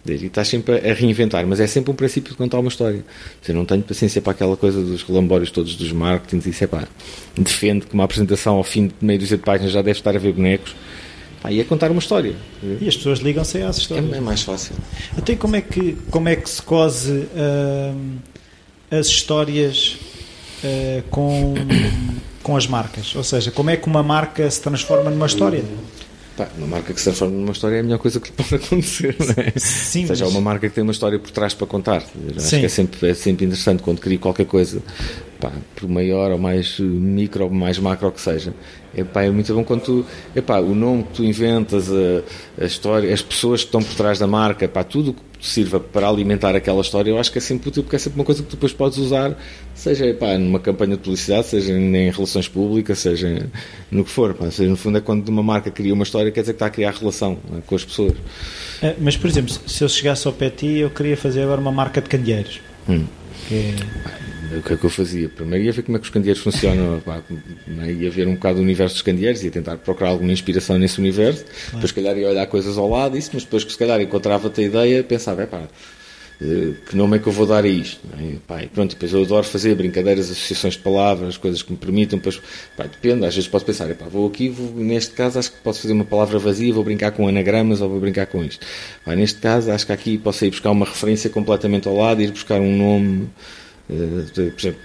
E 0.04 0.26
estás 0.26 0.48
sempre 0.48 0.78
a 0.78 0.94
reinventar, 0.94 1.46
mas 1.46 1.60
é 1.60 1.66
sempre 1.66 1.92
um 1.92 1.94
princípio 1.94 2.32
de 2.32 2.36
contar 2.36 2.58
uma 2.58 2.68
história. 2.68 3.04
Eu 3.46 3.54
não 3.54 3.64
tenho 3.64 3.82
paciência 3.82 4.20
para 4.20 4.32
aquela 4.32 4.56
coisa 4.56 4.82
dos 4.82 5.02
relambórios 5.04 5.50
todos 5.52 5.76
dos 5.76 5.92
marketings. 5.92 6.44
Isso 6.46 6.64
é 6.64 6.66
pá, 6.66 6.88
defende 7.36 7.86
que 7.86 7.94
uma 7.94 8.04
apresentação 8.04 8.56
ao 8.56 8.64
fim 8.64 8.88
de 8.88 8.94
meio 9.00 9.20
dúzia 9.20 9.36
de 9.36 9.44
páginas 9.44 9.72
já 9.72 9.80
deve 9.80 9.96
estar 9.96 10.14
a 10.14 10.18
ver 10.18 10.32
bonecos. 10.32 10.74
Pá, 11.40 11.52
e 11.52 11.60
é 11.60 11.64
contar 11.64 11.90
uma 11.92 12.00
história. 12.00 12.34
E 12.80 12.88
as 12.88 12.96
pessoas 12.96 13.20
ligam-se 13.20 13.62
às 13.62 13.78
histórias. 13.78 14.12
É, 14.12 14.16
é, 14.16 14.20
mais 14.20 14.42
fácil. 14.42 14.74
Até 15.16 15.36
como 15.36 15.54
é 15.54 15.60
que, 15.60 15.96
como 16.10 16.28
é 16.28 16.34
que 16.34 16.50
se 16.50 16.62
cose 16.62 17.12
uh, 17.12 18.18
as 18.90 19.06
histórias 19.06 19.98
uh, 20.64 21.02
com, 21.10 21.54
com 22.42 22.56
as 22.56 22.66
marcas? 22.66 23.14
Ou 23.14 23.22
seja, 23.22 23.52
como 23.52 23.70
é 23.70 23.76
que 23.76 23.86
uma 23.86 24.02
marca 24.02 24.50
se 24.50 24.60
transforma 24.60 25.10
numa 25.10 25.26
história? 25.26 25.62
Pá, 26.36 26.48
uma 26.56 26.66
marca 26.66 26.94
que 26.94 26.98
se 26.98 27.04
transforma 27.04 27.36
numa 27.36 27.52
história 27.52 27.76
é 27.76 27.80
a 27.80 27.82
melhor 27.82 27.98
coisa 27.98 28.18
que 28.18 28.30
lhe 28.30 28.34
pode 28.36 28.54
acontecer, 28.54 29.16
não 29.18 29.44
é? 29.44 29.52
Sim, 29.56 30.02
Ou 30.02 30.06
seja, 30.08 30.24
mas... 30.24 30.34
uma 30.34 30.40
marca 30.40 30.68
que 30.68 30.74
tem 30.74 30.82
uma 30.82 30.92
história 30.92 31.18
por 31.18 31.30
trás 31.30 31.52
para 31.52 31.66
contar. 31.66 32.02
Acho 32.36 32.50
que 32.50 32.64
é 32.64 32.68
sempre, 32.68 33.10
é 33.10 33.14
sempre 33.14 33.44
interessante 33.44 33.82
quando 33.82 34.00
cria 34.00 34.18
qualquer 34.18 34.46
coisa, 34.46 34.82
pá, 35.38 35.52
por 35.76 35.88
maior 35.88 36.30
ou 36.30 36.38
mais 36.38 36.78
micro 36.78 37.44
ou 37.44 37.50
mais 37.50 37.78
macro 37.78 38.10
que 38.10 38.20
seja. 38.20 38.54
Epá, 38.94 39.22
é 39.22 39.30
muito 39.30 39.52
bom 39.54 39.64
quando 39.64 39.82
tu, 39.82 40.06
epá, 40.36 40.58
o 40.58 40.74
nome 40.74 41.04
que 41.04 41.14
tu 41.14 41.24
inventas, 41.24 41.90
a, 41.90 42.62
a 42.62 42.66
história, 42.66 43.12
as 43.12 43.22
pessoas 43.22 43.62
que 43.62 43.68
estão 43.68 43.82
por 43.82 43.94
trás 43.94 44.18
da 44.18 44.26
marca, 44.26 44.66
epá, 44.66 44.84
tudo 44.84 45.16
sirva 45.40 45.80
para 45.80 46.08
alimentar 46.08 46.54
aquela 46.54 46.80
história, 46.80 47.10
eu 47.10 47.18
acho 47.18 47.32
que 47.32 47.38
é 47.38 47.40
sempre 47.40 47.68
útil 47.68 47.82
porque 47.82 47.96
é 47.96 47.98
sempre 47.98 48.20
uma 48.20 48.24
coisa 48.24 48.42
que 48.42 48.48
tu 48.48 48.52
depois 48.52 48.72
podes 48.72 48.98
usar, 48.98 49.36
seja 49.74 50.06
epá, 50.06 50.38
numa 50.38 50.60
campanha 50.60 50.92
de 50.92 51.02
publicidade, 51.02 51.48
seja 51.48 51.72
em 51.72 52.10
relações 52.10 52.46
públicas, 52.46 52.98
seja 52.98 53.50
no 53.90 54.04
que 54.04 54.10
for. 54.10 54.34
Pá. 54.34 54.50
Seja, 54.50 54.70
no 54.70 54.76
fundo 54.76 54.98
é 54.98 55.00
quando 55.00 55.28
uma 55.28 55.42
marca 55.42 55.70
cria 55.70 55.92
uma 55.92 56.04
história, 56.04 56.30
quer 56.30 56.42
dizer 56.42 56.52
que 56.52 56.56
está 56.56 56.66
a 56.66 56.70
criar 56.70 56.92
relação 56.92 57.38
é, 57.56 57.60
com 57.66 57.74
as 57.74 57.84
pessoas. 57.84 58.14
É, 58.80 58.94
mas, 59.00 59.16
por 59.16 59.28
exemplo, 59.28 59.52
se 59.66 59.82
eu 59.82 59.88
chegasse 59.88 60.26
ao 60.26 60.32
pé 60.32 60.50
de 60.50 60.56
ti, 60.56 60.78
eu 60.78 60.90
queria 60.90 61.16
fazer 61.16 61.42
agora 61.42 61.60
uma 61.60 61.72
marca 61.72 62.00
de 62.00 62.08
candeeiros. 62.08 62.60
Hum. 62.88 63.04
Que... 63.48 63.74
O 64.58 64.62
que 64.62 64.74
é 64.74 64.76
que 64.76 64.84
eu 64.84 64.90
fazia? 64.90 65.28
Primeiro 65.28 65.64
ia 65.64 65.72
ver 65.72 65.82
como 65.82 65.96
é 65.96 66.00
que 66.00 66.04
os 66.04 66.10
candeeiros 66.10 66.42
funcionam, 66.42 67.00
pá, 67.04 67.22
né? 67.66 67.92
ia 67.92 68.10
ver 68.10 68.28
um 68.28 68.34
bocado 68.34 68.58
o 68.58 68.62
universo 68.62 68.96
dos 68.96 69.02
candeeiros, 69.02 69.42
ia 69.42 69.50
tentar 69.50 69.76
procurar 69.78 70.10
alguma 70.10 70.32
inspiração 70.32 70.78
nesse 70.78 70.98
universo, 70.98 71.44
claro. 71.44 71.70
depois 71.72 71.88
se 71.90 71.94
calhar 71.94 72.16
ia 72.16 72.28
olhar 72.28 72.46
coisas 72.46 72.76
ao 72.76 72.88
lado, 72.88 73.16
isso, 73.16 73.30
mas 73.32 73.44
depois 73.44 73.64
que 73.64 73.72
se 73.72 73.78
calhar 73.78 74.00
encontrava-te 74.00 74.60
a 74.60 74.64
ideia, 74.64 75.02
pensava, 75.02 75.42
é 75.42 75.46
pá, 75.46 75.62
eh, 76.42 76.72
que 76.88 76.96
nome 76.96 77.16
é 77.16 77.20
que 77.20 77.28
eu 77.28 77.32
vou 77.32 77.46
dar 77.46 77.64
a 77.64 77.68
isto? 77.68 78.00
É? 78.18 78.34
Pá, 78.46 78.62
pronto, 78.74 78.90
depois 78.90 79.12
eu 79.12 79.22
adoro 79.22 79.46
fazer 79.46 79.74
brincadeiras, 79.76 80.30
associações 80.30 80.74
de 80.74 80.80
palavras, 80.80 81.36
coisas 81.36 81.62
que 81.62 81.70
me 81.70 81.78
permitam, 81.78 82.18
depois, 82.18 82.40
pá, 82.76 82.84
depende, 82.84 83.24
às 83.24 83.34
vezes 83.34 83.48
posso 83.48 83.64
pensar, 83.64 83.94
pá, 83.94 84.06
vou 84.06 84.26
aqui, 84.26 84.48
vou, 84.48 84.72
neste 84.74 85.12
caso 85.14 85.38
acho 85.38 85.52
que 85.52 85.58
posso 85.58 85.80
fazer 85.82 85.94
uma 85.94 86.04
palavra 86.04 86.38
vazia, 86.38 86.72
vou 86.72 86.82
brincar 86.82 87.12
com 87.12 87.28
anagramas 87.28 87.80
ou 87.80 87.88
vou 87.88 88.00
brincar 88.00 88.26
com 88.26 88.44
isto. 88.44 88.66
Pá, 89.04 89.14
neste 89.14 89.40
caso 89.40 89.70
acho 89.70 89.86
que 89.86 89.92
aqui 89.92 90.18
posso 90.18 90.44
ir 90.44 90.50
buscar 90.50 90.70
uma 90.72 90.84
referência 90.86 91.30
completamente 91.30 91.86
ao 91.86 91.96
lado, 91.96 92.20
ir 92.20 92.32
buscar 92.32 92.60
um 92.60 92.76
nome 92.76 93.28
por 94.34 94.60
exemplo, 94.60 94.80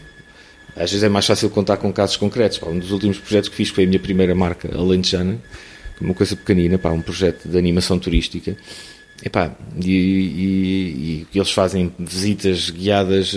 às 0.75 0.91
vezes 0.91 1.03
é 1.03 1.09
mais 1.09 1.25
fácil 1.25 1.49
contar 1.49 1.77
com 1.77 1.91
casos 1.91 2.17
concretos. 2.17 2.61
um 2.63 2.77
dos 2.77 2.91
últimos 2.91 3.17
projetos 3.17 3.49
que 3.49 3.55
fiz 3.55 3.69
foi 3.69 3.85
a 3.85 3.87
minha 3.87 3.99
primeira 3.99 4.35
marca, 4.35 4.69
Alentejana, 4.77 5.39
uma 5.99 6.13
coisa 6.13 6.35
pequenina, 6.35 6.77
pá, 6.77 6.91
um 6.91 7.01
projeto 7.01 7.47
de 7.47 7.57
animação 7.57 7.97
turística. 7.97 8.55
Epá, 9.23 9.55
e, 9.83 9.91
e, 9.91 11.27
e 11.33 11.37
eles 11.37 11.51
fazem 11.51 11.91
visitas 11.97 12.69
guiadas, 12.69 13.35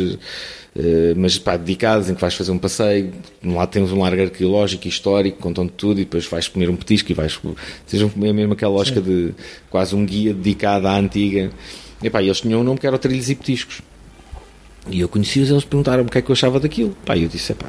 eh, 0.76 1.14
mas 1.16 1.38
pá, 1.38 1.56
dedicadas, 1.56 2.10
em 2.10 2.14
que 2.14 2.20
vais 2.20 2.34
fazer 2.34 2.52
um 2.52 2.58
passeio. 2.58 3.12
Lá 3.42 3.66
temos 3.66 3.90
um 3.90 4.00
largo 4.00 4.20
arqueológico 4.20 4.86
e 4.86 4.90
histórico, 4.90 5.38
contam-te 5.38 5.72
tudo, 5.72 6.00
e 6.00 6.04
depois 6.04 6.26
vais 6.26 6.48
comer 6.48 6.68
um 6.68 6.76
petisco 6.76 7.10
e 7.10 7.14
vais. 7.14 7.40
Seja 7.86 8.10
é 8.14 8.32
mesmo 8.32 8.52
aquela 8.52 8.72
lógica 8.72 9.00
Sim. 9.00 9.06
de 9.06 9.34
quase 9.70 9.94
um 9.96 10.04
guia 10.04 10.34
dedicado 10.34 10.86
à 10.86 10.98
antiga. 10.98 11.50
Epá, 12.02 12.22
e 12.22 12.26
eles 12.26 12.40
tinham 12.40 12.60
um 12.60 12.64
nome 12.64 12.78
que 12.78 12.86
era 12.86 12.96
o 12.96 12.98
Trilhos 12.98 13.30
e 13.30 13.34
Petiscos. 13.34 13.80
E 14.88 15.00
eu 15.00 15.08
conheci-os, 15.08 15.50
eles 15.50 15.64
perguntaram-me 15.64 16.08
o 16.08 16.12
que 16.12 16.18
é 16.18 16.22
que 16.22 16.30
eu 16.30 16.32
achava 16.32 16.58
daquilo. 16.58 16.96
Pá, 17.04 17.16
eu 17.16 17.28
disse: 17.28 17.52
epá, 17.52 17.66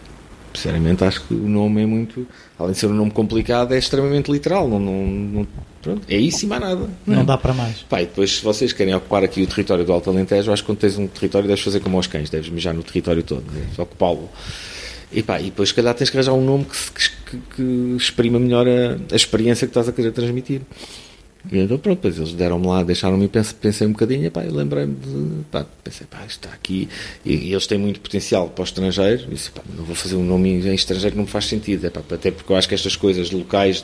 sinceramente 0.54 1.04
acho 1.04 1.22
que 1.24 1.34
o 1.34 1.48
nome 1.48 1.82
é 1.82 1.86
muito, 1.86 2.26
além 2.58 2.74
de 2.74 2.78
ser 2.78 2.88
um 2.88 2.94
nome 2.94 3.12
complicado, 3.12 3.74
é 3.74 3.78
extremamente 3.78 4.32
literal. 4.32 4.68
Não, 4.68 4.80
não, 4.80 4.94
não 4.94 5.48
pronto, 5.82 6.02
é 6.10 6.18
isso 6.18 6.46
e 6.46 6.48
mais 6.48 6.62
nada. 6.62 6.90
Não, 7.06 7.16
não 7.18 7.26
dá 7.26 7.38
para 7.38 7.54
mais. 7.54 7.80
Pá, 7.84 8.02
e 8.02 8.06
depois, 8.06 8.38
se 8.38 8.44
vocês 8.44 8.72
querem 8.74 8.94
ocupar 8.94 9.24
aqui 9.24 9.42
o 9.42 9.48
território 9.48 9.84
do 9.84 9.92
Alto 9.92 10.10
Alentejo, 10.10 10.52
acho 10.52 10.64
que 10.64 10.68
quando 10.68 10.80
tens 10.80 10.98
um 10.98 11.08
território 11.08 11.48
deves 11.48 11.64
fazer 11.64 11.80
como 11.80 11.98
aos 11.98 12.08
cães, 12.08 12.30
deves 12.30 12.50
mijar 12.50 12.74
no 12.74 12.84
território 12.84 13.24
todo, 13.24 13.44
né? 13.52 13.68
ocupá-lo. 13.78 14.30
E, 15.12 15.22
pá, 15.22 15.42
e 15.42 15.46
depois, 15.46 15.70
se 15.70 15.76
calhar, 15.76 15.94
tens 15.94 16.10
que 16.10 16.18
arranjar 16.18 16.34
um 16.34 16.44
nome 16.44 16.66
que, 16.66 17.10
que, 17.30 17.38
que 17.56 17.96
exprima 17.98 18.40
melhor 18.40 18.66
a, 18.68 18.98
a 19.12 19.16
experiência 19.16 19.68
que 19.68 19.72
estás 19.72 19.90
a 19.90 19.92
querer 19.92 20.12
transmitir. 20.12 20.62
E 21.50 21.60
então 21.60 21.78
pronto, 21.78 21.98
depois 21.98 22.18
eles 22.18 22.34
deram-me 22.34 22.68
lá, 22.68 22.84
deixaram-me 22.84 23.28
pensei, 23.28 23.58
pensei 23.60 23.88
um 23.88 23.92
bocadinho, 23.92 24.30
pá, 24.30 24.44
eu 24.44 24.54
lembrei-me 24.54 24.96
de, 24.96 25.44
pá, 25.46 25.66
pensei, 25.84 26.06
pá, 26.06 26.24
está 26.26 26.50
aqui, 26.50 26.88
e, 27.26 27.34
e, 27.34 27.52
eles 27.52 27.66
têm 27.66 27.78
muito 27.78 28.00
potencial 28.00 28.50
para 28.50 28.62
o 28.62 28.66
estrangeiro, 28.66 29.24
e 29.28 29.34
disse, 29.34 29.50
pá, 29.50 29.62
não 29.76 29.84
vou 29.84 29.96
fazer 29.96 30.16
um 30.16 30.24
nome 30.24 30.50
em 30.50 30.76
estrangeiro 30.76 31.16
não 31.16 31.24
me 31.24 31.30
faz 31.30 31.46
sentido, 31.46 31.88
é, 31.88 31.90
pá, 31.90 32.02
até 32.12 32.30
porque 32.30 32.52
eu 32.52 32.56
acho 32.56 32.68
que 32.68 32.76
estas 32.76 32.96
coisas 32.96 33.32
locais, 33.32 33.84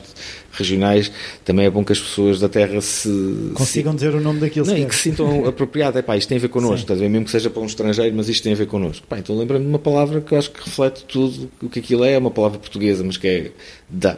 regionais, 0.58 1.12
também 1.46 1.66
é 1.66 1.70
bom 1.70 1.84
que 1.84 1.92
as 1.92 2.00
pessoas 2.00 2.40
da 2.40 2.50
terra 2.50 2.80
se... 2.82 3.52
Consigam 3.54 3.94
se, 3.94 3.98
dizer 3.98 4.16
o 4.16 4.22
nome 4.22 4.40
daquilo. 4.40 4.66
Não, 4.66 4.78
e 4.78 4.86
que 4.86 4.96
se 4.96 5.04
sintam 5.04 5.46
apropriados, 5.46 5.98
é 5.98 6.02
pá, 6.02 6.18
isto 6.18 6.28
tem 6.30 6.38
a 6.38 6.42
ver 6.42 6.50
connosco, 6.50 6.78
estás 6.78 7.00
a 7.00 7.04
ver, 7.04 7.10
mesmo 7.10 7.26
que 7.26 7.32
seja 7.32 7.50
para 7.50 7.62
um 7.62 7.66
estrangeiro, 7.66 8.16
mas 8.16 8.30
isto 8.30 8.44
tem 8.44 8.54
a 8.54 8.56
ver 8.56 8.68
connosco. 8.68 9.06
Pá, 9.08 9.20
então 9.20 9.38
lembrei-me 9.38 9.66
de 9.66 9.70
uma 9.70 9.80
palavra 9.80 10.22
que 10.22 10.34
eu 10.34 10.38
acho 10.38 10.52
que 10.52 10.64
reflete 10.64 11.06
tudo 11.06 11.50
o 11.62 11.70
que 11.70 11.80
aquilo 11.80 12.04
é, 12.04 12.14
é 12.14 12.18
uma 12.18 12.32
palavra 12.32 12.60
portuguesa, 12.60 13.04
mas 13.04 13.18
que 13.18 13.28
é, 13.28 13.52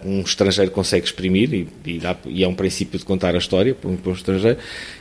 um 0.05 0.21
estrangeiro 0.21 0.71
consegue 0.71 1.05
exprimir, 1.05 1.53
e, 1.53 1.67
e, 1.85 1.99
dá, 1.99 2.15
e 2.25 2.43
é 2.43 2.47
um 2.47 2.55
princípio 2.55 2.97
de 2.97 3.05
contar 3.05 3.35
a 3.35 3.37
história, 3.37 3.75
para 3.75 3.89
um, 3.89 3.95
para 3.95 4.11
um 4.11 4.15
estrangeiro, 4.15 4.57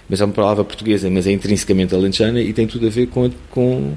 mas 0.08 0.20
é 0.20 0.24
uma 0.24 0.34
palavra 0.34 0.64
portuguesa, 0.64 1.08
mas 1.10 1.26
é 1.26 1.32
intrinsecamente 1.32 1.94
alentejana 1.94 2.40
e 2.40 2.52
tem 2.52 2.66
tudo 2.66 2.86
a 2.86 2.90
ver 2.90 3.06
com 3.06 3.30
com 3.50 3.94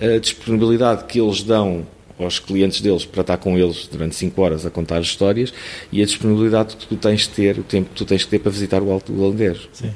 a 0.00 0.18
disponibilidade 0.18 1.04
que 1.04 1.20
eles 1.20 1.42
dão 1.42 1.86
aos 2.24 2.38
clientes 2.38 2.80
deles 2.80 3.04
para 3.04 3.20
estar 3.20 3.36
com 3.36 3.58
eles 3.58 3.88
durante 3.90 4.14
5 4.16 4.40
horas 4.40 4.66
a 4.66 4.70
contar 4.70 5.00
histórias 5.00 5.52
e 5.92 6.02
a 6.02 6.06
disponibilidade 6.06 6.76
que 6.76 6.86
tu 6.86 6.96
tens 6.96 7.22
de 7.22 7.28
ter, 7.30 7.58
o 7.58 7.62
tempo 7.62 7.90
que 7.90 7.94
tu 7.94 8.04
tens 8.04 8.22
de 8.22 8.28
ter 8.28 8.38
para 8.38 8.50
visitar 8.50 8.82
o 8.82 8.90
Alto 8.90 9.12
Alentejo. 9.12 9.68
Sim. 9.72 9.92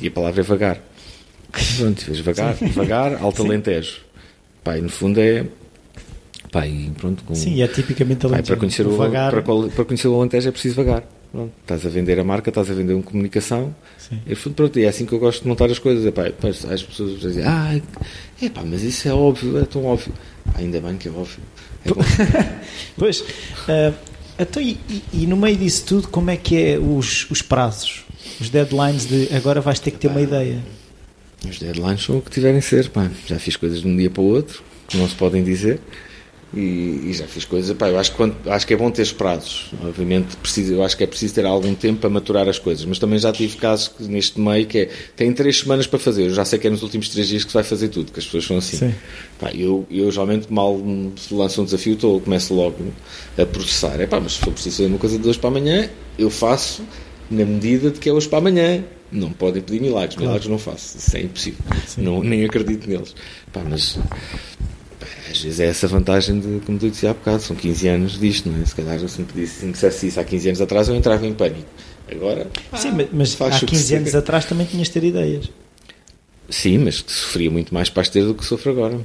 E 0.00 0.08
a 0.08 0.10
palavra 0.10 0.40
é 0.40 0.44
vagar. 0.44 0.80
Pronto, 1.78 2.22
vagar, 2.22 2.54
vagar, 2.54 3.14
Alto 3.22 3.42
Sim. 3.42 3.48
Alentejo. 3.48 4.00
Pá, 4.62 4.76
no 4.76 4.88
fundo 4.88 5.20
é. 5.20 5.46
Pá, 6.50 6.62
pronto, 6.98 7.22
com, 7.24 7.34
Sim, 7.34 7.62
é 7.62 7.68
tipicamente 7.68 8.26
Alentejo. 8.26 8.42
Pá, 8.42 8.48
para, 8.48 8.56
conhecer 8.56 8.86
o, 8.86 8.96
vagar... 8.96 9.30
para, 9.30 9.42
para 9.42 9.84
conhecer 9.84 10.08
o 10.08 10.18
Alentejo 10.18 10.48
é 10.48 10.52
preciso 10.52 10.74
vagar. 10.74 11.04
Pronto, 11.34 11.52
estás 11.62 11.84
a 11.84 11.88
vender 11.88 12.20
a 12.20 12.22
marca, 12.22 12.48
estás 12.48 12.70
a 12.70 12.74
vender 12.74 12.92
uma 12.92 13.02
comunicação. 13.02 13.74
Sim. 13.98 14.20
E, 14.24 14.36
pronto, 14.36 14.78
é 14.78 14.86
assim 14.86 15.04
que 15.04 15.12
eu 15.12 15.18
gosto 15.18 15.42
de 15.42 15.48
montar 15.48 15.68
as 15.68 15.80
coisas. 15.80 16.06
Epá, 16.06 16.28
as 16.28 16.82
pessoas 16.84 17.18
dizem, 17.18 17.42
ah, 17.44 17.76
epá, 18.40 18.62
mas 18.64 18.84
isso 18.84 19.08
é 19.08 19.12
óbvio, 19.12 19.58
é 19.58 19.64
tão 19.64 19.84
óbvio. 19.84 20.12
Ainda 20.54 20.80
bem 20.80 20.96
que 20.96 21.08
é 21.08 21.10
óbvio. 21.10 21.42
É 21.84 22.60
pois, 22.96 23.22
uh, 23.22 23.92
então, 24.38 24.62
e, 24.62 24.78
e, 25.12 25.26
no 25.26 25.36
meio 25.36 25.56
disso 25.56 25.84
tudo, 25.86 26.06
como 26.06 26.30
é 26.30 26.36
que 26.36 26.56
é 26.56 26.78
os, 26.78 27.28
os 27.28 27.42
prazos? 27.42 28.04
Os 28.40 28.48
deadlines 28.48 29.04
de 29.04 29.34
agora 29.34 29.60
vais 29.60 29.80
ter 29.80 29.90
que 29.90 29.98
ter 29.98 30.06
uma 30.06 30.20
ideia? 30.20 30.62
Os 31.44 31.58
deadlines 31.58 32.04
são 32.04 32.18
o 32.18 32.22
que 32.22 32.30
tiverem 32.30 32.58
a 32.58 32.62
ser. 32.62 32.90
Pá. 32.90 33.10
Já 33.26 33.40
fiz 33.40 33.56
coisas 33.56 33.80
de 33.80 33.88
um 33.88 33.96
dia 33.96 34.08
para 34.08 34.22
o 34.22 34.26
outro 34.26 34.62
que 34.86 34.96
não 34.96 35.08
se 35.08 35.16
podem 35.16 35.42
dizer. 35.42 35.80
E, 36.56 37.10
e, 37.10 37.12
já 37.12 37.26
fiz 37.26 37.44
coisas. 37.44 37.76
Pá, 37.76 37.88
eu 37.88 37.98
acho 37.98 38.12
que, 38.12 38.16
quando, 38.16 38.36
acho 38.46 38.66
que 38.66 38.74
é 38.74 38.76
bom 38.76 38.90
ter 38.90 39.12
prazos. 39.14 39.70
Obviamente, 39.82 40.36
preciso, 40.36 40.74
eu 40.74 40.84
acho 40.84 40.96
que 40.96 41.04
é 41.04 41.06
preciso 41.06 41.34
ter 41.34 41.44
algum 41.44 41.74
tempo 41.74 42.00
para 42.00 42.10
maturar 42.10 42.48
as 42.48 42.58
coisas. 42.58 42.84
Mas 42.84 42.98
também 42.98 43.18
já 43.18 43.32
tive 43.32 43.56
casos 43.56 43.88
que, 43.88 44.04
neste 44.04 44.40
meio 44.40 44.66
que 44.66 44.78
é 44.78 44.88
tem 45.16 45.32
três 45.32 45.58
semanas 45.58 45.86
para 45.86 45.98
fazer. 45.98 46.24
Eu 46.24 46.34
já 46.34 46.44
sei 46.44 46.58
que 46.58 46.66
é 46.66 46.70
nos 46.70 46.82
últimos 46.82 47.08
três 47.08 47.28
dias 47.28 47.44
que 47.44 47.50
se 47.50 47.54
vai 47.54 47.64
fazer 47.64 47.88
tudo, 47.88 48.12
que 48.12 48.18
as 48.18 48.24
pessoas 48.24 48.44
são 48.44 48.56
assim. 48.58 48.94
Pá, 49.38 49.50
eu, 49.52 49.86
eu 49.90 50.10
geralmente 50.10 50.52
mal 50.52 50.80
lanço 51.30 51.60
um 51.60 51.64
desafio, 51.64 51.94
estou, 51.94 52.20
começo 52.20 52.54
logo 52.54 52.76
a 53.36 53.44
processar. 53.46 54.00
É 54.00 54.06
pá, 54.06 54.20
mas 54.20 54.34
se 54.34 54.38
for 54.40 54.52
preciso 54.52 54.76
fazer 54.76 54.88
uma 54.88 54.98
coisa 54.98 55.18
de 55.18 55.28
hoje 55.28 55.38
para 55.38 55.48
amanhã, 55.48 55.88
eu 56.18 56.30
faço 56.30 56.82
na 57.30 57.44
medida 57.44 57.90
de 57.90 57.98
que 57.98 58.08
é 58.08 58.12
hoje 58.12 58.28
para 58.28 58.38
amanhã. 58.38 58.84
Não 59.12 59.30
podem 59.30 59.62
pedir 59.62 59.80
milagres, 59.80 60.14
claro. 60.14 60.30
milagres 60.30 60.50
não 60.50 60.58
faço, 60.58 60.98
isso 60.98 61.16
é 61.16 61.20
impossível. 61.20 61.60
Não, 61.98 62.22
nem 62.22 62.44
acredito 62.44 62.88
neles. 62.88 63.14
Pá, 63.52 63.62
mas 63.68 63.96
às 65.34 65.42
vezes 65.42 65.60
é 65.60 65.66
essa 65.66 65.88
vantagem 65.88 66.38
de, 66.38 66.60
como 66.64 66.78
tu 66.78 66.88
disse 66.88 67.06
há 67.06 67.12
bocado, 67.12 67.42
são 67.42 67.56
15 67.56 67.88
anos 67.88 68.18
disto, 68.20 68.48
não 68.48 68.62
é? 68.62 68.64
Se 68.64 68.74
calhar 68.74 68.98
se 69.00 69.20
me, 69.20 69.26
pedisse, 69.26 69.60
se 69.60 69.66
me 69.66 69.72
dissesse 69.72 70.06
isso 70.06 70.20
há 70.20 70.24
15 70.24 70.48
anos 70.48 70.60
atrás 70.60 70.88
eu 70.88 70.94
entrava 70.94 71.26
em 71.26 71.34
pânico. 71.34 71.66
Agora. 72.10 72.46
Sim, 72.76 72.90
ah, 73.00 73.08
mas 73.12 73.40
há 73.40 73.50
15 73.50 73.94
anos 73.96 74.14
atrás 74.14 74.44
também 74.44 74.66
tinhas 74.66 74.88
ter 74.88 75.02
ideias. 75.02 75.50
Sim, 76.48 76.78
mas 76.78 77.00
que 77.00 77.10
sofria 77.10 77.50
muito 77.50 77.74
mais 77.74 77.90
para 77.90 78.02
as 78.02 78.08
ter 78.08 78.24
do 78.24 78.34
que 78.34 78.44
sofro 78.44 78.70
agora. 78.70 79.00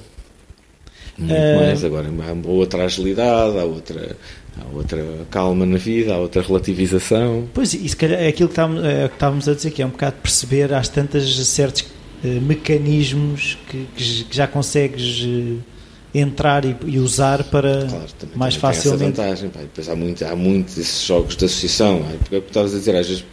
Muito 1.17 1.33
uh... 1.33 1.55
mais. 1.55 1.83
Agora 1.83 2.07
há 2.07 2.47
outra 2.47 2.85
agilidade, 2.85 3.57
há 3.57 3.63
outra, 3.63 4.15
há 4.59 4.75
outra 4.75 5.03
calma 5.31 5.65
na 5.65 5.77
vida, 5.77 6.13
há 6.13 6.17
outra 6.19 6.43
relativização. 6.43 7.47
Pois, 7.53 7.73
e 7.73 7.89
se 7.89 7.95
calhar 7.95 8.21
é 8.21 8.27
aquilo 8.27 8.49
que 8.49 8.53
estávamos, 8.53 8.83
é, 8.83 9.07
que 9.07 9.15
estávamos 9.15 9.49
a 9.49 9.55
dizer, 9.55 9.71
que 9.71 9.81
é 9.81 9.85
um 9.85 9.89
bocado 9.89 10.17
perceber 10.21 10.73
às 10.73 10.89
tantas 10.89 11.23
certos 11.47 11.81
uh, 12.23 12.27
mecanismos 12.41 13.57
que, 13.67 13.87
que, 13.95 14.25
já 14.29 14.45
consegues. 14.45 15.23
Uh, 15.23 15.78
entrar 16.13 16.65
e, 16.65 16.75
e 16.85 16.99
usar 16.99 17.43
para 17.45 17.85
claro, 17.85 18.05
também, 18.17 18.37
mais 18.37 18.55
também 18.55 18.73
facilmente. 18.73 19.15
Tem 19.15 19.25
essa 19.25 19.33
vantagem, 19.33 19.49
pá. 19.49 19.59
Depois 19.59 19.89
há 19.89 19.95
muito, 19.95 20.25
há 20.25 20.35
muito 20.35 20.75
desses 20.75 21.05
jogos 21.05 21.35
de 21.35 21.45
associação. 21.45 22.03
Porque 22.19 22.35
é 22.35 22.37
o 22.39 22.41
que 22.41 22.47
estavas 22.47 22.73
a 22.73 22.77
dizer, 22.77 22.95
às 22.95 23.07
vezes 23.07 23.23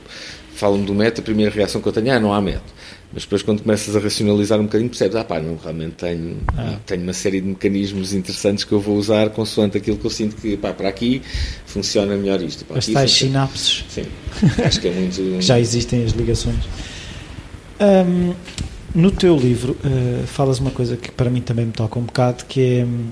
falam 0.55 0.83
do 0.83 0.95
método, 0.95 1.21
a 1.21 1.25
primeira 1.25 1.51
reação 1.51 1.81
que 1.81 1.89
eu 1.89 1.93
tenho 1.93 2.09
é 2.09 2.13
ah, 2.13 2.21
não 2.21 2.33
há 2.33 2.41
método. 2.41 2.73
Mas 3.13 3.23
depois 3.23 3.43
quando 3.43 3.63
começas 3.63 3.95
a 3.95 4.01
racionalizar 4.01 4.59
um 4.59 4.65
bocadinho 4.65 4.91
percebes, 4.91 5.17
ah 5.17 5.25
pá, 5.25 5.39
não, 5.39 5.57
realmente 5.57 5.95
tenho, 5.95 6.39
ah. 6.57 6.77
tenho 6.85 7.03
uma 7.03 7.13
série 7.13 7.41
de 7.41 7.47
mecanismos 7.47 8.13
interessantes 8.13 8.65
que 8.65 8.73
eu 8.73 8.81
vou 8.81 8.97
usar 8.97 9.31
consoante 9.31 9.79
aquilo 9.79 9.97
que 9.97 10.05
eu 10.05 10.11
sinto 10.11 10.37
que, 10.37 10.57
pá, 10.57 10.73
para 10.73 10.89
aqui 10.89 11.23
funciona 11.67 12.17
melhor 12.17 12.43
isto. 12.43 12.65
Para 12.65 12.79
as 12.79 12.87
tais 12.87 13.13
sinapses. 13.13 13.85
Sim, 13.89 14.07
acho 14.65 14.81
que 14.81 14.89
é 14.89 14.91
muito... 14.91 15.41
Já 15.41 15.61
existem 15.61 16.05
as 16.05 16.13
ligações. 16.13 16.65
Um, 17.81 18.35
no 18.97 19.11
teu 19.11 19.37
livro 19.37 19.77
uh, 19.85 20.27
falas 20.27 20.59
uma 20.59 20.71
coisa 20.71 20.97
que 20.97 21.13
para 21.13 21.29
mim 21.29 21.43
também 21.43 21.67
me 21.67 21.73
toca 21.73 21.99
um 21.99 22.03
bocado, 22.03 22.47
que 22.47 22.79
é 22.79 22.85
um, 22.85 23.11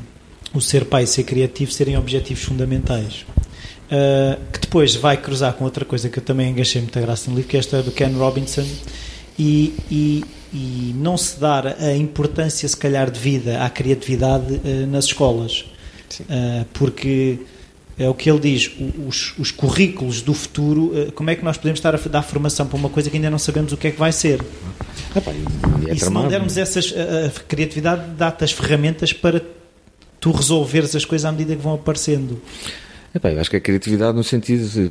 o 0.55 0.61
ser 0.61 0.87
pai 0.87 1.03
e 1.05 1.07
ser 1.07 1.25
criativo 1.25 1.71
serem 1.71 1.97
objetivos 1.99 2.43
fundamentais. 2.43 3.27
Uh, 3.85 4.41
que 4.51 4.61
depois 4.61 4.97
vai 4.97 5.19
cruzar 5.19 5.53
com 5.53 5.65
outra 5.65 5.85
coisa 5.85 6.09
que 6.09 6.19
eu 6.19 6.23
também 6.23 6.51
enganchei 6.51 6.81
muita 6.81 7.01
graça 7.03 7.31
no 7.31 7.37
livro, 7.37 7.51
que 7.51 7.57
é 7.57 7.61
esta 7.61 7.83
do 7.83 7.93
Ken 7.93 8.11
Robinson, 8.13 8.67
e, 9.39 9.75
e, 9.91 10.25
e, 10.55 10.95
não 10.97 11.19
se 11.19 11.39
dar 11.39 11.67
a 11.67 11.95
importância, 11.95 12.67
se 12.67 12.77
calhar, 12.77 13.11
de 13.11 13.21
vida 13.21 13.63
à 13.63 13.69
criatividade 13.69 14.55
uh, 14.55 14.87
nas 14.87 15.05
escolas. 15.05 15.67
porque 16.73 17.41
é 17.99 18.09
o 18.09 18.15
que 18.15 18.31
ele 18.31 18.41
diz, 18.41 18.71
os, 19.07 19.35
os 19.39 19.51
currículos 19.51 20.23
do 20.23 20.33
futuro, 20.33 21.13
como 21.15 21.31
é 21.31 21.37
que 21.37 21.45
nós 21.45 21.57
podemos 21.57 21.79
estar 21.79 21.95
a 21.95 21.99
dar 21.99 22.23
formação 22.23 22.67
para 22.67 22.77
uma 22.77 22.89
coisa 22.89 23.11
que 23.11 23.17
ainda 23.17 23.31
não 23.31 23.39
sabemos 23.39 23.73
o 23.73 23.77
que 23.77 23.89
é 23.89 23.91
que 23.91 23.99
vai 23.99 24.13
ser? 24.13 24.41
Epá, 25.17 25.33
e, 25.33 25.91
é 25.91 25.95
e 25.95 25.99
se 25.99 26.11
não 26.11 26.29
dermos 26.29 26.57
essas, 26.57 26.93
a, 26.97 27.27
a 27.27 27.31
criatividade, 27.31 28.11
dá-te 28.17 28.45
as 28.45 28.53
ferramentas 28.53 29.13
para 29.13 29.41
tu 30.21 30.33
resolveres 30.33 30.97
as 30.97 31.05
coisas 31.05 31.25
à 31.25 31.33
medida 31.33 31.55
que 31.55 31.63
vão 31.63 31.75
aparecendo. 31.75 32.41
Epá, 33.15 33.31
eu 33.31 33.41
acho 33.41 33.49
que 33.49 33.57
a 33.57 33.61
criatividade 33.61 34.17
no 34.17 34.25
sentido 34.25 34.69
de, 34.69 34.91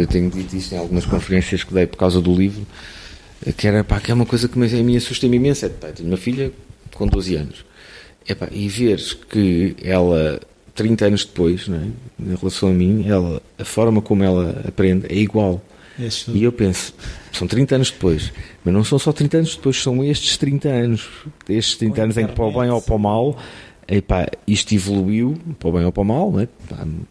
eu 0.00 0.06
tenho 0.08 0.28
dito 0.28 0.56
isto 0.56 0.74
em 0.74 0.78
algumas 0.78 1.06
conferências 1.06 1.62
que 1.62 1.72
dei 1.72 1.86
por 1.86 1.96
causa 1.96 2.20
do 2.20 2.34
livro, 2.34 2.66
que 3.56 3.68
era 3.68 3.84
pá, 3.84 4.00
que 4.00 4.10
é 4.10 4.14
uma 4.14 4.26
coisa 4.26 4.48
que 4.48 4.58
a 4.58 4.82
mim 4.82 4.96
assusta-me 4.96 5.36
imenso. 5.36 5.66
É, 5.66 5.68
pá, 5.68 5.88
tenho 5.88 6.08
uma 6.08 6.16
filha 6.16 6.50
com 6.94 7.06
12 7.06 7.36
anos. 7.36 7.64
Epá, 8.28 8.48
e 8.50 8.68
veres 8.68 9.14
que 9.14 9.76
ela, 9.82 10.40
30 10.74 11.06
anos 11.06 11.24
depois, 11.24 11.68
não 11.68 11.78
é, 11.78 12.32
em 12.32 12.34
relação 12.34 12.70
a 12.70 12.72
mim, 12.72 13.04
ela, 13.06 13.40
a 13.58 13.64
forma 13.64 14.02
como 14.02 14.24
ela 14.24 14.62
aprende 14.66 15.06
é 15.08 15.16
igual. 15.16 15.62
E 16.28 16.42
eu 16.42 16.52
penso, 16.52 16.94
são 17.32 17.46
30 17.46 17.74
anos 17.76 17.90
depois, 17.90 18.32
mas 18.64 18.74
não 18.74 18.84
são 18.84 18.98
só 18.98 19.12
30 19.12 19.38
anos 19.38 19.56
depois, 19.56 19.82
são 19.82 20.04
estes 20.04 20.36
30 20.36 20.68
anos, 20.68 21.08
estes 21.48 21.76
30 21.76 21.94
Com 21.94 22.02
anos 22.02 22.18
em 22.18 22.26
que 22.26 22.32
para 22.32 22.44
o 22.44 22.60
bem 22.60 22.70
ou 22.70 22.80
para 22.80 22.94
o 22.94 22.98
mal, 22.98 23.36
epá, 23.88 24.26
isto 24.46 24.74
evoluiu, 24.74 25.36
para 25.58 25.68
o 25.68 25.72
bem 25.72 25.84
ou 25.84 25.92
para 25.92 26.00
o 26.00 26.04
mal, 26.04 26.40
é? 26.40 26.48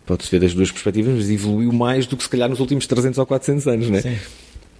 pode-se 0.05 0.31
ver 0.31 0.39
das 0.39 0.53
duas 0.53 0.71
perspectivas, 0.71 1.15
mas 1.15 1.29
evoluiu 1.29 1.71
mais 1.71 2.05
do 2.05 2.15
que 2.15 2.23
se 2.23 2.29
calhar 2.29 2.49
nos 2.49 2.59
últimos 2.59 2.87
300 2.87 3.17
ou 3.17 3.25
400 3.25 3.67
anos, 3.67 3.89
não 3.89 3.97
é? 3.97 4.01
Sim 4.01 4.17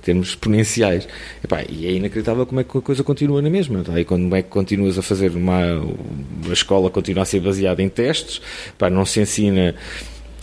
termos 0.02 0.30
exponenciais. 0.30 1.08
Epá, 1.44 1.64
e 1.70 1.86
é 1.86 1.92
inacreditável 1.92 2.46
como 2.46 2.60
é 2.60 2.64
que 2.64 2.78
a 2.78 2.82
coisa 2.82 3.04
continua 3.04 3.42
na 3.42 3.50
mesma. 3.50 3.84
Tá? 3.84 4.00
E 4.00 4.06
quando 4.06 4.36
é 4.36 4.42
que 4.42 4.50
continuas 4.50 4.98
a 4.98 5.02
fazer 5.02 5.32
uma. 5.36 5.60
A 6.50 6.54
escola 6.54 6.90
continua 6.90 7.24
a 7.24 7.26
ser 7.26 7.40
baseada 7.40 7.82
em 7.82 7.90
testes, 7.90 8.42
epá, 8.70 8.90
não 8.90 9.06
se 9.06 9.22
ensina 9.22 9.76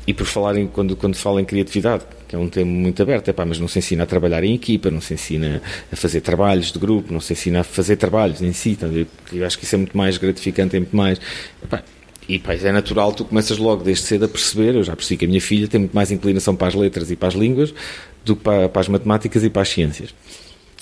e 0.09 0.15
por 0.15 0.25
falar 0.27 0.57
em, 0.57 0.67
quando, 0.67 0.97
quando 0.97 1.17
falo 1.17 1.39
em 1.39 1.45
criatividade, 1.45 2.03
que 2.27 2.35
é 2.35 2.39
um 2.39 2.49
tema 2.49 2.71
muito 2.71 3.03
aberto, 3.03 3.29
é 3.29 3.33
pá, 3.35 3.45
mas 3.45 3.59
não 3.59 3.69
se 3.69 3.79
ensina 3.79 4.05
a 4.05 4.07
trabalhar 4.07 4.43
em 4.43 4.55
equipa, 4.55 4.91
não 4.91 5.03
se 5.03 5.13
ensina 5.13 5.61
a 5.93 5.97
fazer 5.97 6.23
trabalhos 6.23 6.73
de 6.73 6.79
grupo, 6.79 7.13
não 7.13 7.21
se 7.21 7.35
ensina 7.35 7.61
a 7.61 7.63
fazer 7.63 7.97
trabalhos 7.97 8.41
em 8.41 8.55
si, 8.55 8.75
tá, 8.75 8.87
eu 8.87 9.45
acho 9.45 9.59
que 9.59 9.65
isso 9.67 9.75
é 9.75 9.79
muito 9.79 9.95
mais 9.95 10.17
gratificante, 10.17 10.77
é 10.77 10.79
muito 10.81 10.97
mais. 10.97 11.21
Epá, 11.63 11.83
e 12.27 12.39
pá, 12.39 12.55
é 12.55 12.73
natural, 12.73 13.13
tu 13.13 13.23
começas 13.23 13.59
logo 13.59 13.85
desde 13.85 14.07
cedo 14.07 14.25
a 14.25 14.29
perceber, 14.29 14.77
eu 14.77 14.83
já 14.83 14.97
percebi 14.97 15.19
que 15.19 15.25
a 15.27 15.29
minha 15.29 15.43
filha 15.43 15.69
tem 15.69 15.81
muito 15.81 15.95
mais 15.95 16.11
inclinação 16.11 16.57
para 16.57 16.69
as 16.69 16.75
letras 16.75 17.11
e 17.11 17.17
para 17.17 17.29
as 17.29 17.35
línguas 17.35 17.75
do 18.25 18.35
que 18.35 18.43
para, 18.43 18.67
para 18.67 18.81
as 18.81 18.89
matemáticas 18.89 19.45
e 19.45 19.51
para 19.51 19.61
as 19.61 19.69
ciências. 19.69 20.15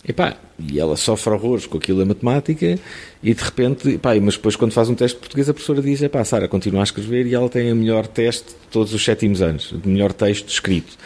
Epá, 0.09 0.37
e 0.59 0.79
ela 0.79 0.97
sofre 0.97 1.33
horrores 1.33 1.67
com 1.67 1.79
aquilo 1.79 1.99
da 1.99 2.05
matemática 2.05 2.79
e 3.23 3.35
de 3.35 3.43
repente, 3.43 3.91
epá, 3.91 4.15
mas 4.21 4.35
depois 4.35 4.55
quando 4.55 4.73
faz 4.73 4.89
um 4.89 4.95
teste 4.95 5.17
de 5.17 5.21
português 5.21 5.49
a 5.49 5.53
professora 5.53 5.83
diz, 5.83 6.01
epá, 6.01 6.25
Sara, 6.25 6.47
continua 6.47 6.81
a 6.81 6.85
escrever 6.85 7.27
e 7.27 7.35
ela 7.35 7.49
tem 7.49 7.73
o 7.73 7.77
melhor 7.77 8.07
teste 8.07 8.51
de 8.51 8.69
todos 8.71 8.95
os 8.95 9.05
sétimos 9.05 9.43
anos, 9.43 9.73
o 9.73 9.81
melhor 9.85 10.13
texto 10.13 10.49
escrito. 10.49 10.97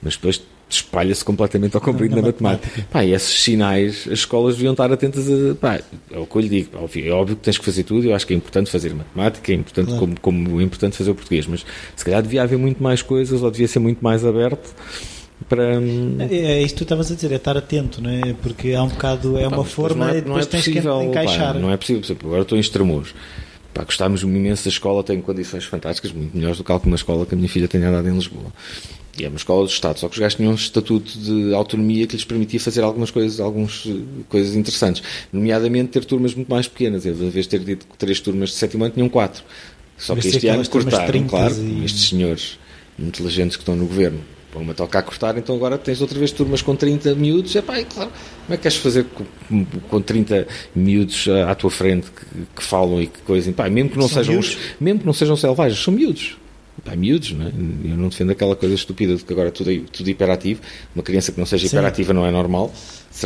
Mas 0.00 0.14
depois 0.14 0.40
espalha-se 0.68 1.24
completamente 1.24 1.74
ao 1.74 1.80
comprido 1.80 2.14
na, 2.16 2.22
na 2.22 2.28
matemática. 2.28 2.66
matemática. 2.66 2.88
Pá, 2.90 3.04
e 3.04 3.12
esses 3.12 3.40
sinais, 3.40 4.06
as 4.06 4.20
escolas 4.20 4.54
deviam 4.54 4.72
estar 4.72 4.92
atentas 4.92 5.26
a. 5.28 5.54
Pá, 5.54 5.80
é 6.10 6.18
o 6.18 6.26
que 6.26 6.36
eu 6.36 6.42
lhe 6.42 6.48
digo. 6.48 6.70
É 6.76 7.10
óbvio 7.10 7.36
que 7.36 7.42
tens 7.42 7.58
que 7.58 7.64
fazer 7.64 7.84
tudo. 7.84 8.06
Eu 8.06 8.14
acho 8.14 8.26
que 8.26 8.34
é 8.34 8.36
importante 8.36 8.70
fazer 8.70 8.94
matemática, 8.94 9.52
é 9.52 9.54
importante 9.54 9.86
claro. 9.88 10.00
como, 10.00 10.20
como 10.20 10.60
é 10.60 10.64
importante 10.64 10.96
fazer 10.96 11.10
o 11.10 11.14
português. 11.14 11.46
Mas 11.46 11.64
se 11.94 12.04
calhar 12.04 12.22
devia 12.22 12.42
haver 12.42 12.58
muito 12.58 12.82
mais 12.82 13.02
coisas, 13.02 13.42
ou 13.42 13.50
devia 13.50 13.68
ser 13.68 13.78
muito 13.78 14.02
mais 14.02 14.24
aberto 14.24 14.74
para. 15.48 15.80
É, 16.30 16.62
é 16.62 16.66
que 16.66 16.74
tu 16.74 16.84
estavas 16.84 17.10
a 17.10 17.14
dizer, 17.14 17.32
é 17.32 17.36
estar 17.36 17.56
atento, 17.56 18.02
não 18.02 18.10
é? 18.10 18.34
Porque 18.42 18.72
há 18.72 18.82
um 18.82 18.88
bocado, 18.88 19.38
é 19.38 19.46
uma 19.46 19.64
forma 19.64 20.06
não 20.06 20.14
é, 20.14 20.20
não 20.20 20.38
é 20.38 20.44
possível, 20.44 20.98
tens 20.98 21.02
que 21.02 21.08
encaixar. 21.08 21.54
Pá, 21.54 21.60
não 21.60 21.70
é 21.70 21.76
possível, 21.76 22.00
por 22.00 22.06
exemplo, 22.06 22.28
agora 22.28 22.42
estou 22.42 22.58
em 22.58 22.60
Estremoz. 22.60 23.14
Pá, 23.72 23.84
gostámos 23.84 24.22
imenso 24.22 24.64
da 24.64 24.70
escola, 24.70 25.02
tenho 25.02 25.22
condições 25.22 25.64
fantásticas, 25.64 26.12
muito 26.12 26.36
melhores 26.36 26.58
do 26.58 26.64
que 26.64 26.72
alguma 26.72 26.96
escola 26.96 27.26
que 27.26 27.34
a 27.34 27.36
minha 27.36 27.48
filha 27.48 27.66
tenha 27.66 27.90
dado 27.90 28.08
em 28.08 28.14
Lisboa. 28.14 28.52
E 29.18 29.24
é 29.24 29.28
uma 29.28 29.36
escola 29.36 29.64
do 29.64 29.70
Estado, 29.70 29.98
só 29.98 30.08
que 30.08 30.14
os 30.14 30.18
gajos 30.18 30.36
tinham 30.36 30.52
um 30.52 30.56
estatuto 30.56 31.16
de 31.18 31.54
autonomia 31.54 32.06
que 32.06 32.16
lhes 32.16 32.24
permitia 32.24 32.58
fazer 32.58 32.82
algumas 32.82 33.12
coisas, 33.12 33.38
algumas 33.38 33.84
eh, 33.86 33.92
coisas 34.28 34.56
interessantes. 34.56 35.04
Nomeadamente 35.32 35.90
ter 35.90 36.04
turmas 36.04 36.34
muito 36.34 36.48
mais 36.48 36.66
pequenas. 36.66 37.06
Em 37.06 37.12
vez 37.12 37.46
de 37.46 37.48
ter 37.48 37.60
dito 37.60 37.86
três 37.96 38.18
turmas 38.18 38.48
de 38.50 38.56
sétimo 38.56 38.84
ano, 38.84 38.92
tinham 38.92 39.08
quatro. 39.08 39.44
Só 39.96 40.16
que 40.16 40.26
este 40.26 40.48
ano 40.48 40.68
cortaram, 40.68 41.28
claro, 41.28 41.54
e... 41.54 41.84
estes 41.84 42.08
senhores 42.08 42.58
inteligentes 42.98 43.56
que 43.56 43.62
estão 43.62 43.76
no 43.76 43.86
governo 43.86 44.20
Pô-me 44.54 44.70
a 44.70 44.74
tocar 44.74 45.00
a 45.00 45.02
cortar, 45.02 45.36
então 45.36 45.56
agora 45.56 45.76
tens 45.76 46.00
outra 46.00 46.16
vez 46.16 46.30
turmas 46.30 46.62
com 46.62 46.76
30 46.76 47.12
miúdos. 47.16 47.56
É 47.56 47.60
pá, 47.60 47.76
é 47.76 47.82
claro, 47.82 48.10
como 48.10 48.54
é 48.54 48.56
que 48.56 48.62
queres 48.62 48.76
fazer 48.76 49.04
com, 49.04 49.64
com 49.90 50.00
30 50.00 50.46
miúdos 50.76 51.26
à 51.28 51.52
tua 51.56 51.70
frente 51.70 52.08
que, 52.12 52.24
que 52.54 52.62
falam 52.62 53.02
e 53.02 53.08
que 53.08 53.20
coisem? 53.22 53.52
Pá, 53.52 53.68
mesmo 53.68 53.90
que 53.90 53.98
não 53.98 54.08
são 54.08 54.22
sejam, 54.22 54.40
mesmo 54.80 55.00
que 55.00 55.06
não 55.06 55.12
sejam 55.12 55.36
selvagens, 55.36 55.82
são 55.82 55.92
miúdos. 55.92 56.36
Pá, 56.84 56.94
miúdos, 56.94 57.32
não 57.32 57.46
é? 57.46 57.48
Eu 57.48 57.96
não 57.96 58.08
defendo 58.08 58.30
aquela 58.30 58.54
coisa 58.54 58.76
estúpida 58.76 59.16
de 59.16 59.24
que 59.24 59.32
agora 59.32 59.50
tudo 59.50 59.72
é, 59.72 59.80
tudo 59.90 60.08
hiperativo. 60.08 60.60
Uma 60.94 61.02
criança 61.02 61.32
que 61.32 61.38
não 61.38 61.46
seja 61.46 61.66
Sim. 61.66 61.74
hiperativa 61.74 62.12
não 62.12 62.24
é 62.24 62.30
normal. 62.30 62.72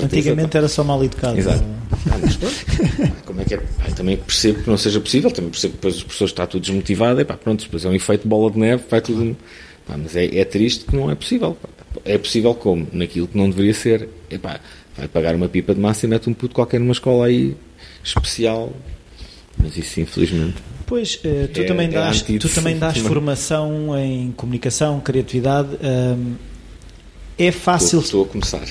Antigamente 0.03 0.57
era 0.57 0.69
só 0.69 0.83
mal 0.83 1.05
educado. 1.05 1.39
Exato. 1.39 1.65
Ah, 2.11 2.17
mas, 2.23 2.39
como 3.27 3.41
é 3.41 3.45
que 3.45 3.55
é? 3.55 3.57
Pá, 3.59 3.91
também 3.95 4.17
percebo 4.17 4.63
que 4.63 4.71
não 4.71 4.79
seja 4.79 5.01
possível, 5.01 5.31
também 5.31 5.51
percebo 5.51 5.73
que 5.73 5.79
depois 5.79 5.97
as 5.97 6.03
pessoas 6.03 6.31
estão 6.31 6.47
tudo 6.47 6.63
desmotivado, 6.63 7.21
e 7.21 7.25
pá, 7.25 7.35
pronto, 7.35 7.65
depois 7.65 7.85
é 7.85 7.89
um 7.89 7.95
efeito 7.95 8.27
bola 8.27 8.51
de 8.51 8.59
neve, 8.59 8.85
vai 8.89 9.01
tudo. 9.01 9.37
Pá, 9.89 9.97
mas 9.97 10.15
é, 10.15 10.27
é, 10.39 10.45
triste 10.45 10.85
que 10.85 10.95
não 10.95 11.11
é 11.11 11.15
possível. 11.15 11.57
É 12.05 12.19
possível 12.19 12.55
como? 12.55 12.87
Naquilo 12.93 13.27
que 13.27 13.37
não 13.37 13.49
deveria 13.49 13.73
ser. 13.73 14.07
Epá, 14.31 14.61
vai 14.95 15.09
pagar 15.09 15.35
uma 15.35 15.49
pipa 15.49 15.75
de 15.75 15.81
massa 15.81 16.05
e 16.05 16.09
mete 16.09 16.29
um 16.29 16.35
puto 16.35 16.55
qualquer 16.55 16.79
numa 16.79 16.93
escola 16.93 17.27
aí 17.27 17.57
especial. 18.05 18.71
Mas 19.57 19.77
isso, 19.79 19.99
infelizmente. 20.01 20.57
Pois, 20.87 21.17
uh, 21.17 21.49
tu, 21.49 21.61
é, 21.61 21.65
também 21.65 21.89
é 21.89 21.91
dás, 21.91 22.23
tu 22.23 22.49
também 22.51 22.79
dás 22.79 22.99
formação 22.99 23.99
em 23.99 24.31
comunicação, 24.33 25.01
criatividade. 25.01 25.71
Um, 25.83 26.35
é 27.39 27.51
fácil. 27.51 28.01
Estou, 28.01 28.25
estou 28.25 28.25
a 28.25 28.29
começar. 28.29 28.67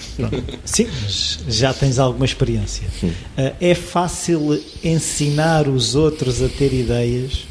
Sim, 0.63 0.88
mas 1.01 1.39
já 1.47 1.73
tens 1.73 1.97
alguma 1.97 2.25
experiência. 2.25 2.88
Uh, 3.03 3.56
é 3.60 3.73
fácil 3.73 4.62
ensinar 4.84 5.67
os 5.67 5.95
outros 5.95 6.43
a 6.43 6.47
ter 6.47 6.73
ideias 6.73 7.47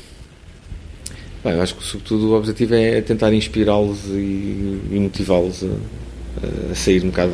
Bem, 1.47 1.55
eu 1.55 1.63
acho 1.63 1.77
que, 1.77 1.85
sobretudo, 1.85 2.33
o 2.33 2.37
objetivo 2.37 2.75
é 2.75 3.01
tentar 3.01 3.33
inspirá-los 3.33 4.07
e, 4.07 4.81
e 4.91 4.99
motivá-los 4.99 5.63
a, 5.63 6.73
a, 6.73 6.75
sair 6.75 7.05
um 7.05 7.11
bocado. 7.11 7.33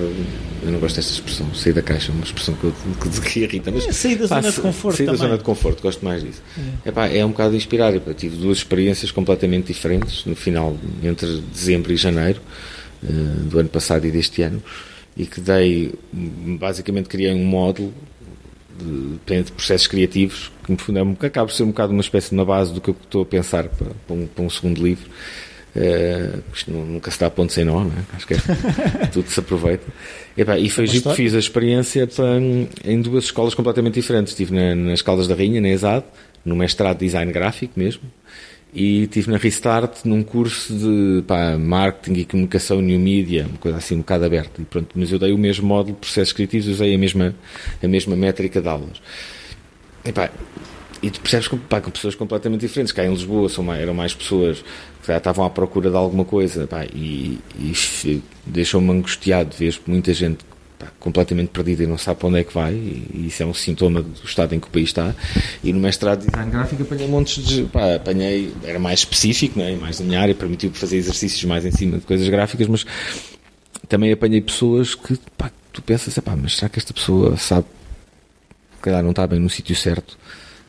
Eu 0.62 0.70
não 0.70 0.78
gosto 0.78 0.96
desta 0.96 1.14
expressão, 1.14 1.54
sair 1.54 1.72
da 1.72 1.80
caixa, 1.80 2.12
uma 2.12 2.22
expressão 2.22 2.54
que, 2.54 2.64
eu, 2.64 2.74
que, 3.00 3.20
que 3.22 3.40
irrita. 3.40 3.70
Mas, 3.70 3.88
é, 3.88 3.92
sair 3.92 4.16
da 4.16 4.28
pá, 4.28 4.42
zona 4.42 4.52
de 4.52 4.60
conforto. 4.60 4.96
Sair 4.98 5.06
também. 5.06 5.18
da 5.18 5.26
zona 5.26 5.38
de 5.38 5.44
conforto, 5.44 5.82
gosto 5.82 6.04
mais 6.04 6.22
disso. 6.22 6.42
É, 6.84 6.92
pá, 6.92 7.06
é 7.06 7.24
um 7.24 7.30
bocado 7.30 7.56
inspirar. 7.56 7.94
Eu 7.94 8.02
tive 8.12 8.36
duas 8.36 8.58
experiências 8.58 9.10
completamente 9.10 9.68
diferentes 9.68 10.26
no 10.26 10.36
final, 10.36 10.76
entre 11.02 11.40
dezembro 11.50 11.90
e 11.90 11.96
janeiro 11.96 12.38
uh, 13.02 13.08
do 13.48 13.60
ano 13.60 13.70
passado 13.70 14.06
e 14.06 14.10
deste 14.10 14.42
ano, 14.42 14.62
e 15.16 15.24
que 15.24 15.40
dei, 15.40 15.94
basicamente, 16.12 17.08
criei 17.08 17.32
um 17.32 17.46
módulo 17.46 17.94
de, 18.78 19.42
de 19.42 19.52
processos 19.52 19.86
criativos, 19.86 20.50
que 20.64 20.72
no 20.72 20.78
fundo 20.78 20.98
é 20.98 21.02
um, 21.02 21.12
acaba 21.20 21.46
por 21.46 21.52
ser 21.52 21.62
um 21.62 21.68
bocado 21.68 21.92
uma 21.92 22.00
espécie 22.00 22.30
de 22.30 22.34
uma 22.34 22.44
base 22.44 22.72
do 22.72 22.80
que 22.80 22.90
eu 22.90 22.96
estou 23.02 23.22
a 23.22 23.26
pensar 23.26 23.68
para, 23.68 23.90
para, 24.06 24.16
um, 24.16 24.26
para 24.26 24.44
um, 24.44 24.50
segundo 24.50 24.82
livro. 24.82 25.08
Uh, 25.74 26.42
isto 26.54 26.70
nunca 26.70 27.10
se 27.10 27.18
dá 27.18 27.30
ponto 27.30 27.50
sem 27.50 27.64
nó, 27.64 27.84
não 27.84 27.90
é? 27.90 28.16
acho 28.16 28.26
que 28.26 28.34
é, 28.34 28.38
tudo 29.12 29.28
se 29.28 29.40
aproveita. 29.40 29.86
E, 30.36 30.44
pá, 30.44 30.58
e 30.58 30.68
foi 30.68 30.86
giro 30.86 31.10
que 31.10 31.16
fiz 31.16 31.34
a 31.34 31.38
experiência 31.38 32.06
para, 32.06 32.38
em 32.84 33.00
duas 33.00 33.24
escolas 33.24 33.54
completamente 33.54 33.94
diferentes. 33.94 34.32
Estive 34.32 34.54
na, 34.54 34.74
nas 34.74 35.00
Caldas 35.00 35.26
da 35.26 35.34
Rainha, 35.34 35.60
na 35.60 35.68
ESAD, 35.68 36.04
no 36.44 36.56
mestrado 36.56 36.98
de 36.98 37.06
design 37.06 37.32
gráfico 37.32 37.72
mesmo, 37.76 38.02
e 38.72 39.02
estive 39.02 39.30
na 39.30 39.36
Restart 39.36 40.04
num 40.04 40.22
curso 40.22 40.72
de 40.74 41.22
pá, 41.26 41.58
marketing 41.58 42.20
e 42.20 42.24
comunicação 42.24 42.80
new 42.80 42.98
media, 42.98 43.46
uma 43.46 43.58
coisa 43.58 43.78
assim 43.78 43.96
um 43.96 43.98
bocado 43.98 44.24
aberta. 44.24 44.62
E 44.62 44.64
pronto, 44.64 44.88
mas 44.94 45.12
eu 45.12 45.18
dei 45.18 45.32
o 45.32 45.38
mesmo 45.38 45.66
módulo 45.66 45.94
de 45.94 46.00
processos 46.00 46.32
criativos, 46.32 46.68
usei 46.68 46.94
a 46.94 46.98
mesma, 46.98 47.34
a 47.82 47.88
mesma 47.88 48.16
métrica 48.16 48.62
de 48.62 48.68
aulas. 48.68 49.02
E, 50.04 50.10
pá, 50.10 50.30
e 51.02 51.10
tu 51.10 51.20
percebes 51.20 51.48
que, 51.48 51.56
pá, 51.56 51.80
com 51.80 51.90
pessoas 51.90 52.14
completamente 52.14 52.60
diferentes. 52.62 52.92
Cá 52.92 53.04
em 53.04 53.10
Lisboa 53.10 53.48
são 53.48 53.62
mais, 53.62 53.82
eram 53.82 53.92
mais 53.92 54.14
pessoas 54.14 54.62
que 55.02 55.08
já 55.08 55.18
estavam 55.18 55.44
à 55.44 55.50
procura 55.50 55.90
de 55.90 55.96
alguma 55.96 56.24
coisa 56.24 56.66
pá, 56.66 56.84
e, 56.84 57.40
e 57.58 58.22
deixou-me 58.46 58.90
angustiado 58.90 59.54
ver 59.56 59.78
muita 59.86 60.14
gente 60.14 60.44
completamente 60.98 61.48
perdida 61.48 61.84
e 61.84 61.86
não 61.86 61.98
sabe 61.98 62.20
para 62.20 62.28
onde 62.28 62.38
é 62.38 62.44
que 62.44 62.52
vai, 62.52 62.72
e, 62.72 63.26
isso 63.26 63.42
é 63.42 63.46
um 63.46 63.54
sintoma 63.54 64.02
do 64.02 64.24
estado 64.24 64.54
em 64.54 64.60
que 64.60 64.66
o 64.66 64.70
país 64.70 64.88
está. 64.88 65.14
E 65.62 65.72
no 65.72 65.80
mestrado 65.80 66.20
de 66.20 66.26
design 66.26 66.50
gráfico 66.50 66.82
apanhei 66.82 67.08
montes 67.08 67.44
de. 67.44 67.64
Pá, 67.64 67.94
apanhei, 67.96 68.52
era 68.64 68.78
mais 68.78 69.00
específico, 69.00 69.58
não 69.58 69.66
é? 69.66 69.76
mais 69.76 70.00
na 70.00 70.06
minha 70.06 70.20
área, 70.20 70.34
permitiu 70.34 70.72
fazer 70.72 70.96
exercícios 70.96 71.44
mais 71.44 71.64
em 71.64 71.70
cima 71.70 71.98
de 71.98 72.04
coisas 72.04 72.28
gráficas, 72.28 72.66
mas 72.66 72.86
também 73.88 74.12
apanhei 74.12 74.40
pessoas 74.40 74.94
que 74.94 75.18
pá, 75.36 75.50
tu 75.72 75.82
pensas, 75.82 76.16
pá, 76.18 76.36
mas 76.36 76.56
será 76.56 76.68
que 76.68 76.78
esta 76.78 76.92
pessoa 76.92 77.36
sabe 77.36 77.66
que 78.76 78.82
calhar 78.82 79.02
não 79.02 79.10
está 79.10 79.26
bem 79.26 79.38
no 79.38 79.50
sítio 79.50 79.74
certo? 79.76 80.18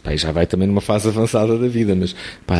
Pá, 0.03 0.15
já 0.15 0.31
vai 0.31 0.45
também 0.45 0.67
numa 0.67 0.81
fase 0.81 1.07
avançada 1.09 1.57
da 1.57 1.67
vida, 1.67 1.95
mas 1.95 2.15
pá, 2.45 2.59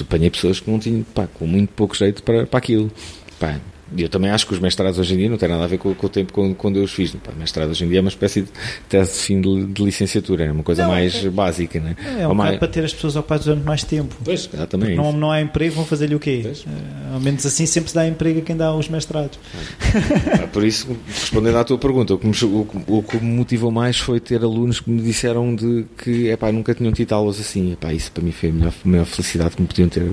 apanhei 0.00 0.30
pessoas 0.30 0.60
que 0.60 0.70
não 0.70 0.78
tinham, 0.78 1.02
pá, 1.02 1.26
com 1.26 1.46
muito 1.46 1.70
pouco 1.70 1.96
jeito 1.96 2.22
para, 2.22 2.46
para 2.46 2.58
aquilo. 2.58 2.90
Pá, 3.38 3.60
e 3.94 4.02
eu 4.02 4.08
também 4.08 4.30
acho 4.30 4.46
que 4.46 4.52
os 4.52 4.58
mestrados 4.58 4.98
hoje 4.98 5.14
em 5.14 5.18
dia 5.18 5.28
não 5.30 5.36
têm 5.36 5.48
nada 5.48 5.64
a 5.64 5.66
ver 5.66 5.78
com, 5.78 5.94
com 5.94 6.06
o 6.06 6.10
tempo 6.10 6.32
quando, 6.32 6.54
quando 6.54 6.76
eu 6.76 6.84
os 6.84 6.92
fiz. 6.92 7.12
Pá, 7.12 7.32
mestrado 7.38 7.70
hoje 7.70 7.84
em 7.84 7.88
dia 7.88 7.98
é 7.98 8.00
uma 8.00 8.08
espécie 8.08 8.42
de 8.42 8.48
tese 8.88 9.12
de 9.12 9.18
fim 9.20 9.40
de, 9.40 9.66
de 9.66 9.84
licenciatura, 9.84 10.44
é 10.44 10.52
uma 10.52 10.64
coisa 10.64 10.82
não, 10.82 10.90
mais 10.90 11.24
é, 11.24 11.30
básica. 11.30 11.78
Né? 11.78 11.96
É, 12.18 12.26
um 12.26 12.34
mais... 12.34 12.58
para 12.58 12.68
ter 12.68 12.84
as 12.84 12.92
pessoas 12.92 13.14
ocupadas 13.14 13.44
durante 13.44 13.64
mais 13.64 13.84
tempo. 13.84 14.14
Pois, 14.24 14.46
também. 14.68 14.96
Não, 14.96 15.12
não 15.12 15.30
há 15.30 15.40
emprego, 15.40 15.76
vão 15.76 15.84
fazer-lhe 15.84 16.14
o 16.14 16.18
quê? 16.18 16.42
Uh, 16.66 17.14
ao 17.14 17.20
menos 17.20 17.46
assim 17.46 17.64
sempre 17.64 17.90
se 17.90 17.94
dá 17.94 18.06
emprego 18.06 18.40
a 18.40 18.42
quem 18.42 18.56
dá 18.56 18.74
os 18.74 18.88
mestrados. 18.88 19.38
Ah, 20.42 20.46
por 20.48 20.64
isso, 20.64 20.96
respondendo 21.06 21.56
à 21.56 21.64
tua 21.64 21.78
pergunta, 21.78 22.14
o 22.14 22.18
que, 22.18 22.26
me, 22.26 22.34
o, 22.44 22.68
o 22.88 23.02
que 23.02 23.16
me 23.18 23.36
motivou 23.36 23.70
mais 23.70 23.98
foi 23.98 24.18
ter 24.18 24.42
alunos 24.42 24.80
que 24.80 24.90
me 24.90 25.00
disseram 25.00 25.54
de 25.54 25.84
que 26.02 26.28
epá, 26.28 26.50
nunca 26.50 26.74
tinham 26.74 26.92
tido 26.92 27.12
aulas 27.12 27.38
assim. 27.38 27.72
Epá, 27.72 27.92
isso 27.92 28.10
para 28.10 28.22
mim 28.22 28.32
foi 28.32 28.50
a 28.50 28.52
melhor, 28.52 28.72
a 28.84 28.88
melhor 28.88 29.06
felicidade 29.06 29.56
que 29.56 29.62
me 29.62 29.68
podiam 29.68 29.88
ter 29.88 30.10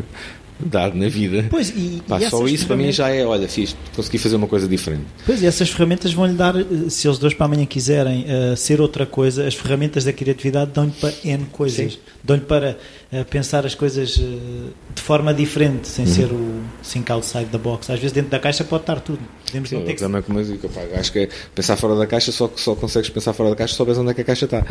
dar 0.63 0.93
na 0.93 1.07
vida. 1.07 1.45
Pois, 1.49 1.69
e, 1.69 2.01
Pá, 2.07 2.19
e 2.19 2.29
só 2.29 2.45
isso 2.47 2.65
para 2.67 2.75
mim 2.75 2.91
já 2.91 3.09
é, 3.09 3.25
olha, 3.25 3.47
fiz, 3.47 3.75
consegui 3.95 4.17
fazer 4.17 4.35
uma 4.35 4.47
coisa 4.47 4.67
diferente. 4.67 5.05
Pois, 5.25 5.41
e 5.41 5.45
essas 5.45 5.69
ferramentas 5.69 6.13
vão-lhe 6.13 6.33
dar, 6.33 6.55
eh, 6.55 6.65
se 6.89 7.07
eles 7.07 7.17
dois 7.17 7.33
para 7.33 7.45
amanhã 7.45 7.65
quiserem 7.65 8.25
uh, 8.25 8.55
ser 8.57 8.81
outra 8.81 9.05
coisa, 9.05 9.47
as 9.47 9.55
ferramentas 9.55 10.03
da 10.03 10.13
criatividade 10.13 10.71
dão-lhe 10.73 10.91
para 10.91 11.13
N 11.23 11.45
coisas. 11.51 11.99
Dão-lhe 12.23 12.43
para 12.43 12.77
uh, 13.13 13.25
pensar 13.25 13.65
as 13.65 13.75
coisas 13.75 14.17
uh, 14.17 14.73
de 14.93 15.01
forma 15.01 15.33
diferente, 15.33 15.87
sem 15.87 16.05
uhum. 16.05 16.11
ser 16.11 16.31
o 16.31 16.63
think 16.83 17.11
outside 17.11 17.45
the 17.45 17.57
box. 17.57 17.89
Às 17.89 17.99
vezes 17.99 18.11
dentro 18.11 18.31
da 18.31 18.39
caixa 18.39 18.63
pode 18.63 18.83
estar 18.83 18.99
tudo. 18.99 19.19
Podemos 19.45 19.69
Sim, 19.69 19.81
ter 19.81 19.93
que... 19.93 19.99
também 19.99 20.21
como 20.21 20.39
eu 20.39 20.45
digo, 20.45 20.69
pá, 20.69 20.81
acho 20.95 21.11
que 21.11 21.19
é 21.19 21.29
pensar 21.53 21.75
fora 21.77 21.95
da 21.95 22.07
caixa, 22.07 22.31
só 22.31 22.47
que 22.47 22.59
só 22.59 22.75
consegues 22.75 23.09
pensar 23.09 23.33
fora 23.33 23.51
da 23.51 23.55
caixa 23.55 23.73
se 23.73 23.77
souberes 23.77 23.99
onde 23.99 24.11
é 24.11 24.13
que 24.13 24.21
a 24.21 24.25
caixa 24.25 24.45
está. 24.45 24.65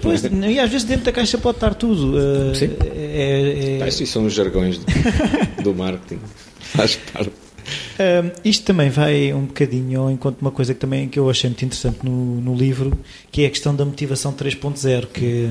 Pois, 0.00 0.24
e 0.24 0.58
às 0.58 0.70
vezes 0.70 0.86
dentro 0.86 1.04
da 1.04 1.12
caixa 1.12 1.38
pode 1.38 1.56
estar 1.56 1.74
tudo. 1.74 2.14
Sim. 2.54 2.70
É, 2.84 3.80
é... 3.82 3.88
Isso 3.88 4.06
são 4.06 4.26
os 4.26 4.32
jargões 4.32 4.78
do, 4.78 5.62
do 5.62 5.74
marketing. 5.74 6.20
Faz 6.60 6.96
parte. 6.96 7.32
Um, 7.98 8.30
isto 8.44 8.64
também 8.64 8.90
vai 8.90 9.32
um 9.32 9.46
bocadinho 9.46 10.00
ao 10.00 10.10
encontro 10.10 10.38
de 10.38 10.42
uma 10.42 10.50
coisa 10.50 10.72
que 10.72 10.80
também 10.80 11.08
que 11.08 11.18
eu 11.18 11.28
achei 11.28 11.50
muito 11.50 11.64
interessante 11.64 11.98
no, 12.02 12.40
no 12.40 12.54
livro, 12.54 12.98
que 13.30 13.42
é 13.42 13.46
a 13.46 13.50
questão 13.50 13.74
da 13.74 13.84
motivação 13.84 14.32
3.0, 14.32 15.06
que, 15.06 15.50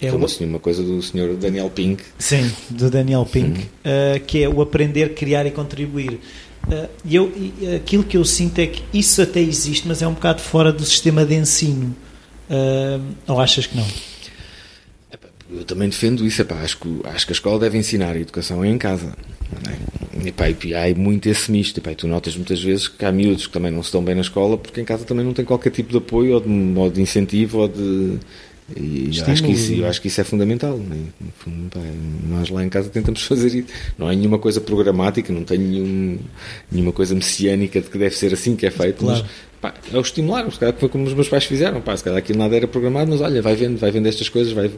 É 0.00 0.10
Como 0.10 0.26
o... 0.26 0.44
uma 0.44 0.58
coisa 0.58 0.82
do 0.82 1.00
senhor 1.02 1.34
Daniel 1.36 1.70
Pink. 1.70 2.02
Sim, 2.18 2.50
do 2.68 2.90
Daniel 2.90 3.24
Pink, 3.24 3.60
uh, 3.60 4.20
que 4.26 4.42
é 4.42 4.48
o 4.48 4.60
aprender, 4.60 5.14
criar 5.14 5.46
e 5.46 5.50
contribuir. 5.50 6.20
Uh, 6.66 6.88
eu, 7.08 7.32
aquilo 7.76 8.04
que 8.04 8.16
eu 8.16 8.24
sinto 8.24 8.58
é 8.58 8.66
que 8.66 8.82
isso 8.92 9.22
até 9.22 9.40
existe, 9.40 9.88
mas 9.88 10.02
é 10.02 10.06
um 10.06 10.12
bocado 10.12 10.42
fora 10.42 10.72
do 10.72 10.84
sistema 10.84 11.24
de 11.24 11.34
ensino. 11.34 11.96
Uh, 12.50 13.02
ou 13.26 13.40
achas 13.40 13.66
que 13.66 13.76
não? 13.76 13.86
Eu 15.50 15.64
também 15.64 15.88
defendo 15.88 16.26
isso. 16.26 16.42
Epá, 16.42 16.56
acho, 16.56 16.78
que, 16.78 17.00
acho 17.04 17.26
que 17.26 17.32
a 17.32 17.34
escola 17.34 17.58
deve 17.58 17.78
ensinar 17.78 18.16
a 18.16 18.18
educação 18.18 18.64
em 18.64 18.76
casa. 18.76 19.16
É? 19.68 20.28
Epá, 20.28 20.46
e 20.50 20.74
há 20.74 20.94
muito 20.94 21.28
esse 21.28 21.50
misto. 21.50 21.78
Epá, 21.78 21.94
tu 21.94 22.06
notas 22.06 22.36
muitas 22.36 22.62
vezes 22.62 22.88
que 22.88 23.04
há 23.04 23.12
miúdos 23.12 23.46
que 23.46 23.52
também 23.52 23.70
não 23.70 23.82
se 23.82 23.92
dão 23.92 24.02
bem 24.02 24.14
na 24.14 24.20
escola 24.20 24.58
porque 24.58 24.80
em 24.80 24.84
casa 24.84 25.04
também 25.04 25.24
não 25.24 25.32
tem 25.32 25.44
qualquer 25.44 25.70
tipo 25.70 25.90
de 25.90 25.98
apoio 25.98 26.34
ou 26.34 26.40
de, 26.40 26.78
ou 26.78 26.90
de 26.90 27.00
incentivo 27.00 27.58
ou 27.58 27.68
de 27.68 28.18
e 28.74 29.10
eu 29.16 29.24
acho, 29.26 29.44
que 29.44 29.52
isso, 29.52 29.72
eu 29.74 29.86
acho 29.86 30.00
que 30.00 30.08
isso 30.08 30.20
é 30.20 30.24
fundamental. 30.24 30.76
Né? 30.76 30.96
Nós 32.28 32.50
lá 32.50 32.64
em 32.64 32.68
casa 32.68 32.88
tentamos 32.88 33.22
fazer 33.22 33.54
isso. 33.54 33.68
Não 33.96 34.10
é 34.10 34.16
nenhuma 34.16 34.38
coisa 34.38 34.60
programática, 34.60 35.32
não 35.32 35.44
tem 35.44 35.58
nenhum, 35.58 36.18
nenhuma 36.70 36.92
coisa 36.92 37.14
messiânica 37.14 37.80
de 37.80 37.88
que 37.88 37.96
deve 37.96 38.16
ser 38.16 38.32
assim 38.34 38.56
que 38.56 38.66
é 38.66 38.70
feito, 38.70 39.04
claro. 39.04 39.22
mas 39.22 39.30
pá, 39.60 39.74
é 39.92 39.96
o 39.96 40.00
estimular. 40.00 40.50
Se 40.50 40.58
calhar 40.58 40.74
foi 40.76 40.88
como 40.88 41.04
os 41.04 41.14
meus 41.14 41.28
pais 41.28 41.44
fizeram. 41.44 41.80
Pá, 41.80 41.96
se 41.96 42.02
calhar 42.02 42.18
aquilo 42.18 42.40
nada 42.40 42.56
era 42.56 42.66
programado, 42.66 43.08
mas 43.08 43.20
olha, 43.20 43.40
vai 43.40 43.54
vendo, 43.54 43.78
vai 43.78 43.92
vendo 43.92 44.06
estas 44.08 44.28
coisas. 44.28 44.52
Vai, 44.52 44.68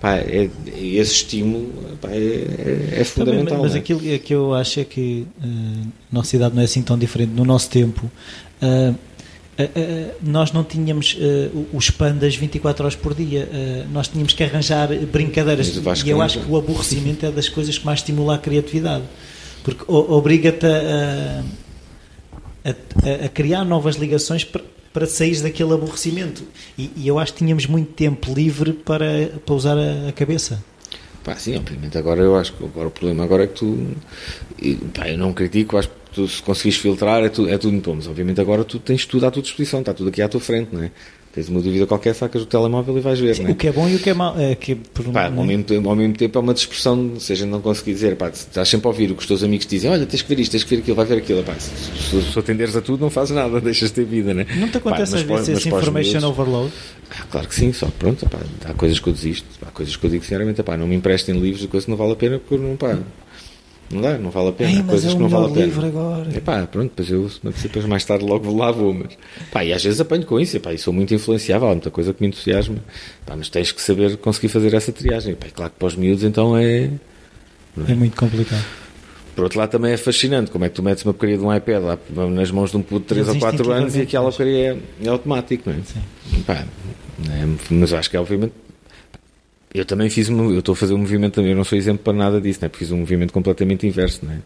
pá, 0.00 0.16
é, 0.16 0.50
esse 0.76 1.14
estímulo 1.14 1.72
pá, 2.00 2.08
é, 2.10 3.00
é, 3.00 3.04
fundamental. 3.04 3.44
Também, 3.44 3.62
mas 3.62 3.76
é? 3.76 3.78
aquilo 3.78 4.00
que 4.00 4.34
eu 4.34 4.54
acho 4.54 4.80
é 4.80 4.84
que 4.84 5.24
a 5.40 5.86
nossa 6.10 6.34
idade 6.34 6.52
não 6.52 6.62
é 6.62 6.64
assim 6.64 6.82
tão 6.82 6.98
diferente. 6.98 7.30
No 7.30 7.44
nosso 7.44 7.70
tempo. 7.70 8.10
Uh, 8.60 8.94
nós 10.22 10.52
não 10.52 10.62
tínhamos 10.62 11.16
os 11.72 11.90
pandas 11.90 12.36
24 12.36 12.84
horas 12.84 12.96
por 12.96 13.14
dia, 13.14 13.48
nós 13.90 14.08
tínhamos 14.08 14.32
que 14.34 14.44
arranjar 14.44 14.88
brincadeiras. 15.10 15.68
E 16.04 16.10
eu 16.10 16.20
acho 16.20 16.40
que 16.40 16.50
o 16.50 16.56
aborrecimento 16.56 17.24
é 17.24 17.30
das 17.30 17.48
coisas 17.48 17.78
que 17.78 17.86
mais 17.86 18.00
estimula 18.00 18.34
a 18.34 18.38
criatividade, 18.38 19.04
porque 19.64 19.84
obriga-te 19.88 20.66
a, 20.66 21.42
a, 22.66 23.24
a, 23.26 23.28
criar 23.28 23.64
novas 23.64 23.96
ligações 23.96 24.44
para, 24.44 24.62
para 24.92 25.06
sair 25.06 25.40
daquele 25.40 25.72
aborrecimento. 25.72 26.42
E, 26.76 26.90
e, 26.96 27.08
eu 27.08 27.18
acho 27.18 27.32
que 27.32 27.38
tínhamos 27.38 27.66
muito 27.66 27.92
tempo 27.92 28.32
livre 28.32 28.72
para, 28.72 29.30
para 29.44 29.54
usar 29.54 29.76
a, 29.78 30.08
a 30.08 30.12
cabeça. 30.12 30.62
Pá, 31.22 31.36
sim, 31.36 31.56
obviamente. 31.56 31.98
Agora 31.98 32.22
eu 32.22 32.36
acho 32.36 32.52
que 32.52 32.64
agora 32.64 32.88
o 32.88 32.90
problema 32.90 33.24
agora 33.24 33.44
é 33.44 33.46
que 33.46 33.54
tu. 33.54 33.88
E, 34.60 34.74
pá, 34.76 35.08
eu 35.08 35.18
não 35.18 35.32
critico, 35.32 35.76
acho 35.76 35.90
tu 36.16 36.26
se 36.26 36.42
conseguires 36.42 36.78
filtrar 36.78 37.22
é, 37.22 37.28
tu, 37.28 37.46
é 37.46 37.58
tudo 37.58 37.72
muito 37.72 37.90
bom, 37.90 37.96
mas 37.96 38.06
obviamente 38.08 38.40
agora 38.40 38.64
tu 38.64 38.78
tens 38.78 39.04
tudo 39.04 39.26
à 39.26 39.30
tua 39.30 39.42
disposição, 39.42 39.80
está 39.80 39.92
tudo 39.92 40.08
aqui 40.08 40.22
à 40.22 40.28
tua 40.28 40.40
frente, 40.40 40.70
não 40.72 40.82
é? 40.82 40.90
Tens 41.30 41.50
uma 41.50 41.60
dúvida 41.60 41.86
qualquer, 41.86 42.14
sacas 42.14 42.40
o 42.40 42.46
telemóvel 42.46 42.96
e 42.96 43.00
vais 43.02 43.20
ver, 43.20 43.36
Sim, 43.36 43.42
não 43.42 43.50
é? 43.50 43.52
O 43.52 43.56
que 43.56 43.68
é 43.68 43.72
bom 43.72 43.86
e 43.86 43.96
o 43.96 43.98
que 43.98 44.08
é 44.08 44.14
mau. 44.14 44.34
É 44.40 44.54
que, 44.54 44.74
por, 44.74 45.04
pá, 45.12 45.26
ao, 45.26 45.44
mesmo 45.44 45.64
tempo, 45.64 45.86
ao 45.90 45.94
mesmo 45.94 46.14
tempo 46.14 46.38
é 46.38 46.40
uma 46.40 46.54
dispersão, 46.54 47.20
se 47.20 47.30
a 47.30 47.36
gente 47.36 47.50
não 47.50 47.60
conseguir 47.60 47.92
dizer, 47.92 48.16
pá, 48.16 48.30
estás 48.30 48.66
sempre 48.66 48.86
a 48.86 48.90
ouvir 48.90 49.10
o 49.10 49.14
que 49.14 49.20
os 49.20 49.26
teus 49.26 49.42
amigos 49.42 49.66
dizem, 49.66 49.90
olha, 49.90 50.06
tens 50.06 50.22
que 50.22 50.28
ver 50.34 50.40
isto, 50.40 50.52
tens 50.52 50.64
que 50.64 50.70
ver 50.74 50.80
aquilo, 50.80 50.96
vai 50.96 51.04
ver 51.04 51.18
aquilo, 51.18 51.42
pá, 51.42 51.54
se, 51.58 51.70
se, 51.76 52.32
se 52.32 52.38
atenderes 52.38 52.74
a 52.74 52.80
tudo 52.80 53.02
não 53.02 53.10
fazes 53.10 53.36
nada, 53.36 53.60
deixas 53.60 53.90
de 53.90 53.96
ter 53.96 54.06
vida, 54.06 54.32
não 54.32 54.40
é? 54.40 54.46
Não 54.56 54.68
te 54.70 54.78
acontece 54.78 55.12
pá, 55.12 55.18
às 55.18 55.24
vezes 55.24 55.48
esse 55.58 55.68
information 55.68 56.26
overload? 56.26 56.72
Ah, 57.10 57.24
claro 57.30 57.46
que 57.46 57.54
sim, 57.54 57.70
só 57.70 57.86
pronto, 57.98 58.26
pá, 58.30 58.38
há 58.64 58.72
coisas 58.72 58.98
que 58.98 59.06
eu 59.06 59.12
desisto, 59.12 59.46
há 59.60 59.70
coisas 59.70 59.94
que 59.94 60.06
eu 60.06 60.08
digo 60.08 60.24
sinceramente, 60.24 60.62
pá, 60.62 60.74
não 60.74 60.88
me 60.88 60.96
emprestem 60.96 61.38
livros 61.38 61.60
de 61.60 61.68
coisas 61.68 61.84
que 61.84 61.90
não 61.90 61.98
vale 61.98 62.12
a 62.12 62.16
pena 62.16 62.38
porque 62.38 62.56
não, 62.56 62.76
pá, 62.76 62.98
não 63.90 64.00
dá, 64.00 64.18
não 64.18 64.30
vale 64.30 64.48
a 64.48 64.52
pena. 64.52 64.70
Ei, 64.70 64.82
coisas 64.82 65.12
é 65.12 65.14
que 65.14 65.20
não 65.20 65.28
vale 65.28 65.46
a 65.46 65.48
pena. 65.48 65.66
Livro 65.66 65.86
agora. 65.86 66.36
Epá, 66.36 66.66
pronto, 66.66 66.90
depois 66.96 67.10
eu 67.10 67.30
depois 67.62 67.84
mais 67.84 68.04
tarde 68.04 68.24
logo 68.24 68.54
lá 68.56 68.70
vou, 68.70 68.92
mas 68.92 69.16
pá, 69.52 69.64
e 69.64 69.72
às 69.72 69.82
vezes 69.82 70.00
apanho 70.00 70.24
com 70.24 70.40
isso, 70.40 70.56
epá, 70.56 70.72
e 70.72 70.78
sou 70.78 70.92
muito 70.92 71.14
influenciável, 71.14 71.68
há 71.68 71.72
muita 71.72 71.90
coisa 71.90 72.12
que 72.12 72.20
me 72.20 72.28
entusiasma, 72.28 72.76
pá, 73.24 73.36
mas 73.36 73.48
tens 73.48 73.70
que 73.70 73.80
saber 73.80 74.16
conseguir 74.16 74.48
fazer 74.48 74.74
essa 74.74 74.90
triagem. 74.92 75.32
Epá, 75.32 75.46
claro 75.54 75.70
que 75.70 75.78
para 75.78 75.86
os 75.86 75.94
miúdos 75.94 76.24
então 76.24 76.56
é. 76.56 76.90
É? 77.86 77.92
é 77.92 77.94
muito 77.94 78.16
complicado. 78.16 78.64
Por 79.36 79.44
outro 79.44 79.58
lado, 79.58 79.70
também 79.70 79.92
é 79.92 79.96
fascinante 79.98 80.50
como 80.50 80.64
é 80.64 80.68
que 80.70 80.74
tu 80.74 80.82
metes 80.82 81.04
uma 81.04 81.12
porcaria 81.12 81.36
de 81.36 81.44
um 81.44 81.54
iPad 81.54 81.82
lá 81.82 81.98
nas 82.30 82.50
mãos 82.50 82.70
de 82.70 82.78
um 82.78 82.82
puto 82.82 83.00
de 83.00 83.06
3 83.22 83.28
ou 83.28 83.38
4 83.38 83.70
anos 83.70 83.94
e 83.94 84.00
aquela 84.00 84.30
porcaria 84.30 84.72
é, 84.72 85.06
é 85.06 85.08
automático, 85.10 85.68
não 85.68 85.76
é? 85.76 85.82
Sim. 85.82 86.42
Pá, 86.46 86.64
é, 87.28 87.46
mas 87.70 87.92
acho 87.92 88.08
que 88.08 88.16
é 88.16 88.20
obviamente 88.20 88.54
eu 89.76 89.84
também 89.84 90.08
fiz, 90.08 90.28
eu 90.28 90.58
estou 90.58 90.72
a 90.72 90.76
fazer 90.76 90.94
um 90.94 90.98
movimento 90.98 91.34
também, 91.34 91.50
eu 91.50 91.56
não 91.56 91.64
sou 91.64 91.76
exemplo 91.76 92.02
para 92.02 92.12
nada 92.12 92.40
disso, 92.40 92.60
né? 92.62 92.68
porque 92.68 92.84
fiz 92.84 92.92
um 92.92 92.98
movimento 92.98 93.32
completamente 93.32 93.86
inverso, 93.86 94.24
né? 94.24 94.40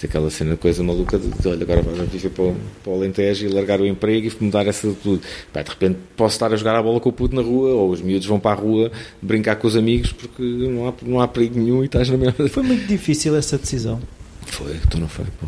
É 0.00 0.06
aquela 0.06 0.30
cena, 0.30 0.56
coisa 0.56 0.82
maluca 0.82 1.18
de, 1.18 1.28
de 1.28 1.48
olha, 1.48 1.64
agora 1.64 1.82
vais 1.82 2.08
viver 2.08 2.30
para 2.30 2.44
o, 2.44 2.56
para 2.84 2.92
o 2.92 2.94
Alentejo 2.94 3.46
e 3.46 3.48
largar 3.48 3.80
o 3.80 3.86
emprego 3.86 4.28
e 4.28 4.44
mudar 4.44 4.64
essa 4.68 4.88
tudo. 5.02 5.20
Pá, 5.52 5.62
de 5.62 5.70
repente 5.70 5.98
posso 6.16 6.36
estar 6.36 6.52
a 6.52 6.56
jogar 6.56 6.76
a 6.76 6.82
bola 6.82 7.00
com 7.00 7.08
o 7.08 7.12
puto 7.12 7.34
na 7.34 7.42
rua, 7.42 7.70
ou 7.70 7.90
os 7.90 8.00
miúdos 8.00 8.26
vão 8.26 8.38
para 8.38 8.52
a 8.52 8.62
rua 8.62 8.92
brincar 9.20 9.56
com 9.56 9.66
os 9.66 9.76
amigos 9.76 10.12
porque 10.12 10.42
não 10.42 10.88
há, 10.88 10.94
não 11.02 11.20
há 11.20 11.26
perigo 11.26 11.58
nenhum 11.58 11.82
e 11.82 11.86
estás 11.86 12.08
na 12.08 12.16
mesma. 12.16 12.48
Foi 12.48 12.62
muito 12.62 12.86
difícil 12.86 13.34
essa 13.34 13.58
decisão. 13.58 14.00
Foi, 14.46 14.76
tu 14.88 14.98
não 14.98 15.08
foi, 15.08 15.24
pô. 15.24 15.46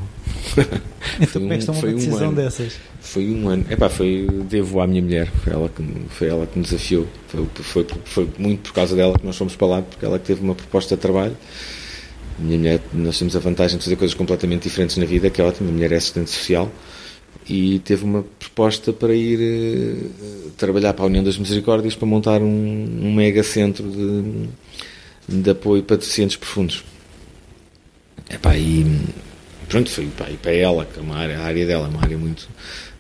Então 1.21 1.41
como 1.41 1.53
é 1.53 1.59
que 1.59 1.71
uma 1.71 1.93
decisão 1.93 2.31
um 2.31 2.35
dessas? 2.35 2.73
Foi 3.01 3.29
um 3.31 3.49
ano. 3.49 3.65
Epá, 3.71 3.89
foi, 3.89 4.27
devo 4.49 4.81
à 4.81 4.87
minha 4.87 5.03
mulher, 5.03 5.31
foi 5.43 5.53
ela 5.53 5.69
que, 5.69 5.83
foi 6.11 6.29
ela 6.29 6.47
que 6.47 6.59
me 6.59 6.65
desafiou. 6.65 7.07
Foi, 7.29 7.47
foi, 7.55 7.87
foi 8.05 8.29
muito 8.39 8.63
por 8.63 8.75
causa 8.75 8.95
dela 8.95 9.19
que 9.19 9.25
nós 9.25 9.37
fomos 9.37 9.57
para 9.57 9.67
lá, 9.67 9.83
porque 9.83 10.05
ela 10.05 10.19
teve 10.19 10.43
uma 10.43 10.55
proposta 10.55 10.95
de 10.97 11.01
trabalho. 11.01 11.37
Minha 12.39 12.59
mulher, 12.59 12.81
nós 12.93 13.19
temos 13.19 13.35
a 13.37 13.39
vantagem 13.39 13.79
de 13.79 13.85
fazer 13.85 13.97
coisas 13.97 14.15
completamente 14.15 14.63
diferentes 14.63 14.97
na 14.97 15.05
vida, 15.05 15.29
que 15.31 15.41
é 15.41 15.45
ótimo. 15.45 15.69
A 15.69 15.73
mulher 15.73 15.93
é 15.93 15.97
assistente 15.97 16.31
social 16.31 16.71
e 17.49 17.79
teve 17.81 18.05
uma 18.05 18.23
proposta 18.39 18.93
para 18.93 19.15
ir 19.15 19.39
uh, 19.41 20.51
trabalhar 20.57 20.93
para 20.95 21.05
a 21.05 21.09
União 21.09 21.25
das 21.25 21.39
Misericórdias 21.39 21.95
para 21.95 22.07
montar 22.07 22.41
um, 22.43 22.47
um 23.03 23.13
mega 23.15 23.43
centro 23.43 23.89
de, 23.89 25.43
de 25.43 25.51
apoio 25.51 25.83
para 25.83 25.97
deficientes 25.97 26.37
profundos. 26.37 26.85
Epá, 28.29 28.57
e 28.57 28.87
pronto, 29.71 29.89
foi 29.89 30.05
e 30.05 30.37
para 30.37 30.53
ela, 30.53 30.85
que 30.85 30.99
é 30.99 31.03
uma 31.03 31.17
área, 31.17 31.39
a 31.39 31.45
área 31.45 31.65
dela 31.65 31.87
é 31.87 31.89
uma 31.89 32.03
área 32.03 32.19
muito, 32.19 32.49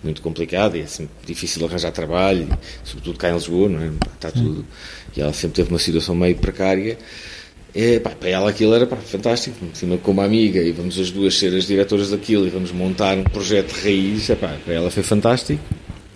muito 0.02 0.22
complicada 0.22 0.78
e 0.78 0.80
é 0.80 0.85
assim, 0.85 1.09
difícil 1.26 1.66
arranjar 1.66 1.90
trabalho, 1.90 2.48
e, 2.48 2.88
sobretudo 2.88 3.18
cá 3.18 3.28
em 3.28 3.35
Lisboa, 3.35 3.68
não 3.68 3.83
é? 3.83 3.90
Está 4.14 4.30
tudo. 4.30 4.64
E 5.14 5.20
ela 5.20 5.33
sempre 5.33 5.56
teve 5.56 5.68
uma 5.68 5.78
situação 5.78 6.14
meio 6.14 6.37
precária. 6.37 6.96
É, 7.74 8.00
pá, 8.00 8.11
para 8.11 8.28
ela 8.28 8.50
aquilo 8.50 8.74
era 8.74 8.87
pá, 8.87 8.96
fantástico, 8.96 9.56
cima 9.74 9.98
com 9.98 10.12
uma 10.12 10.24
amiga 10.24 10.61
e 10.61 10.72
vamos 10.72 10.98
as 10.98 11.11
duas 11.11 11.37
ser 11.37 11.54
as 11.54 11.66
diretoras 11.66 12.11
daquilo 12.11 12.46
e 12.46 12.50
vamos 12.50 12.72
montar 12.72 13.16
um 13.16 13.24
projeto 13.24 13.74
de 13.74 13.80
raiz, 13.83 14.30
é, 14.30 14.37
pá, 14.37 14.56
para 14.64 14.74
ela 14.74 14.90
foi 14.90 15.02
fantástico. 15.02 15.62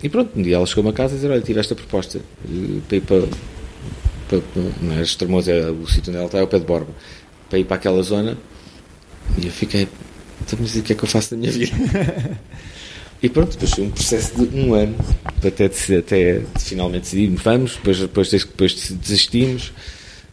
E 0.01 0.09
pronto, 0.09 0.31
um 0.37 0.41
dia 0.41 0.55
ela 0.55 0.65
chegou 0.65 0.89
a 0.89 0.93
casa 0.93 1.13
e 1.13 1.17
disse: 1.17 1.29
Olha, 1.29 1.41
tive 1.41 1.59
esta 1.59 1.75
proposta 1.75 2.19
para 2.87 2.97
ir 2.97 3.01
para, 3.01 3.27
para, 4.29 4.39
para 4.39 4.63
não 4.81 4.97
é, 4.97 5.01
Estremoz 5.01 5.47
é 5.47 5.69
o 5.69 5.85
sítio 5.87 6.11
onde 6.11 6.17
ela 6.17 6.25
está, 6.25 6.39
é 6.39 6.43
o 6.43 6.47
pé 6.47 6.59
de 6.59 6.65
Borba, 6.65 6.93
para 7.49 7.59
ir 7.59 7.65
para 7.65 7.75
aquela 7.75 8.01
zona 8.01 8.37
e 9.37 9.45
eu 9.45 9.51
fiquei, 9.51 9.87
então, 10.41 10.59
mas 10.61 10.75
o 10.75 10.83
que 10.83 10.93
é 10.93 10.95
que 10.95 11.03
eu 11.03 11.07
faço 11.07 11.31
da 11.31 11.37
minha 11.37 11.51
vida? 11.51 11.71
e 13.21 13.29
pronto, 13.29 13.51
depois 13.51 13.71
foi 13.71 13.83
um 13.85 13.91
processo 13.91 14.45
de 14.45 14.57
um 14.57 14.73
ano 14.73 14.95
até, 15.45 15.65
até 15.65 16.41
finalmente 16.59 17.03
decidirmos, 17.03 17.41
vamos, 17.41 17.75
depois, 17.75 17.99
depois, 17.99 18.29
depois 18.31 18.91
desistimos, 18.91 19.71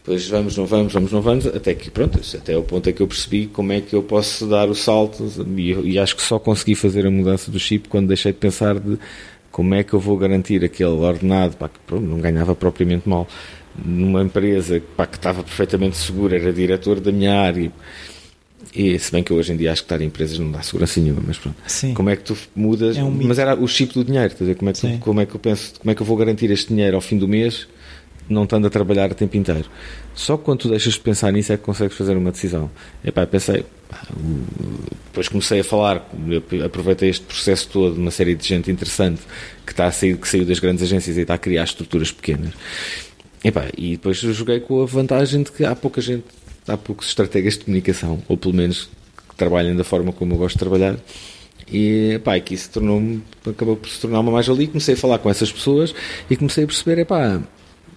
depois 0.04 0.28
vamos, 0.28 0.56
não 0.56 0.66
vamos, 0.66 0.92
vamos, 0.92 1.12
não 1.12 1.22
vamos, 1.22 1.46
até 1.46 1.74
que 1.74 1.90
pronto, 1.90 2.20
até 2.34 2.56
o 2.56 2.62
ponto 2.62 2.88
é 2.88 2.92
que 2.92 3.00
eu 3.00 3.06
percebi 3.06 3.46
como 3.46 3.72
é 3.72 3.80
que 3.80 3.94
eu 3.94 4.02
posso 4.02 4.46
dar 4.46 4.68
o 4.68 4.74
salto 4.74 5.24
e, 5.56 5.92
e 5.92 5.98
acho 5.98 6.16
que 6.16 6.22
só 6.22 6.38
consegui 6.38 6.74
fazer 6.74 7.06
a 7.06 7.10
mudança 7.10 7.50
do 7.50 7.58
chip 7.58 7.88
quando 7.88 8.08
deixei 8.08 8.32
de 8.32 8.38
pensar 8.38 8.78
de 8.80 8.98
como 9.52 9.74
é 9.74 9.84
que 9.84 9.92
eu 9.92 10.00
vou 10.00 10.16
garantir 10.16 10.64
aquele 10.64 10.90
ordenado, 10.90 11.56
pá, 11.56 11.68
que 11.68 11.78
pronto, 11.86 12.04
não 12.04 12.18
ganhava 12.18 12.54
propriamente 12.54 13.08
mal, 13.08 13.28
numa 13.84 14.22
empresa 14.22 14.82
pá, 14.96 15.06
que 15.06 15.16
estava 15.16 15.42
perfeitamente 15.42 15.96
segura, 15.96 16.36
era 16.36 16.52
diretor 16.52 16.98
da 16.98 17.12
minha 17.12 17.38
área 17.38 17.60
e 17.60 17.72
se 18.98 19.12
bem 19.12 19.22
que 19.22 19.32
hoje 19.32 19.52
em 19.52 19.56
dia 19.56 19.72
acho 19.72 19.82
que 19.82 19.86
estar 19.86 20.00
em 20.00 20.06
empresas 20.06 20.38
não 20.38 20.50
dá 20.50 20.62
segurança 20.62 21.00
nenhuma, 21.00 21.22
mas 21.26 21.38
pronto. 21.38 21.56
Sim. 21.66 21.94
Como 21.94 22.08
é 22.10 22.16
que 22.16 22.22
tu 22.22 22.36
mudas? 22.54 22.96
É 22.96 23.04
um 23.04 23.10
mas 23.10 23.38
era 23.38 23.54
o 23.54 23.66
chip 23.66 23.92
do 23.94 24.04
dinheiro, 24.04 24.30
quer 24.30 24.44
dizer, 24.44 24.54
como 24.56 24.70
é, 24.70 24.72
que 24.72 24.80
tu, 24.80 24.98
como 24.98 25.20
é 25.20 25.26
que 25.26 25.34
eu 25.34 25.40
penso, 25.40 25.74
como 25.78 25.90
é 25.90 25.94
que 25.94 26.02
eu 26.02 26.06
vou 26.06 26.16
garantir 26.16 26.50
este 26.50 26.68
dinheiro 26.68 26.96
ao 26.96 27.00
fim 27.00 27.18
do 27.18 27.28
mês, 27.28 27.66
não 28.28 28.44
estando 28.44 28.66
a 28.66 28.70
trabalhar 28.70 29.10
o 29.10 29.14
tempo 29.14 29.36
inteiro? 29.36 29.68
Só 30.14 30.36
quando 30.36 30.60
tu 30.60 30.68
deixas 30.68 30.94
de 30.94 31.00
pensar 31.00 31.32
nisso 31.32 31.52
é 31.52 31.56
que 31.56 31.62
consegues 31.62 31.96
fazer 31.96 32.16
uma 32.16 32.30
decisão. 32.30 32.70
Epá, 33.04 33.26
pensei, 33.26 33.64
depois 35.06 35.28
comecei 35.28 35.60
a 35.60 35.64
falar, 35.64 36.08
aproveitei 36.64 37.10
este 37.10 37.24
processo 37.24 37.68
todo 37.68 37.96
uma 37.96 38.10
série 38.10 38.34
de 38.34 38.46
gente 38.46 38.70
interessante 38.70 39.20
que 39.66 39.72
está 39.72 39.86
a 39.86 39.92
sair, 39.92 40.16
que 40.16 40.28
saiu 40.28 40.44
das 40.44 40.58
grandes 40.58 40.82
agências 40.82 41.16
e 41.16 41.20
está 41.20 41.34
a 41.34 41.38
criar 41.38 41.64
estruturas 41.64 42.10
pequenas. 42.10 42.52
Epá, 43.44 43.66
e 43.76 43.92
depois 43.92 44.18
joguei 44.18 44.60
com 44.60 44.82
a 44.82 44.86
vantagem 44.86 45.42
de 45.42 45.50
que 45.50 45.64
há 45.64 45.74
pouca 45.74 46.00
gente 46.00 46.24
há 46.66 46.76
poucos 46.76 47.08
estrategas 47.08 47.54
de 47.54 47.64
comunicação, 47.64 48.22
ou 48.28 48.36
pelo 48.36 48.54
menos 48.54 48.88
que 49.28 49.36
trabalhem 49.36 49.74
da 49.74 49.84
forma 49.84 50.12
como 50.12 50.34
eu 50.34 50.38
gosto 50.38 50.54
de 50.54 50.60
trabalhar. 50.60 50.96
E 51.72 52.20
pá, 52.22 52.38
que 52.38 52.54
isso 52.54 52.70
tornou 52.70 53.20
acabou 53.46 53.76
por 53.76 53.88
se 53.88 54.00
tornar 54.00 54.20
uma 54.20 54.32
mais-valia. 54.32 54.66
Comecei 54.66 54.94
a 54.94 54.96
falar 54.96 55.18
com 55.18 55.30
essas 55.30 55.50
pessoas 55.50 55.94
e 56.28 56.36
comecei 56.36 56.64
a 56.64 56.66
perceber, 56.66 57.00
epá, 57.00 57.40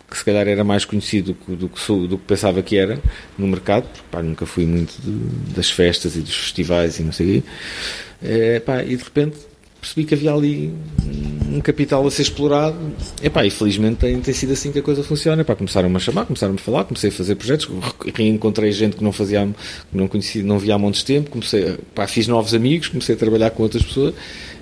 que 0.10 0.18
se 0.18 0.24
calhar 0.24 0.48
era 0.48 0.64
mais 0.64 0.86
conhecido 0.86 1.36
do 1.48 1.68
que, 1.68 1.80
sou, 1.80 2.08
do 2.08 2.18
que 2.18 2.26
pensava 2.26 2.62
que 2.62 2.78
era 2.78 3.02
no 3.38 3.48
mercado, 3.48 3.84
porque 3.84 4.04
pá, 4.10 4.22
nunca 4.22 4.46
fui 4.46 4.66
muito 4.66 4.94
de, 5.02 5.54
das 5.54 5.70
festas 5.70 6.16
e 6.16 6.22
dos 6.22 6.36
festivais 6.36 7.00
e 7.00 7.04
não 7.04 7.12
sei 7.12 7.26
o 7.26 7.42
quê. 7.42 7.48
É, 8.24 8.60
pá, 8.60 8.84
e 8.84 8.96
de 8.96 9.04
repente 9.04 9.38
percebi 9.86 10.04
que 10.04 10.16
havia 10.16 10.34
ali 10.34 10.74
um 11.48 11.62
capital 11.62 12.06
a 12.06 12.10
ser 12.10 12.24
explorado. 12.24 12.76
Epá, 13.22 13.46
e 13.46 13.52
felizmente 13.52 13.98
tem, 13.98 14.20
tem 14.20 14.34
sido 14.34 14.54
assim 14.54 14.72
que 14.72 14.80
a 14.80 14.82
coisa 14.82 15.04
funciona. 15.04 15.44
Epá, 15.44 15.56
começaram-me 15.56 15.96
a 15.96 16.00
chamar, 16.00 16.26
começaram-me 16.26 16.60
a 16.60 16.62
falar, 16.62 16.86
comecei 16.86 17.12
a 17.12 17.14
fazer 17.14 17.36
projetos, 17.36 17.70
reencontrei 18.16 18.72
gente 18.72 18.96
que 18.96 19.04
não 19.04 19.12
fazia, 19.12 19.48
que 19.92 19.96
não 19.96 20.08
conhecia, 20.08 20.44
não 20.44 20.58
via 20.58 20.74
há 20.74 20.78
montes 20.80 21.02
de 21.02 21.06
tempo, 21.06 21.30
comecei, 21.30 21.66
epá, 21.66 22.08
fiz 22.08 22.28
novos 22.28 22.56
amigos, 22.56 22.88
comecei 22.88 23.14
a 23.14 23.18
trabalhar 23.18 23.52
com 23.52 23.62
outras 23.62 23.84
pessoas. 23.84 24.16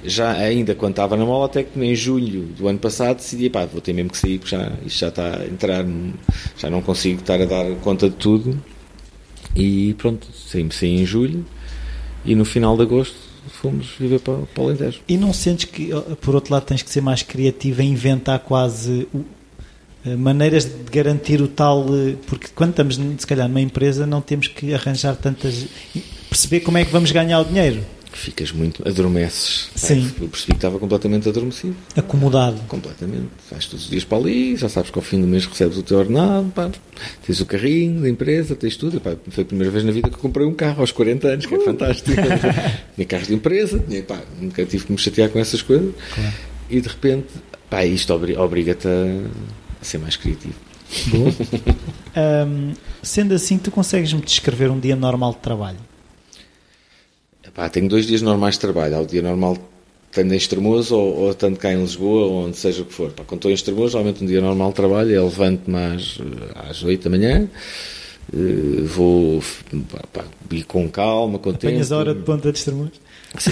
Já 0.03 0.33
ainda 0.33 0.75
quando 0.75 0.91
estava 0.91 1.15
na 1.15 1.25
mola, 1.25 1.45
até 1.45 1.63
que 1.63 1.79
em 1.79 1.95
julho 1.95 2.41
do 2.57 2.67
ano 2.67 2.79
passado 2.79 3.17
decidi, 3.17 3.45
epá, 3.45 3.65
vou 3.65 3.79
ter 3.79 3.93
mesmo 3.93 4.11
que 4.11 4.17
sair, 4.17 4.39
porque 4.39 4.53
já, 4.53 4.73
isto 4.85 4.99
já 4.99 5.07
está 5.07 5.37
a 5.37 5.45
entrar, 5.45 5.85
já 6.57 6.69
não 6.69 6.81
consigo 6.81 7.21
estar 7.21 7.41
a 7.41 7.45
dar 7.45 7.73
conta 7.75 8.09
de 8.09 8.15
tudo. 8.17 8.61
E 9.55 9.93
pronto, 9.93 10.27
saí-me 10.33 10.73
saí 10.73 10.99
em 10.99 11.05
julho 11.05 11.45
e 12.25 12.35
no 12.35 12.43
final 12.43 12.75
de 12.75 12.83
agosto 12.83 13.22
fomos 13.63 13.95
viver 13.97 14.19
para, 14.19 14.39
para 14.39 14.63
o 14.63 14.67
Alentejo. 14.67 14.99
E 15.07 15.17
não 15.17 15.31
sentes 15.31 15.65
que, 15.65 15.89
por 16.19 16.35
outro 16.35 16.53
lado, 16.53 16.65
tens 16.65 16.81
que 16.81 16.89
ser 16.89 17.01
mais 17.01 17.23
criativo 17.23 17.81
em 17.81 17.91
inventar 17.91 18.39
quase 18.39 19.07
eh, 20.05 20.15
maneiras 20.17 20.65
de 20.65 20.91
garantir 20.91 21.41
o 21.41 21.47
tal. 21.47 21.85
Eh, 21.95 22.15
porque 22.27 22.49
quando 22.53 22.71
estamos, 22.71 22.95
se 22.95 23.25
calhar, 23.25 23.47
numa 23.47 23.61
empresa, 23.61 24.05
não 24.05 24.21
temos 24.21 24.47
que 24.47 24.73
arranjar 24.73 25.15
tantas. 25.15 25.65
perceber 26.29 26.59
como 26.59 26.77
é 26.77 26.83
que 26.83 26.91
vamos 26.91 27.11
ganhar 27.11 27.39
o 27.39 27.45
dinheiro 27.45 27.81
ficas 28.17 28.51
muito, 28.51 28.87
adormeces. 28.87 29.69
Sim. 29.75 30.11
Eu 30.19 30.27
percebi 30.27 30.51
que 30.51 30.57
estava 30.57 30.79
completamente 30.79 31.27
adormecido. 31.27 31.75
Acomodado. 31.95 32.59
Completamente. 32.67 33.29
Vais 33.51 33.65
todos 33.65 33.85
os 33.85 33.89
dias 33.89 34.03
para 34.03 34.17
ali, 34.17 34.55
já 34.55 34.69
sabes 34.69 34.89
que 34.89 34.97
ao 34.97 35.03
fim 35.03 35.19
do 35.21 35.27
mês 35.27 35.45
recebes 35.45 35.77
o 35.77 35.83
teu 35.83 35.99
ordenado, 35.99 36.49
pá, 36.49 36.69
tens 37.25 37.39
o 37.39 37.45
carrinho 37.45 38.01
da 38.01 38.09
empresa, 38.09 38.55
tens 38.55 38.75
tudo. 38.77 38.99
Pá, 38.99 39.15
foi 39.29 39.43
a 39.43 39.47
primeira 39.47 39.71
vez 39.71 39.83
na 39.83 39.91
vida 39.91 40.09
que 40.09 40.15
eu 40.15 40.19
comprei 40.19 40.45
um 40.45 40.53
carro 40.53 40.81
aos 40.81 40.91
40 40.91 41.27
anos, 41.27 41.45
que 41.45 41.53
é 41.53 41.57
uh. 41.57 41.65
fantástico. 41.65 42.11
tinha 42.95 43.07
carros 43.07 43.27
de 43.27 43.33
empresa, 43.33 43.79
tinha, 43.79 44.03
pá, 44.03 44.21
nunca 44.39 44.65
tive 44.65 44.85
que 44.85 44.91
me 44.91 44.97
chatear 44.97 45.29
com 45.29 45.39
essas 45.39 45.61
coisas. 45.61 45.93
Claro. 46.13 46.33
E 46.69 46.81
de 46.81 46.87
repente, 46.87 47.27
pá, 47.69 47.85
isto 47.85 48.13
obriga-te 48.13 48.87
a 48.87 49.83
ser 49.83 49.97
mais 49.97 50.15
criativo. 50.15 50.55
Bom. 51.07 51.25
um, 52.47 52.73
sendo 53.01 53.33
assim, 53.33 53.57
tu 53.57 53.71
consegues-me 53.71 54.21
descrever 54.21 54.69
um 54.69 54.79
dia 54.79 54.95
normal 54.95 55.31
de 55.33 55.39
trabalho? 55.39 55.77
Epá, 57.53 57.69
tenho 57.69 57.87
dois 57.87 58.07
dias 58.07 58.21
normais 58.21 58.55
de 58.55 58.61
trabalho. 58.61 58.97
Há 58.97 59.01
o 59.01 59.05
dia 59.05 59.21
normal 59.21 59.57
tanto 60.11 60.33
em 60.33 60.37
Estremoso 60.37 60.95
ou, 60.95 61.17
ou 61.17 61.33
tanto 61.33 61.59
cá 61.59 61.71
em 61.71 61.79
Lisboa, 61.79 62.25
ou 62.25 62.45
onde 62.45 62.57
seja 62.57 62.81
o 62.81 62.85
que 62.85 62.93
for. 62.93 63.11
Pá, 63.11 63.23
quando 63.25 63.39
estou 63.39 63.51
em 63.51 63.53
Estremoso, 63.53 63.91
geralmente 63.91 64.23
um 64.23 64.27
dia 64.27 64.41
normal 64.41 64.69
de 64.69 64.75
trabalho, 64.75 65.11
eu 65.11 65.23
levanto-me 65.25 65.77
às, 65.77 66.17
às 66.69 66.83
8 66.83 67.03
da 67.03 67.09
manhã, 67.09 67.47
uh, 68.33 68.85
vou 68.85 69.43
pá, 70.11 70.25
ir 70.51 70.63
com 70.63 70.89
calma, 70.89 71.37
com 71.39 71.51
tempo. 71.51 71.67
Apanhas 71.67 71.91
a 71.91 71.97
hora 71.97 72.15
de 72.15 72.21
ponta 72.21 72.51
de 72.51 72.57
Estremoso? 72.57 72.91
Sim. 73.37 73.51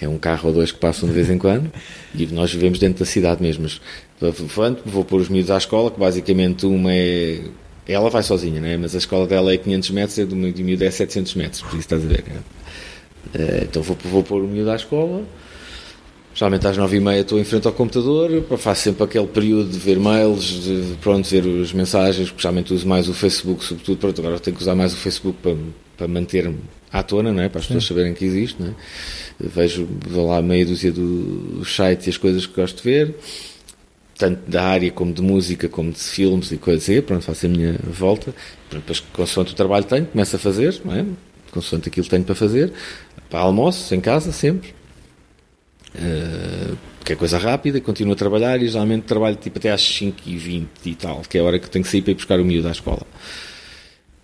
é 0.00 0.08
um 0.08 0.18
carro 0.18 0.48
ou 0.48 0.54
dois 0.54 0.72
que 0.72 0.78
passam 0.78 1.08
de 1.08 1.14
vez 1.14 1.30
em 1.30 1.38
quando 1.38 1.70
e 2.14 2.26
nós 2.26 2.52
vivemos 2.52 2.78
dentro 2.78 3.00
da 3.00 3.06
cidade 3.06 3.42
mesmo. 3.42 3.64
Mas 3.64 3.80
levanto, 4.20 4.82
vou 4.84 5.04
pôr 5.04 5.20
os 5.20 5.28
miúdos 5.28 5.50
à 5.50 5.56
escola, 5.56 5.90
que 5.90 5.98
basicamente 5.98 6.66
uma 6.66 6.92
é 6.92 7.40
ela 7.86 8.08
vai 8.10 8.22
sozinha, 8.22 8.60
né? 8.60 8.76
mas 8.76 8.94
a 8.94 8.98
escola 8.98 9.26
dela 9.26 9.52
é 9.52 9.56
500 9.56 9.90
metros 9.90 10.18
e 10.18 10.22
a 10.22 10.24
do 10.24 10.36
miúdo 10.36 10.84
é 10.84 10.90
700 10.90 11.34
metros, 11.34 11.62
por 11.62 11.70
isso 11.70 11.80
estás 11.80 12.04
a 12.04 12.06
ver. 12.06 12.24
Né? 12.28 12.40
Uh, 13.34 13.64
então 13.64 13.82
vou, 13.82 13.96
vou 14.04 14.22
pôr 14.22 14.42
o 14.42 14.48
miúdo 14.48 14.70
à 14.70 14.76
escola. 14.76 15.24
Geralmente 16.34 16.66
às 16.66 16.76
nove 16.78 16.96
e 16.96 17.00
meia 17.00 17.20
estou 17.20 17.38
em 17.38 17.44
frente 17.44 17.66
ao 17.66 17.74
computador, 17.74 18.30
faço 18.56 18.84
sempre 18.84 19.04
aquele 19.04 19.26
período 19.26 19.70
de 19.70 19.78
ver 19.78 19.98
mails, 19.98 20.64
de 20.64 20.96
pronto, 21.00 21.28
ver 21.28 21.44
as 21.62 21.74
mensagens, 21.74 22.30
porque 22.30 22.40
geralmente 22.40 22.72
uso 22.72 22.88
mais 22.88 23.06
o 23.06 23.12
Facebook, 23.12 23.62
sobretudo, 23.62 23.98
pronto, 23.98 24.18
agora 24.18 24.40
tenho 24.40 24.56
que 24.56 24.62
usar 24.62 24.74
mais 24.74 24.94
o 24.94 24.96
Facebook 24.96 25.38
para, 25.42 25.54
para 25.94 26.08
manter-me 26.08 26.58
à 26.90 27.02
tona, 27.02 27.32
não 27.32 27.42
é? 27.42 27.50
para 27.50 27.58
as 27.58 27.66
Sim. 27.66 27.74
pessoas 27.74 27.86
saberem 27.86 28.14
que 28.14 28.24
existe. 28.24 28.62
Não 28.62 28.70
é? 28.70 28.74
Vejo 29.38 29.86
vou 30.08 30.28
lá 30.28 30.40
meia 30.40 30.64
dúzia 30.64 30.90
dos 30.90 31.74
sites 31.74 32.06
e 32.06 32.10
as 32.10 32.16
coisas 32.16 32.46
que 32.46 32.54
gosto 32.54 32.78
de 32.78 32.82
ver, 32.82 33.14
tanto 34.22 34.48
da 34.48 34.62
área 34.62 34.88
como 34.92 35.12
de 35.12 35.20
música, 35.20 35.68
como 35.68 35.90
de 35.90 35.98
filmes 35.98 36.52
e 36.52 36.56
coisas 36.56 36.84
assim, 36.84 37.02
pronto, 37.02 37.24
faço 37.24 37.46
a 37.46 37.48
minha 37.48 37.74
volta, 37.82 38.32
depois 38.70 39.00
consoante 39.00 39.52
o 39.52 39.56
trabalho 39.56 39.84
tenho, 39.84 40.06
começo 40.06 40.36
a 40.36 40.38
fazer, 40.38 40.80
não 40.84 40.94
é? 40.94 41.04
consoante 41.50 41.88
aquilo 41.88 42.04
que 42.04 42.10
tenho 42.10 42.22
para 42.22 42.36
fazer, 42.36 42.72
para 43.28 43.40
almoço, 43.40 43.92
em 43.92 44.00
casa, 44.00 44.30
sempre. 44.30 44.72
Uh, 45.94 46.76
que 47.04 47.12
é 47.12 47.16
coisa 47.16 47.36
rápida, 47.36 47.80
continuo 47.80 48.12
a 48.12 48.16
trabalhar 48.16 48.62
e 48.62 48.68
geralmente 48.68 49.02
trabalho 49.02 49.34
tipo 49.34 49.58
até 49.58 49.72
às 49.72 49.82
5h20 49.82 50.66
e 50.86 50.94
tal, 50.94 51.20
que 51.28 51.36
é 51.36 51.40
a 51.40 51.44
hora 51.44 51.58
que 51.58 51.68
tenho 51.68 51.84
que 51.84 51.90
sair 51.90 52.00
para 52.00 52.12
ir 52.12 52.14
buscar 52.14 52.38
o 52.38 52.44
miúdo 52.44 52.68
à 52.68 52.70
escola. 52.70 53.02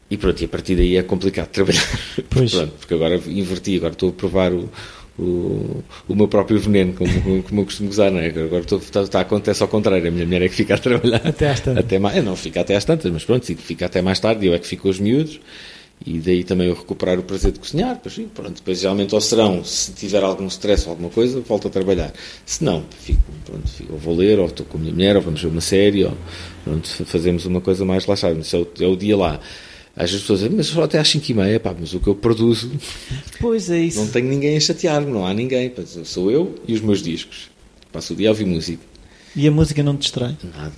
E 0.08 0.16
pronto, 0.16 0.40
e 0.40 0.44
a 0.44 0.48
partir 0.48 0.76
daí 0.76 0.96
é 0.96 1.02
complicado 1.02 1.48
trabalhar. 1.50 1.82
Pois. 2.30 2.54
pronto, 2.54 2.72
porque 2.78 2.94
agora 2.94 3.16
inverti, 3.26 3.76
agora 3.76 3.94
estou 3.94 4.10
a 4.10 4.12
provar 4.12 4.52
o, 4.52 4.70
o, 5.18 5.82
o 6.08 6.14
meu 6.14 6.28
próprio 6.28 6.58
veneno, 6.58 6.92
como, 6.92 7.42
como 7.42 7.60
eu 7.60 7.64
costumo 7.64 7.90
usar, 7.90 8.10
não 8.10 8.20
é? 8.20 8.28
Agora 8.28 8.64
está, 8.64 9.02
está, 9.02 9.20
acontece 9.20 9.62
ao 9.62 9.68
contrário, 9.68 10.06
a 10.06 10.10
minha 10.10 10.24
mulher 10.24 10.42
é 10.42 10.48
que 10.48 10.54
fica 10.54 10.74
a 10.74 10.78
trabalhar. 10.78 11.20
Até 11.24 11.50
às 11.50 11.60
tantas. 11.60 11.84
Até 11.84 11.98
mais, 11.98 12.16
eu 12.16 12.22
não 12.22 12.36
fica 12.36 12.60
até 12.60 12.76
às 12.76 12.84
tantas, 12.84 13.10
mas 13.10 13.24
pronto, 13.24 13.44
fica 13.44 13.86
até 13.86 14.00
mais 14.00 14.20
tarde, 14.20 14.46
eu 14.46 14.54
é 14.54 14.58
que 14.58 14.66
fico 14.66 14.84
com 14.84 14.88
os 14.88 15.00
miúdos 15.00 15.40
e 16.06 16.18
daí 16.20 16.44
também 16.44 16.68
eu 16.68 16.74
recuperar 16.74 17.18
o 17.18 17.22
prazer 17.22 17.52
de 17.52 17.58
cozinhar. 17.58 17.94
Depois, 17.94 18.20
pronto, 18.32 18.52
depois 18.52 18.80
geralmente 18.80 19.14
ao 19.14 19.20
serão, 19.20 19.64
se 19.64 19.92
tiver 19.92 20.22
algum 20.22 20.46
stress 20.46 20.84
ou 20.86 20.90
alguma 20.90 21.10
coisa, 21.10 21.40
volto 21.40 21.68
a 21.68 21.70
trabalhar. 21.70 22.12
Se 22.46 22.62
não, 22.62 22.84
fico, 23.00 23.20
pronto, 23.44 23.68
fico, 23.68 23.92
ou 23.92 23.98
vou 23.98 24.14
ler, 24.14 24.38
ou 24.38 24.46
estou 24.46 24.64
com 24.64 24.78
a 24.78 24.80
minha 24.80 24.92
mulher, 24.92 25.16
ou 25.16 25.22
vamos 25.22 25.42
ver 25.42 25.48
uma 25.48 25.60
série, 25.60 26.04
ou 26.04 26.12
pronto, 26.64 26.88
fazemos 27.04 27.46
uma 27.46 27.60
coisa 27.60 27.84
mais 27.84 28.04
relaxada. 28.04 28.38
Isso 28.38 28.56
é 28.56 28.58
o, 28.60 28.68
é 28.80 28.86
o 28.86 28.96
dia 28.96 29.16
lá. 29.16 29.40
Às 29.98 30.10
vezes 30.10 30.20
pessoas 30.20 30.38
dizem, 30.38 30.56
mas 30.56 30.66
só 30.68 30.84
até 30.84 30.96
às 31.00 31.08
5 31.08 31.28
e 31.28 31.34
meia, 31.34 31.58
pá, 31.58 31.74
mas 31.78 31.92
o 31.92 31.98
que 31.98 32.06
eu 32.06 32.14
produzo. 32.14 32.70
Pois 33.40 33.68
é 33.68 33.78
isso. 33.78 33.98
Não 33.98 34.08
tenho 34.08 34.28
ninguém 34.28 34.56
a 34.56 34.60
chatear-me, 34.60 35.10
não 35.12 35.26
há 35.26 35.34
ninguém. 35.34 35.72
Sou 36.04 36.30
eu 36.30 36.54
e 36.66 36.74
os 36.74 36.80
meus 36.80 37.02
discos. 37.02 37.50
Passo 37.92 38.12
o 38.12 38.16
dia 38.16 38.28
a 38.28 38.30
ouvir 38.30 38.44
música. 38.44 38.82
E 39.34 39.46
a 39.46 39.50
música 39.50 39.82
não 39.82 39.96
te 39.96 40.02
distrai? 40.02 40.36
Nada. 40.42 40.72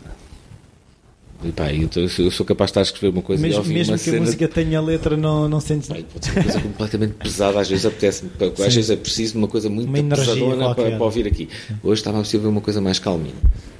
E 1.43 1.53
pá, 1.53 1.73
eu, 1.73 1.89
tô, 1.89 2.01
eu, 2.01 2.31
sou 2.31 2.45
capaz 2.45 2.69
de 2.69 2.73
estar 2.73 2.81
a 2.81 2.83
escrever 2.83 3.09
uma 3.09 3.23
coisa 3.23 3.41
mesmo, 3.43 3.57
e 3.57 3.59
ouvir 3.59 3.75
mesmo 3.75 3.93
uma 3.93 3.99
que 3.99 4.05
cena... 4.05 4.19
a 4.19 4.21
música 4.21 4.49
tenha 4.49 4.81
letra, 4.81 5.17
não, 5.17 5.49
não 5.49 5.61
sentes. 5.61 5.89
Pá, 5.89 5.97
pode 6.13 6.27
ser 6.27 6.33
uma 6.33 6.43
coisa 6.43 6.61
completamente 6.61 7.15
pesada, 7.15 7.61
às 7.61 7.69
vezes 7.69 7.87
apetece-me, 7.87 8.31
às 8.41 8.75
vezes 8.75 8.91
é 8.91 8.97
preciso 8.97 9.39
uma 9.39 9.49
coisa 9.49 9.71
muito 9.71 9.89
uma 9.89 10.17
pesadona 10.17 10.75
para, 10.75 10.91
para, 10.91 11.05
ouvir 11.05 11.27
aqui. 11.27 11.49
Hoje 11.83 12.01
estava 12.01 12.19
a 12.19 12.23
ver 12.23 12.47
uma 12.47 12.61
coisa 12.61 12.81
mais 12.81 12.99
calminha. 12.99 13.35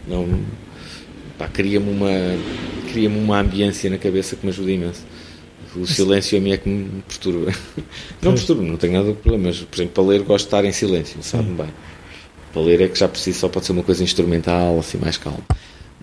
Não, 0.09 0.27
pá, 1.39 1.49
cria-me 1.49 1.91
uma, 1.91 2.11
cria 2.91 3.11
uma 3.11 3.41
ambiência 3.41 3.91
na 3.91 3.99
cabeça 3.99 4.37
que 4.37 4.45
me 4.45 4.51
ajuda 4.53 4.71
imenso. 4.71 5.03
O 5.77 5.87
silêncio 5.87 6.37
a 6.37 6.41
mim 6.41 6.53
é 6.53 6.57
que 6.57 6.69
me 6.69 7.03
perturba. 7.03 7.53
Não 8.21 8.35
perturba, 8.35 8.63
não 8.63 8.77
tenho 8.77 8.93
nada 8.95 9.09
de 9.09 9.15
problema, 9.15 9.45
mas, 9.49 9.61
por 9.61 9.77
exemplo, 9.77 9.93
para 9.95 10.05
ler 10.05 10.23
gosto 10.23 10.45
de 10.45 10.49
estar 10.49 10.65
em 10.65 10.73
silêncio, 10.73 11.23
sabe-me 11.23 11.55
bem. 11.57 11.69
Para 12.53 12.63
ler 12.63 12.81
é 12.81 12.89
que 12.89 12.99
já 12.99 13.09
preciso, 13.09 13.39
só 13.39 13.49
pode 13.49 13.67
ser 13.67 13.73
uma 13.73 13.83
coisa 13.83 14.03
instrumental, 14.03 14.79
assim, 14.79 14.99
mais 14.99 15.17
calma. 15.17 15.45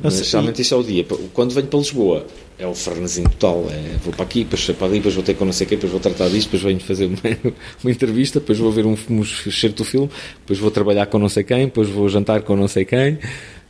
Mas 0.01 0.23
geralmente 0.29 0.61
isso 0.61 0.73
é 0.73 0.77
o 0.77 0.83
dia. 0.83 1.05
Quando 1.33 1.53
venho 1.53 1.67
para 1.67 1.79
Lisboa, 1.79 2.25
é 2.59 2.67
o 2.67 2.75
frenesim 2.75 3.23
total. 3.23 3.65
É, 3.69 3.97
vou 4.03 4.13
para 4.13 4.23
aqui, 4.23 4.43
depois 4.43 4.63
para 4.69 4.87
ali, 4.87 4.97
depois 4.97 5.15
vou 5.15 5.23
ter 5.23 5.33
com 5.33 5.43
não 5.43 5.51
sei 5.51 5.65
o 5.65 5.69
quê, 5.69 5.75
depois 5.75 5.91
vou 5.91 5.99
tratar 5.99 6.29
disto, 6.29 6.51
depois 6.51 6.63
venho 6.63 6.79
fazer 6.79 7.05
uma, 7.05 7.17
uma 7.83 7.91
entrevista, 7.91 8.39
depois 8.39 8.59
vou 8.59 8.71
ver 8.71 8.85
um, 8.85 8.95
um 9.09 9.21
do 9.21 9.83
filme, 9.83 10.09
depois 10.39 10.59
vou 10.59 10.69
trabalhar 10.69 11.07
com 11.07 11.17
não 11.17 11.29
sei 11.29 11.43
quem, 11.43 11.65
depois 11.65 11.89
vou 11.89 12.07
jantar 12.07 12.41
com 12.43 12.55
não 12.55 12.67
sei 12.67 12.85
quem. 12.85 13.17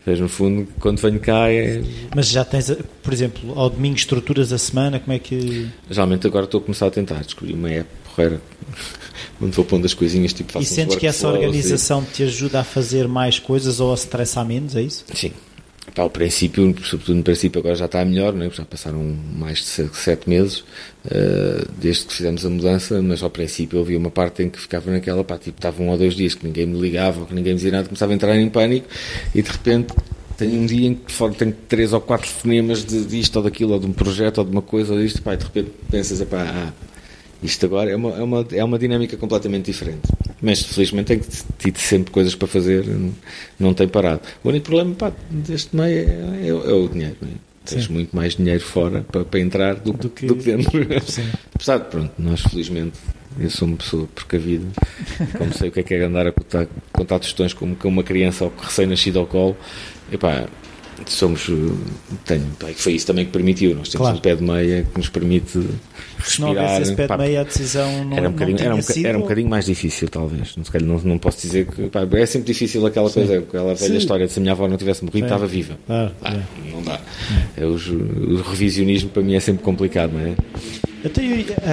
Mas 0.08 0.22
no 0.22 0.30
fundo, 0.30 0.66
quando 0.80 1.02
venho 1.02 1.20
cá 1.20 1.52
é. 1.52 1.84
Mas 2.16 2.30
já 2.30 2.46
tens, 2.46 2.72
por 3.04 3.12
exemplo, 3.12 3.60
ao 3.60 3.70
domingo 3.70 3.98
estruturas 3.98 4.54
a 4.54 4.58
semana, 4.58 5.02
como 5.02 5.12
é 5.12 5.20
que. 5.20 5.68
Geralmente 5.92 6.26
agora 6.26 6.46
estou 6.46 6.62
a 6.62 6.64
começar 6.64 6.88
a 6.88 6.92
tentar 6.92 7.22
descobrir 7.26 7.54
uma 7.54 7.70
app 7.70 7.90
porreira 8.06 8.42
onde 9.42 9.52
vou 9.52 9.66
pondo 9.66 9.86
as 9.86 9.94
coisinhas 9.94 10.32
tipo 10.32 10.58
E 10.60 10.66
sentes 10.66 10.96
que 10.96 11.06
essa 11.06 11.28
organização 11.28 12.02
e... 12.02 12.14
te 12.14 12.24
ajuda 12.24 12.62
a 12.62 12.64
fazer 12.64 13.06
mais 13.06 13.38
coisas 13.38 13.82
ou 13.82 13.92
a 13.92 13.96
estressar 13.96 14.46
menos, 14.46 14.78
é 14.78 14.82
isso? 14.82 15.04
Sim, 15.14 15.34
Pá, 15.96 16.04
o 16.04 16.10
princípio, 16.10 16.76
sobretudo 16.84 17.16
no 17.16 17.24
princípio, 17.24 17.60
agora 17.60 17.76
já 17.76 17.86
está 17.86 18.06
melhor, 18.06 18.34
né? 18.34 18.50
já 18.54 18.64
passaram 18.64 19.02
mais 19.36 19.60
de 19.60 19.90
sete 19.96 20.30
meses 20.30 20.60
uh, 20.60 21.68
desde 21.80 22.06
que 22.06 22.14
fizemos 22.14 22.46
a 22.46 22.50
mudança, 22.50 23.02
mas 23.02 23.24
ao 23.24 23.30
princípio 23.30 23.80
havia 23.80 23.98
uma 23.98 24.12
parte 24.12 24.44
em 24.44 24.50
que 24.50 24.60
ficava 24.60 24.92
naquela, 24.92 25.24
pá, 25.24 25.38
tipo, 25.38 25.58
estava 25.58 25.82
um 25.82 25.90
ou 25.90 25.98
dois 25.98 26.14
dias 26.14 26.36
que 26.36 26.46
ninguém 26.46 26.68
me 26.68 26.80
ligava, 26.80 27.26
que 27.26 27.34
ninguém 27.34 27.54
me 27.54 27.58
dizia 27.58 27.72
nada, 27.72 27.86
começava 27.86 28.12
a 28.12 28.16
entrar 28.16 28.36
em 28.36 28.50
pânico 28.50 28.88
e 29.34 29.42
de 29.42 29.50
repente 29.50 29.94
tenho 30.38 30.62
um 30.62 30.66
dia 30.68 30.88
em 30.88 30.94
que 30.94 31.12
fora 31.12 31.34
tenho 31.34 31.56
três 31.68 31.92
ou 31.92 32.00
quatro 32.00 32.30
fonemas 32.30 32.86
de, 32.86 33.04
disto 33.06 33.38
ou 33.38 33.44
daquilo, 33.44 33.74
ou 33.74 33.80
de 33.80 33.88
um 33.88 33.94
projeto 33.94 34.38
ou 34.38 34.46
de 34.46 34.52
uma 34.52 34.62
coisa 34.62 34.94
ou 34.94 35.00
disto, 35.00 35.22
pá, 35.24 35.34
e 35.34 35.38
de 35.38 35.46
repente 35.46 35.72
pensas, 35.90 36.22
pá, 36.28 36.44
ah, 36.44 36.74
isto 37.42 37.66
agora 37.66 37.90
é 37.90 37.96
uma, 37.96 38.12
é 38.12 38.22
uma, 38.22 38.48
é 38.52 38.64
uma 38.64 38.78
dinâmica 38.78 39.18
completamente 39.18 39.66
diferente. 39.66 40.08
Mas 40.42 40.62
felizmente 40.62 41.08
tenho 41.08 41.22
tido 41.58 41.78
sempre 41.80 42.12
coisas 42.12 42.36
para 42.36 42.48
fazer, 42.48 42.86
não, 42.86 43.14
não 43.60 43.74
tem 43.74 43.88
parado. 43.88 44.22
O 44.44 44.50
único 44.50 44.66
problema 44.66 44.94
pá, 44.94 45.12
deste 45.30 45.76
meio 45.76 45.98
é, 45.98 46.46
é, 46.46 46.50
é 46.50 46.54
o 46.54 46.88
dinheiro. 46.88 47.18
É? 47.24 47.48
Tens 47.66 47.88
muito 47.88 48.16
mais 48.16 48.36
dinheiro 48.36 48.62
fora 48.62 49.02
para, 49.02 49.26
para 49.26 49.40
entrar 49.40 49.76
do, 49.76 49.92
do, 49.92 50.10
que, 50.10 50.26
do 50.26 50.36
que 50.36 50.44
dentro. 50.44 50.72
Sim. 51.06 51.28
Apesar 51.54 51.80
de, 51.80 51.86
pronto, 51.86 52.14
nós 52.18 52.42
felizmente, 52.42 52.98
eu 53.40 53.50
sou 53.50 53.68
uma 53.68 53.78
pessoa 53.78 54.08
precavida, 54.16 54.66
como 55.38 55.54
sei 55.54 55.70
o 55.70 55.72
que 55.72 55.82
é 55.82 55.84
que 55.84 55.94
é 55.94 56.04
andar 56.04 56.28
a 56.28 56.32
contar, 56.32 56.68
contar 56.94 57.20
tostões 57.20 57.54
como 57.54 57.76
com 57.76 57.90
uma 57.90 58.04
criança 58.04 58.50
recém-nascida 58.62 59.20
ao 59.20 59.28
colo, 59.28 59.58
epá, 60.12 60.48
somos. 61.06 61.50
Tenho, 62.26 62.46
foi 62.76 62.94
isso 62.94 63.08
também 63.08 63.26
que 63.26 63.32
permitiu. 63.32 63.76
Nós 63.76 63.90
temos 63.90 64.06
claro. 64.06 64.18
um 64.18 64.22
pé 64.22 64.36
de 64.36 64.44
meia 64.44 64.84
que 64.84 64.98
nos 64.98 65.10
permite 65.10 65.58
respirar. 65.58 66.26
Se 66.26 66.42
não 66.42 66.50
houvesse 66.50 66.82
esse 66.82 66.96
pé 66.96 67.08
de 67.08 67.18
meia, 67.18 67.42
a 67.42 67.44
decisão 67.44 68.06
não, 68.06 68.18
era 68.18 68.30
um 68.30 68.32
bocadinho, 68.32 68.62
era 68.62 68.76
um, 68.76 68.82
sido... 68.82 69.06
era 69.06 69.18
um 69.18 69.22
bocadinho 69.22 69.50
mais 69.50 69.66
difícil, 69.66 70.10
talvez. 70.10 70.56
Não, 70.82 71.00
não, 71.00 71.18
posso 71.18 71.42
dizer 71.42 71.68
que. 71.68 71.90
Pá, 71.90 72.08
é 72.12 72.26
sempre 72.26 72.48
difícil 72.48 72.86
aquela 72.86 73.10
Sim. 73.10 73.14
coisa, 73.16 73.40
aquela 73.40 73.74
velha 73.74 73.92
Sim. 73.92 73.98
história 73.98 74.26
de 74.28 74.34
se 74.34 74.40
a 74.40 74.42
minha 74.42 74.54
avó 74.54 74.68
não 74.68 74.78
tivesse 74.78 75.04
morrido, 75.04 75.28
Sim. 75.28 75.34
estava 75.34 75.48
viva. 75.48 75.78
Ah, 75.88 76.12
ah, 76.24 76.40
Não 76.72 76.82
dá. 76.82 77.00
É. 77.56 77.66
o, 77.66 77.74
o 77.74 78.42
revisionismo 78.42 79.10
para 79.10 79.22
mim 79.22 79.36
é 79.36 79.40
sempre 79.40 79.64
complicado, 79.64 80.14
não 80.14 80.22
é? 80.22 80.36
Então, 81.04 81.24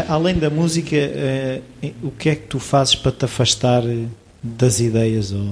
além 0.09 0.37
da 0.37 0.51
música, 0.51 0.95
eh, 0.97 1.61
o 2.03 2.11
que 2.11 2.29
é 2.29 2.35
que 2.35 2.47
tu 2.47 2.59
fazes 2.59 2.95
para 2.95 3.11
te 3.11 3.25
afastar 3.25 3.83
das 4.43 4.81
ideias 4.81 5.33
ou 5.33 5.49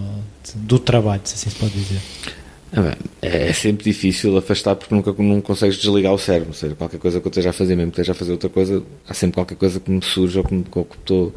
do 0.55 0.79
trabalho, 0.79 1.23
se 1.25 1.35
assim 1.35 1.51
se 1.51 1.57
pode 1.57 1.73
dizer? 1.73 2.01
Ah, 2.75 2.97
é, 3.21 3.51
é 3.51 3.53
sempre 3.53 3.85
difícil 3.85 4.37
afastar 4.37 4.75
porque 4.77 4.95
nunca 4.95 5.15
não 5.19 5.43
consegues 5.43 5.77
desligar 5.77 6.13
o 6.13 6.19
cérebro. 6.19 6.49
Ou 6.49 6.55
seja, 6.55 6.75
qualquer 6.75 6.99
coisa 6.99 7.21
que 7.21 7.27
eu 7.27 7.31
esteja 7.31 7.51
a 7.51 7.53
fazer, 7.53 7.77
mesmo 7.77 7.93
que 7.93 8.01
esteja 8.01 8.13
a 8.13 8.15
fazer 8.15 8.33
outra 8.33 8.49
coisa, 8.49 8.83
há 9.07 9.13
sempre 9.13 9.35
qualquer 9.35 9.57
coisa 9.57 9.79
que 9.79 9.91
me 9.91 10.03
surge 10.03 10.39
ou 10.39 10.45
que, 10.45 10.55
me, 10.55 10.65
ou 10.75 10.85
que, 10.85 10.97
estou, 10.97 11.35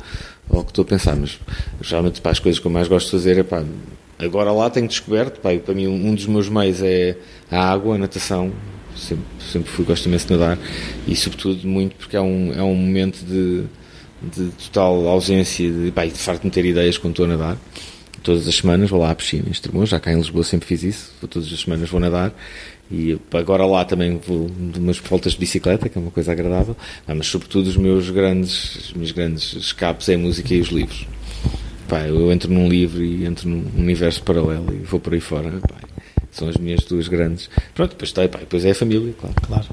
ou 0.50 0.64
que 0.64 0.72
estou 0.72 0.84
a 0.84 0.88
pensar. 0.88 1.16
Mas 1.18 1.38
geralmente 1.82 2.22
pá, 2.22 2.30
as 2.30 2.40
coisas 2.40 2.60
que 2.60 2.66
eu 2.66 2.72
mais 2.72 2.88
gosto 2.88 3.08
de 3.08 3.12
fazer 3.12 3.38
é 3.38 3.44
pá, 3.44 3.66
agora 4.18 4.52
lá 4.52 4.70
tenho 4.70 4.88
descoberto, 4.88 5.42
pá, 5.42 5.50
para 5.58 5.74
mim 5.74 5.88
um 5.88 6.16
dos 6.16 6.26
meus 6.26 6.48
meios 6.48 6.82
é 6.82 7.18
a 7.52 7.70
água, 7.72 7.96
a 7.96 7.98
natação. 7.98 8.52
Sempre, 8.96 9.26
sempre 9.52 9.70
fui, 9.70 9.84
gosto 9.84 10.06
imenso 10.06 10.26
de 10.26 10.38
nadar 10.38 10.58
e 11.06 11.18
sobretudo 11.18 11.68
muito 11.68 11.98
porque 11.98 12.16
é 12.16 12.22
um, 12.22 12.54
é 12.54 12.64
um 12.64 12.74
momento 12.74 13.26
de, 13.26 13.66
de 14.22 14.52
total 14.52 15.06
ausência 15.10 15.70
de, 15.70 15.92
de 15.92 16.12
farto 16.12 16.44
de 16.44 16.50
ter 16.50 16.64
ideias 16.64 16.98
quando 16.98 17.12
estou 17.12 17.26
a 17.26 17.28
nadar 17.28 17.58
todas 18.26 18.48
as 18.48 18.56
semanas 18.56 18.90
vou 18.90 19.00
lá 19.00 19.12
à 19.12 19.16
piscina 19.16 19.46
em 19.48 19.52
Estremoz, 19.52 19.88
já 19.88 20.00
cá 20.00 20.12
em 20.12 20.18
Lisboa 20.18 20.44
sempre 20.44 20.68
fiz 20.68 20.84
isso, 20.84 21.14
vou, 21.22 21.30
todas 21.30 21.52
as 21.54 21.60
semanas 21.60 21.88
vou 21.88 22.00
nadar 22.00 22.34
e 22.92 23.18
agora 23.32 23.66
lá 23.66 23.86
também 23.86 24.18
vou 24.18 24.50
de 24.50 24.80
umas 24.80 24.98
voltas 24.98 25.34
de 25.34 25.40
bicicleta, 25.40 25.88
que 25.88 25.98
é 25.98 26.02
uma 26.02 26.12
coisa 26.12 26.32
agradável, 26.32 26.76
ah, 27.08 27.14
mas 27.14 27.28
sobretudo 27.28 27.68
os 27.68 27.78
meus 27.78 28.10
grandes, 28.10 28.88
os 28.88 28.94
meus 28.94 29.12
grandes 29.12 29.54
escapes 29.54 30.10
é 30.10 30.16
a 30.16 30.18
música 30.18 30.54
e 30.54 30.60
os 30.60 30.70
livros. 30.70 31.08
Pá, 31.88 32.02
eu 32.02 32.32
entro 32.32 32.52
num 32.52 32.68
livro 32.68 33.04
e 33.04 33.26
entro 33.26 33.48
num 33.48 33.64
universo 33.78 34.24
paralelo 34.24 34.74
e 34.74 34.84
vou 34.84 35.00
por 35.00 35.14
aí 35.14 35.20
fora. 35.20 35.52
Pá, 35.62 35.76
são 36.32 36.50
as 36.50 36.58
minhas 36.58 36.84
duas 36.84 37.08
grandes. 37.08 37.48
Pronto, 37.76 37.92
depois, 37.92 38.12
tem, 38.12 38.28
pá, 38.28 38.40
depois 38.40 38.66
é 38.66 38.72
a 38.72 38.76
família, 38.76 39.14
claro. 39.20 39.36
claro. 39.46 39.66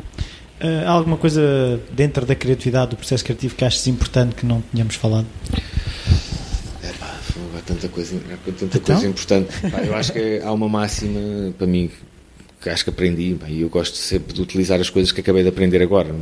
Uh, 0.60 0.86
há 0.86 0.90
alguma 0.90 1.16
coisa 1.16 1.80
dentro 1.90 2.26
da 2.26 2.34
criatividade, 2.34 2.90
do 2.90 2.96
processo 2.96 3.24
criativo 3.24 3.54
que 3.54 3.64
achas 3.64 3.86
importante 3.86 4.34
que 4.34 4.44
não 4.44 4.62
tínhamos 4.70 4.94
falado? 4.94 5.26
Tanta 7.66 7.88
coisa, 7.88 8.16
tanta 8.44 8.64
então? 8.64 8.94
coisa 8.94 9.08
importante. 9.08 9.52
eu 9.86 9.94
acho 9.94 10.12
que 10.12 10.40
há 10.42 10.52
uma 10.52 10.68
máxima 10.68 11.52
para 11.56 11.66
mim 11.66 11.90
que 12.62 12.70
acho 12.70 12.84
que 12.84 12.90
aprendi 12.90 13.36
e 13.48 13.62
eu 13.62 13.68
gosto 13.68 13.96
sempre 13.96 14.32
de 14.32 14.40
utilizar 14.40 14.80
as 14.80 14.88
coisas 14.88 15.10
que 15.10 15.20
acabei 15.20 15.42
de 15.42 15.48
aprender 15.48 15.82
agora. 15.82 16.14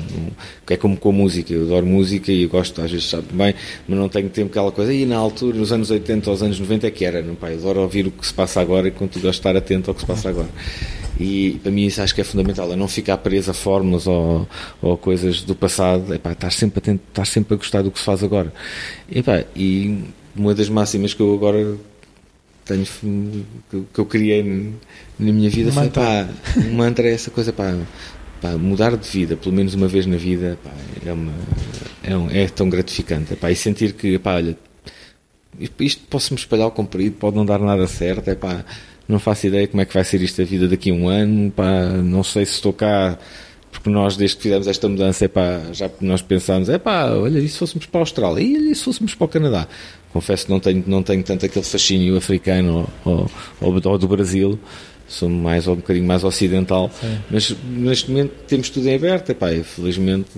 que 0.67 0.73
é 0.73 0.77
como 0.77 0.97
com 0.97 1.11
a 1.11 1.13
música, 1.13 1.53
eu 1.53 1.65
adoro 1.65 1.85
música 1.85 2.33
e 2.33 2.45
eu 2.45 2.49
gosto, 2.49 2.81
às 2.81 2.91
vezes 2.91 3.09
sabe 3.09 3.27
bem, 3.31 3.55
mas 3.87 3.99
não 3.99 4.09
tenho 4.09 4.31
tempo 4.31 4.51
aquela 4.51 4.73
coisa. 4.73 4.93
E 4.93 5.05
na 5.05 5.17
altura, 5.17 5.59
nos 5.59 5.71
anos 5.71 5.91
80 5.91 6.31
aos 6.31 6.43
anos 6.43 6.59
90 6.59 6.87
é 6.87 6.91
que 6.91 7.05
era, 7.05 7.21
não, 7.21 7.35
pá, 7.35 7.51
eu 7.51 7.59
adoro 7.59 7.83
ouvir 7.83 8.07
o 8.07 8.11
que 8.11 8.27
se 8.27 8.33
passa 8.33 8.61
agora 8.61 8.89
e 8.89 8.91
tu 8.91 8.99
gosto 9.01 9.21
de 9.21 9.29
estar 9.29 9.55
atento 9.55 9.91
ao 9.91 9.95
que 9.95 10.01
se 10.01 10.07
passa 10.07 10.31
agora. 10.31 10.49
E 11.19 11.61
para 11.63 11.71
mim 11.71 11.85
isso 11.85 12.01
acho 12.01 12.15
que 12.15 12.23
é 12.23 12.25
fundamental, 12.25 12.73
é 12.73 12.77
não 12.77 12.89
ficar 12.89 13.19
preso 13.19 13.51
a 13.51 13.55
fórmulas 13.55 14.07
ou, 14.07 14.49
ou 14.81 14.97
coisas 14.97 15.43
do 15.43 15.55
passado, 15.55 16.15
é 16.15 16.19
pá, 16.19 16.33
estar 16.33 16.51
sempre 16.51 16.79
atento, 16.79 17.03
estar 17.11 17.27
sempre 17.27 17.55
a 17.55 17.57
gostar 17.59 17.83
do 17.83 17.91
que 17.91 17.99
se 17.99 18.05
faz 18.07 18.25
agora. 18.25 18.51
E, 19.11 19.23
pá, 19.23 19.45
e 19.55 20.05
uma 20.41 20.55
das 20.55 20.71
máximas 20.71 21.13
que 21.13 21.21
eu 21.21 21.35
agora 21.35 21.77
tenho 22.65 22.87
que 23.93 23.99
eu 23.99 24.07
criei 24.07 24.43
na 25.19 25.33
minha 25.33 25.51
vida 25.51 25.71
um 25.71 25.73
foi 25.73 25.91
pá, 25.91 26.29
um 26.57 26.75
mantra 26.75 27.09
é 27.09 27.13
essa 27.13 27.31
coisa 27.31 27.53
pá, 27.53 27.77
pá, 28.41 28.57
mudar 28.57 28.97
de 28.97 29.09
vida 29.09 29.37
pelo 29.37 29.55
menos 29.55 29.75
uma 29.75 29.87
vez 29.87 30.07
na 30.07 30.17
vida 30.17 30.59
pá, 30.65 30.71
é, 31.05 31.13
uma, 31.13 31.33
é, 32.03 32.17
um, 32.17 32.31
é, 32.31 32.49
tão 32.49 32.71
gratificante 32.71 33.37
pá, 33.37 33.51
e 33.51 33.57
sentir 33.57 33.93
que 33.93 34.19
pá, 34.19 34.37
olha, 34.37 34.57
isto 35.79 36.03
posso 36.09 36.33
me 36.33 36.41
espalhar 36.41 36.65
ao 36.65 36.71
comprido 36.71 37.17
pode 37.17 37.37
não 37.37 37.45
dar 37.45 37.59
nada 37.59 37.87
certo 37.87 38.29
é 38.29 38.35
pá, 38.35 38.65
não 39.07 39.19
faço 39.19 39.47
ideia 39.47 39.69
como 39.69 39.83
é 39.83 39.85
que 39.85 39.93
vai 39.93 40.05
ser 40.05 40.23
isto 40.23 40.41
a 40.41 40.45
vida 40.45 40.67
daqui 40.67 40.91
a 40.91 40.95
um 40.95 41.07
ano 41.07 41.51
pá, 41.51 41.89
não 42.03 42.25
sei 42.25 42.47
se 42.47 42.55
estou 42.55 42.73
cá 42.73 43.19
porque 43.71 43.89
nós, 43.89 44.17
desde 44.17 44.37
que 44.37 44.43
fizemos 44.43 44.67
esta 44.67 44.89
mudança, 44.89 45.25
epá, 45.25 45.61
já 45.73 45.91
nós 46.01 46.23
pensámos, 46.23 46.69
é 46.69 46.79
pá, 46.79 47.07
olha, 47.13 47.39
e 47.39 47.49
se 47.49 47.59
fôssemos 47.59 47.87
para 47.87 48.01
a 48.01 48.03
Austrália? 48.03 48.43
E 48.43 48.75
se 48.75 48.83
fôssemos 48.83 49.15
para 49.15 49.25
o 49.25 49.29
Canadá? 49.29 49.69
Confesso 50.13 50.47
que 50.47 50.51
não 50.51 50.61
tenho, 50.61 50.85
não 50.87 51.03
tenho 51.03 51.23
tanto 51.23 51.47
aquele 51.47 51.65
fascínio 51.65 52.17
africano 52.17 52.89
ou, 53.05 53.31
ou, 53.61 53.81
ou 53.85 53.99
do 53.99 54.09
Brasil, 54.09 54.59
sou 55.07 55.29
mais 55.29 55.69
um 55.69 55.77
bocadinho 55.77 56.07
mais 56.07 56.25
ocidental, 56.25 56.91
Sim. 57.01 57.19
mas 57.31 57.57
neste 57.65 58.11
momento 58.11 58.33
temos 58.47 58.71
tudo 58.71 58.89
em 58.89 58.95
aberto, 58.95 59.31
epá, 59.31 59.49
felizmente, 59.63 60.31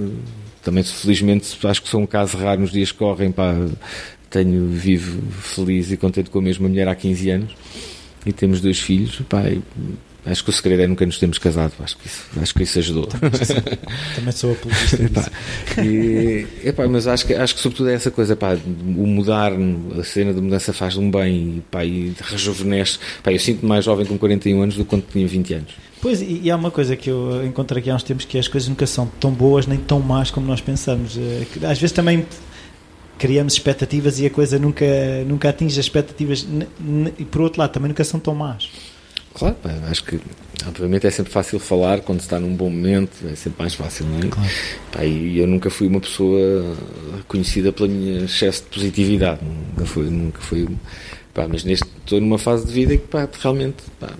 também 0.63 0.83
felizmente 0.83 1.59
acho 1.67 1.83
que 1.83 1.89
sou 1.89 2.01
um 2.01 2.07
caso 2.07 2.37
raro 2.37 2.61
nos 2.61 2.71
dias 2.71 2.93
que 2.93 2.99
correm, 2.99 3.33
pá, 3.33 3.55
tenho, 4.29 4.69
vivo 4.69 5.23
feliz 5.33 5.91
e 5.91 5.97
contente 5.97 6.31
com 6.31 6.39
a 6.39 6.43
mesma 6.43 6.69
mulher 6.69 6.89
há 6.89 6.95
15 6.95 7.31
anos 7.31 7.53
e 8.25 8.33
temos 8.33 8.61
dois 8.61 8.79
filhos, 8.79 9.21
pá, 9.29 9.43
Acho 10.25 10.45
que 10.45 10.51
o 10.51 10.53
segredo 10.53 10.83
é 10.83 10.87
nunca 10.87 11.05
nos 11.05 11.19
termos 11.19 11.37
casado. 11.39 11.73
Acho 11.81 11.97
que 11.97 12.07
isso, 12.07 12.23
acho 12.41 12.55
que 12.55 12.63
isso 12.63 12.79
ajudou. 12.79 13.07
Também 14.15 14.33
sou, 14.33 14.53
apologista 14.53 14.97
disso. 15.09 15.31
e, 15.83 16.47
epá, 16.65 16.87
mas 16.87 17.09
acho 17.09 17.27
que, 17.27 17.35
acho 17.35 17.55
que 17.57 17.61
sobretudo 17.61 17.91
é 17.91 17.95
essa 17.95 18.11
coisa, 18.11 18.37
pá, 18.37 18.55
o 18.55 19.07
mudar, 19.07 19.53
a 19.99 20.05
cena 20.05 20.33
de 20.33 20.41
mudança 20.41 20.73
faz 20.73 20.97
um 20.97 21.11
bem 21.11 21.57
e, 21.57 21.61
pá, 21.71 21.85
e 21.85 22.15
rejuvenesce. 22.21 23.01
Pá, 23.23 23.33
eu 23.33 23.39
sinto-me 23.39 23.69
mais 23.69 23.85
jovem 23.85 24.07
com 24.07 24.17
41 24.17 24.63
anos 24.63 24.77
do 24.77 24.85
que 24.85 24.91
quando 24.91 25.05
tinha 25.11 25.27
20 25.27 25.55
anos. 25.55 25.73
Pois, 26.01 26.23
e, 26.23 26.41
e 26.45 26.51
há 26.51 26.57
uma 26.57 26.71
coisa 26.71 26.95
que 26.95 27.11
eu 27.11 27.45
encontrei 27.45 27.81
aqui 27.81 27.91
há 27.91 27.95
uns 27.97 28.05
tempos 28.05 28.25
que 28.25 28.39
as 28.39 28.47
coisas 28.47 28.69
nunca 28.69 28.87
são 28.87 29.07
tão 29.19 29.33
boas 29.33 29.67
nem 29.67 29.79
tão 29.79 29.99
más 29.99 30.31
como 30.31 30.47
nós 30.47 30.61
pensamos. 30.61 31.17
Eh, 31.17 31.47
às 31.67 31.79
vezes 31.81 31.93
também 31.93 32.25
criamos 33.19 33.53
expectativas 33.53 34.19
e 34.19 34.27
a 34.27 34.31
coisa 34.31 34.59
nunca, 34.59 34.85
nunca 35.27 35.49
atinge 35.49 35.79
as 35.79 35.87
expectativas 35.87 36.47
e 37.19 37.25
por 37.25 37.43
outro 37.43 37.61
lado 37.61 37.71
também 37.71 37.89
nunca 37.89 38.03
são 38.03 38.19
tão 38.19 38.35
más. 38.35 38.69
Claro, 39.35 39.57
acho 39.91 40.05
que 40.05 40.21
obviamente 40.67 41.07
é 41.07 41.11
sempre 41.11 41.33
fácil 41.33 41.59
falar 41.59 42.01
quando 42.01 42.21
se 42.21 42.27
está 42.27 42.39
num 42.39 42.55
bom 42.55 42.71
momento, 42.71 43.13
é 43.31 43.35
sempre 43.35 43.63
mais 43.63 43.75
fácil, 43.75 44.07
não 44.07 44.19
é? 44.19 44.29
Claro. 44.29 44.51
Pá, 44.93 45.05
e 45.05 45.39
eu 45.39 45.47
nunca 45.47 45.71
fui 45.71 45.87
uma 45.87 46.01
pessoa 46.01 46.77
conhecida 47.27 47.73
pela 47.73 47.89
minha 47.89 48.25
excesso 48.25 48.65
de 48.65 48.69
positividade, 48.69 49.41
nunca 49.43 49.87
fui, 49.87 50.05
nunca 50.11 50.41
fui, 50.41 50.69
pá, 51.33 51.47
mas 51.49 51.65
neste 51.65 51.87
estou 51.99 52.21
numa 52.21 52.39
fase 52.39 52.67
de 52.67 52.73
vida 52.73 52.97
que 52.97 53.07
pá, 53.07 53.29
realmente 53.41 53.83
pá, 53.99 54.11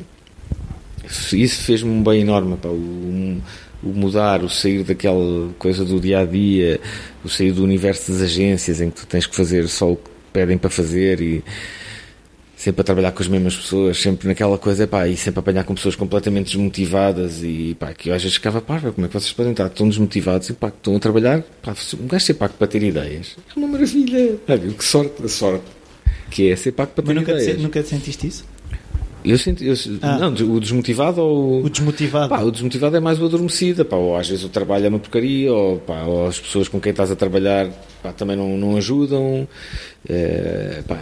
isso 1.33 1.63
fez-me 1.63 1.91
um 1.91 2.03
bem 2.03 2.23
enorme, 2.23 2.57
pá, 2.57 2.69
o, 2.69 3.41
o 3.83 3.89
mudar, 3.89 4.43
o 4.43 4.49
sair 4.49 4.83
daquela 4.83 5.51
coisa 5.59 5.85
do 5.85 6.01
dia 6.01 6.21
a 6.21 6.25
dia, 6.25 6.81
o 7.25 7.29
sair 7.29 7.53
do 7.53 7.63
universo 7.63 8.13
das 8.13 8.23
agências 8.23 8.81
em 8.81 8.91
que 8.91 9.01
tu 9.01 9.07
tens 9.07 9.27
que 9.27 9.37
fazer 9.37 9.69
só 9.69 9.93
o 9.93 9.97
que 9.97 10.11
pedem 10.33 10.57
para 10.57 10.71
fazer 10.71 11.21
e 11.21 11.45
sempre 12.63 12.81
a 12.81 12.85
trabalhar 12.85 13.11
com 13.11 13.21
as 13.21 13.27
mesmas 13.27 13.57
pessoas, 13.57 14.01
sempre 14.01 14.29
naquela 14.29 14.57
coisa, 14.57 14.87
pá, 14.87 15.09
e 15.09 15.17
sempre 15.17 15.41
a 15.41 15.43
apanhar 15.43 15.65
com 15.65 15.75
pessoas 15.75 15.97
completamente 15.97 16.53
desmotivadas 16.57 17.43
e 17.43 17.77
pá, 17.79 17.93
que 17.93 18.09
eu 18.09 18.15
às 18.15 18.23
vezes 18.23 18.37
ficava, 18.37 18.61
pá, 18.61 18.79
como 18.79 19.05
é 19.05 19.09
que 19.09 19.15
vocês 19.15 19.33
podem 19.33 19.51
estar 19.51 19.69
tão 19.69 19.89
desmotivados 19.89 20.49
e 20.49 20.53
pá, 20.53 20.71
que 20.71 20.77
estão 20.77 20.95
a 20.95 21.01
trabalhar, 21.01 21.43
pá, 21.61 21.75
um 22.01 22.07
gajo 22.07 22.25
ser 22.25 22.35
pago 22.35 22.55
para 22.57 22.69
ter 22.69 22.81
ideias, 22.85 23.37
é 23.51 23.59
uma 23.59 23.67
maravilha, 23.67 24.37
pá, 24.47 24.57
que 24.57 24.85
sorte, 24.85 25.25
a 25.25 25.29
sorte 25.29 25.65
que 26.31 26.51
é 26.51 26.55
ser 26.55 26.71
pago 26.71 26.93
para 26.93 27.05
ter 27.05 27.15
nunca 27.15 27.33
ideias. 27.33 27.57
Te, 27.57 27.63
nunca 27.63 27.83
te 27.83 27.89
sentiste 27.89 28.27
isso? 28.29 28.45
Eu 29.25 29.39
sinto, 29.39 29.63
eu, 29.63 29.75
ah. 30.01 30.19
não, 30.19 30.29
o 30.29 30.61
desmotivado 30.61 31.21
ou 31.21 31.65
o 31.65 31.71
desmotivado. 31.71 32.29
Pá, 32.29 32.43
o 32.43 32.51
desmotivado 32.51 32.97
é 32.97 33.01
mais 33.01 33.21
o 33.21 33.25
adormecido, 33.25 33.85
pá, 33.85 33.97
ou 33.97 34.17
às 34.17 34.29
vezes 34.29 34.45
o 34.45 34.49
trabalho 34.49 34.87
é 34.87 34.89
uma 34.89 35.01
porcaria, 35.01 35.53
ou, 35.53 35.79
pá, 35.79 36.05
ou 36.05 36.29
as 36.29 36.39
pessoas 36.39 36.69
com 36.69 36.81
quem 36.81 36.91
estás 36.91 37.11
a 37.11 37.17
trabalhar 37.17 37.69
pá, 38.03 38.13
também 38.13 38.37
não, 38.37 38.57
não 38.57 38.77
ajudam, 38.77 39.49
é, 40.09 40.83
pá, 40.87 40.99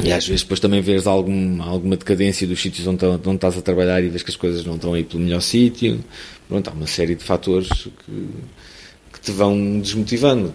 e 0.00 0.12
às 0.12 0.26
vezes 0.26 0.42
depois 0.42 0.60
também 0.60 0.80
vês 0.80 1.06
algum, 1.06 1.62
alguma 1.62 1.96
decadência 1.96 2.46
dos 2.46 2.60
sítios 2.60 2.86
onde, 2.86 3.04
onde 3.04 3.34
estás 3.34 3.58
a 3.58 3.62
trabalhar 3.62 4.02
e 4.02 4.08
vês 4.08 4.22
que 4.22 4.30
as 4.30 4.36
coisas 4.36 4.64
não 4.64 4.76
estão 4.76 4.94
aí 4.94 5.04
pelo 5.04 5.22
melhor 5.22 5.40
sítio. 5.40 6.02
Pronto, 6.48 6.68
há 6.68 6.72
uma 6.72 6.86
série 6.86 7.14
de 7.14 7.22
fatores 7.22 7.68
que, 7.68 8.28
que 9.12 9.20
te 9.20 9.32
vão 9.32 9.80
desmotivando. 9.80 10.52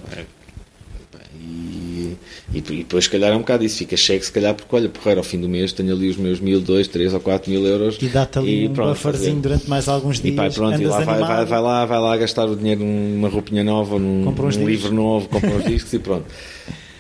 E, 1.40 2.16
e, 2.54 2.58
e, 2.58 2.62
depois, 2.62 3.06
se 3.06 3.10
calhar, 3.10 3.32
é 3.32 3.36
um 3.36 3.40
bocado 3.40 3.64
isso. 3.64 3.78
Fica 3.78 3.96
cheque, 3.96 4.26
se 4.26 4.32
calhar, 4.32 4.54
porque 4.54 4.76
olha, 4.76 4.90
porreiro, 4.90 5.20
ao 5.20 5.24
fim 5.24 5.40
do 5.40 5.48
mês 5.48 5.72
tenho 5.72 5.94
ali 5.94 6.10
os 6.10 6.18
meus 6.18 6.40
mil, 6.40 6.60
dois, 6.60 6.88
três 6.88 7.14
ou 7.14 7.20
quatro 7.20 7.50
mil 7.50 7.66
euros. 7.66 7.98
E 8.02 8.08
dá-te 8.08 8.40
ali 8.40 8.64
e, 8.64 8.68
um 8.68 8.74
pronto, 8.74 8.90
bufferzinho 8.90 9.40
durante 9.40 9.70
mais 9.70 9.88
alguns 9.88 10.20
dias. 10.20 10.34
E 10.34 10.36
pá, 10.36 10.50
pronto, 10.50 10.82
e 10.82 10.86
lá 10.86 11.00
vai, 11.02 11.20
vai, 11.20 11.46
vai, 11.46 11.62
lá, 11.62 11.86
vai 11.86 12.00
lá 12.00 12.18
gastar 12.18 12.46
o 12.46 12.56
dinheiro 12.56 12.84
numa 12.84 13.30
roupinha 13.30 13.64
nova, 13.64 13.98
num, 13.98 14.26
num 14.26 14.68
livro 14.68 14.94
novo, 14.94 15.30
compra 15.30 15.52
uns 15.52 15.66
discos 15.66 15.94
e 15.94 16.00
pronto. 16.00 16.26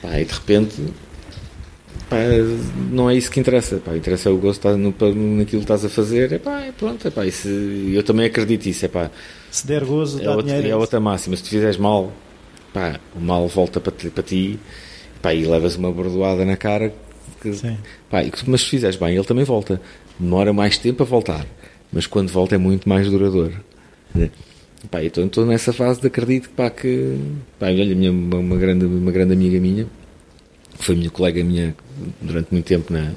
Pá, 0.01 0.19
e 0.19 0.25
de 0.25 0.33
repente 0.33 0.75
pá, 2.09 2.17
não 2.91 3.09
é 3.09 3.15
isso 3.15 3.29
que 3.29 3.39
interessa. 3.39 3.77
Pá, 3.77 3.95
interessa 3.95 4.31
o 4.31 4.37
gosto 4.37 4.67
no, 4.77 4.91
naquilo 4.91 5.45
que 5.45 5.55
estás 5.57 5.85
a 5.85 5.89
fazer. 5.89 6.33
É 6.33 6.39
pá, 6.39 6.61
é 6.61 6.71
pronto. 6.71 7.07
É 7.07 7.11
pá, 7.11 7.25
isso, 7.25 7.47
eu 7.47 8.03
também 8.03 8.25
acredito 8.25 8.65
nisso. 8.65 8.85
É 8.85 8.87
pá, 8.87 9.11
se 9.51 9.65
der 9.67 9.83
gozo, 9.83 10.21
é, 10.21 10.29
outra, 10.29 10.55
é 10.55 10.75
outra 10.75 10.99
máxima. 10.99 11.35
Se 11.35 11.43
tu 11.43 11.49
fizeres 11.49 11.77
mal, 11.77 12.11
pá, 12.73 12.99
o 13.15 13.19
mal 13.19 13.47
volta 13.47 13.79
para, 13.79 13.91
para 13.91 14.23
ti 14.23 14.59
pá, 15.21 15.33
e 15.33 15.45
levas 15.45 15.75
uma 15.75 15.91
bordoada 15.91 16.45
na 16.45 16.57
cara. 16.57 16.93
Que, 17.41 17.51
pá, 18.09 18.23
mas 18.47 18.61
se 18.61 18.69
fizeres 18.69 18.95
bem, 18.95 19.15
ele 19.15 19.25
também 19.25 19.43
volta. 19.43 19.81
Demora 20.19 20.51
mais 20.53 20.77
tempo 20.77 21.03
a 21.03 21.05
voltar. 21.05 21.45
mas 21.91 22.07
quando 22.07 22.29
volta 22.29 22.55
é 22.55 22.57
muito 22.57 22.87
mais 22.87 23.09
duradouro. 23.09 23.53
Pá, 24.89 25.03
então 25.03 25.25
estou 25.25 25.45
nessa 25.45 25.73
fase 25.73 25.99
de 25.99 26.07
acredito 26.07 26.49
pá, 26.51 26.69
que 26.69 27.17
pá, 27.59 27.67
olha, 27.67 27.95
minha, 27.95 28.11
uma, 28.11 28.57
grande, 28.57 28.85
uma 28.85 29.11
grande 29.11 29.33
amiga 29.33 29.59
minha 29.59 29.87
foi 30.79 30.95
minha 30.95 31.09
colega 31.09 31.43
minha 31.43 31.75
durante 32.21 32.51
muito 32.51 32.65
tempo 32.65 32.93
na, 32.93 33.13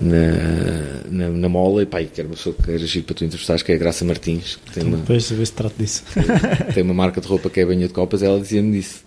na, 0.00 1.02
na, 1.10 1.28
na 1.28 1.48
Mola, 1.48 1.82
e 1.82 1.86
pá, 1.86 2.02
que 2.02 2.20
era 2.20 2.28
uma 2.28 2.36
pessoa 2.36 2.54
que 2.54 2.70
era 2.70 2.82
agir 2.82 3.02
para 3.02 3.14
tu 3.14 3.24
entrevistares, 3.24 3.62
que 3.62 3.72
é 3.72 3.74
a 3.74 3.78
Graça 3.78 4.04
Martins. 4.04 4.58
Que 4.64 4.72
tem 4.72 4.84
uma, 4.84 4.98
depois 4.98 5.30
ver 5.30 5.46
se 5.46 5.52
trato 5.52 5.74
disso. 5.78 6.04
Tem 6.74 6.82
uma 6.82 6.94
marca 6.94 7.20
de 7.20 7.26
roupa 7.26 7.48
que 7.48 7.60
é 7.60 7.62
a 7.62 7.66
Banha 7.66 7.86
de 7.86 7.94
Copas, 7.94 8.22
ela 8.22 8.40
dizia-me 8.40 8.72
disso. 8.72 9.02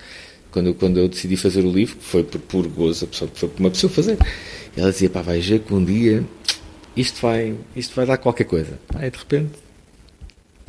Quando 0.52 0.68
eu, 0.68 0.76
quando 0.76 0.98
eu 0.98 1.10
decidi 1.10 1.36
fazer 1.36 1.66
o 1.66 1.72
livro, 1.72 1.98
que 1.98 2.04
foi 2.04 2.24
por 2.24 2.40
puro 2.40 2.70
gozo, 2.70 3.06
a 3.06 3.08
pessoa, 3.08 3.30
foi 3.34 3.50
uma 3.60 3.70
pessoa 3.70 3.92
fazer, 3.92 4.18
ela 4.76 4.92
dizia, 4.92 5.10
pá, 5.10 5.22
vai 5.22 5.40
ver 5.40 5.60
que 5.60 5.74
um 5.74 5.84
dia 5.84 6.24
isto 6.96 7.22
vai, 7.22 7.56
isto 7.76 7.94
vai 7.94 8.06
dar 8.06 8.18
qualquer 8.18 8.46
coisa. 8.46 8.80
Pá, 8.88 9.06
e 9.06 9.12
de 9.12 9.18
repente 9.18 9.66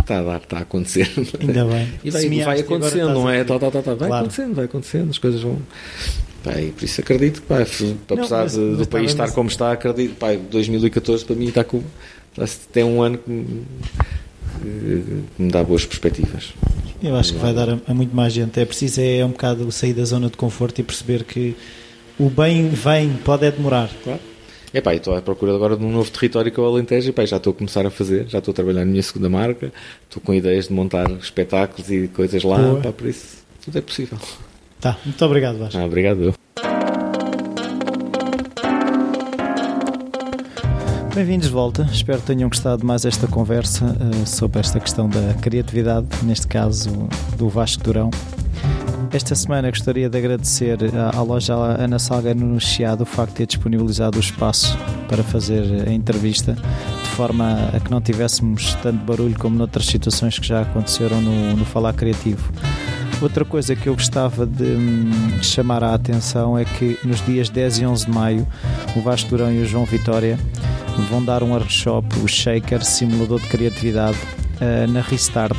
está 0.07 0.19
a 0.21 0.23
dar, 0.23 0.37
está 0.39 0.59
a 0.59 0.61
acontecer. 0.63 1.11
Ainda 1.41 1.65
bem. 1.65 1.93
E 2.05 2.11
vai, 2.11 2.29
vai 2.29 2.61
acontecendo, 2.61 3.13
não 3.13 3.29
é? 3.29 3.45
Tá, 3.45 3.59
tá, 3.59 3.71
tá, 3.71 3.83
tá. 3.83 3.95
Vai 3.95 4.09
claro. 4.09 4.25
acontecendo, 4.25 4.55
vai 4.55 4.65
acontecendo, 4.65 5.11
as 5.11 5.19
coisas 5.19 5.43
vão. 5.43 5.61
Pá, 6.47 6.61
e 6.61 6.71
por 6.71 6.85
isso 6.85 7.01
acredito 7.01 7.43
pá, 7.43 7.63
apesar 7.63 7.89
não, 8.09 8.29
mas, 8.29 8.55
do 8.55 8.87
país 8.87 9.11
estar 9.11 9.33
como 9.33 9.49
está, 9.49 9.73
acredito, 9.73 10.15
pá, 10.15 10.29
2014 10.35 11.25
para 11.25 11.35
mim 11.35 11.49
está 11.49 11.65
com. 11.65 11.83
Tem 12.73 12.85
um 12.85 13.03
ano 13.03 13.19
que 13.19 13.29
me, 13.29 13.67
que 14.61 15.43
me 15.43 15.51
dá 15.51 15.65
boas 15.65 15.85
perspectivas. 15.85 16.55
Eu 17.03 17.17
acho 17.17 17.33
que 17.33 17.39
vai 17.41 17.53
dar 17.53 17.71
a, 17.71 17.79
a, 17.89 17.95
muito 17.95 18.15
mais 18.15 18.33
gente. 18.33 18.61
É 18.61 18.65
preciso 18.65 19.01
é, 19.01 19.25
um 19.25 19.31
bocado 19.31 19.73
sair 19.73 19.93
da 19.93 20.05
zona 20.05 20.31
de 20.31 20.37
conforto 20.37 20.79
e 20.79 20.85
perceber 20.85 21.25
que 21.25 21.57
o 22.17 22.31
bem 22.31 22.69
vem, 22.69 23.15
pode 23.25 23.45
é 23.45 23.51
demorar. 23.51 23.91
Claro. 24.05 24.21
É 24.73 24.81
pá, 24.81 24.95
estou 24.95 25.17
à 25.17 25.23
procura 25.23 25.53
agora 25.53 25.77
de 25.77 25.85
um 25.85 25.91
novo 25.91 26.11
território 26.13 26.53
que 26.53 26.61
é 26.61 26.63
o 26.63 26.67
Alentejo 26.67 27.09
e 27.09 27.13
pá, 27.13 27.25
já 27.25 27.39
estou 27.39 27.51
a 27.51 27.55
começar 27.55 27.85
a 27.85 27.91
fazer, 27.91 28.29
já 28.29 28.39
estou 28.39 28.53
a 28.53 28.55
trabalhar 28.55 28.85
na 28.85 28.91
minha 28.91 29.03
segunda 29.03 29.29
marca, 29.29 29.73
estou 30.09 30.23
com 30.23 30.33
ideias 30.33 30.69
de 30.69 30.75
montar 30.75 31.11
espetáculos 31.13 31.91
e 31.91 32.07
coisas 32.09 32.45
lá, 32.45 32.59
pá, 32.83 32.93
por 32.93 33.09
isso 33.09 33.39
tudo 33.65 33.79
é 33.79 33.81
possível. 33.81 34.19
Tá, 34.81 34.97
muito 35.05 35.25
obrigado, 35.25 35.59
Vasco. 35.59 35.79
Ah, 35.79 35.85
obrigado. 35.85 36.35
Bem-vindos 41.15 41.47
de 41.47 41.53
volta. 41.55 41.89
Espero 41.91 42.21
que 42.21 42.27
tenham 42.27 42.47
gostado 42.49 42.85
mais 42.85 43.07
esta 43.07 43.27
conversa 43.27 43.87
uh, 43.87 44.27
sobre 44.27 44.61
esta 44.61 44.79
questão 44.79 45.09
da 45.09 45.33
criatividade, 45.41 46.07
neste 46.23 46.47
caso 46.47 47.09
do 47.39 47.49
Vasco 47.49 47.83
Durão. 47.83 48.11
Esta 49.11 49.35
semana 49.35 49.71
gostaria 49.71 50.11
de 50.11 50.19
agradecer 50.19 50.79
à, 50.95 51.17
à 51.17 51.23
loja 51.23 51.55
Ana 51.55 51.99
Salgueiro 51.99 52.41
no 52.41 52.61
Chiado 52.61 53.05
o 53.05 53.07
facto 53.07 53.31
de 53.31 53.37
ter 53.37 53.47
disponibilizado 53.47 54.19
o 54.19 54.21
espaço 54.21 54.77
para 55.09 55.23
fazer 55.23 55.89
a 55.89 55.91
entrevista, 55.91 56.53
de 56.53 57.09
forma 57.11 57.71
a 57.75 57.81
que 57.81 57.91
não 57.91 58.03
tivéssemos 58.03 58.75
tanto 58.83 59.03
barulho 59.07 59.39
como 59.39 59.57
noutras 59.57 59.87
situações 59.87 60.39
que 60.39 60.47
já 60.47 60.61
aconteceram 60.61 61.23
no, 61.23 61.57
no 61.57 61.65
Falar 61.65 61.95
Criativo. 61.95 62.53
Outra 63.21 63.47
coisa 63.47 63.75
que 63.75 63.89
eu 63.89 63.95
gostava 63.95 64.45
de 64.47 64.63
hum, 64.63 65.11
chamar 65.43 65.83
a 65.83 65.95
atenção 65.95 66.59
é 66.59 66.65
que 66.65 66.99
nos 67.03 67.25
dias 67.25 67.49
10 67.49 67.79
e 67.79 67.87
11 67.87 68.05
de 68.05 68.11
maio 68.11 68.47
o 68.95 69.01
Vasco 69.01 69.31
Durão 69.31 69.51
e 69.51 69.63
o 69.63 69.65
João 69.65 69.87
Vitória 69.87 70.39
vão 71.09 71.25
dar 71.25 71.43
um 71.43 71.53
workshop, 71.53 72.07
o 72.21 72.29
Shaker, 72.29 72.85
simulador 72.85 73.41
de 73.41 73.49
criatividade, 73.49 74.19
uh, 74.61 74.91
na 74.91 75.01
Restart. 75.01 75.57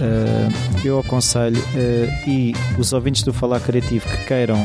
Uh, 0.00 0.86
eu 0.86 0.98
aconselho 1.00 1.60
uh, 1.60 2.28
e 2.28 2.54
os 2.78 2.92
ouvintes 2.92 3.22
do 3.22 3.32
Falar 3.32 3.60
Criativo 3.60 4.06
que 4.08 4.26
queiram 4.26 4.58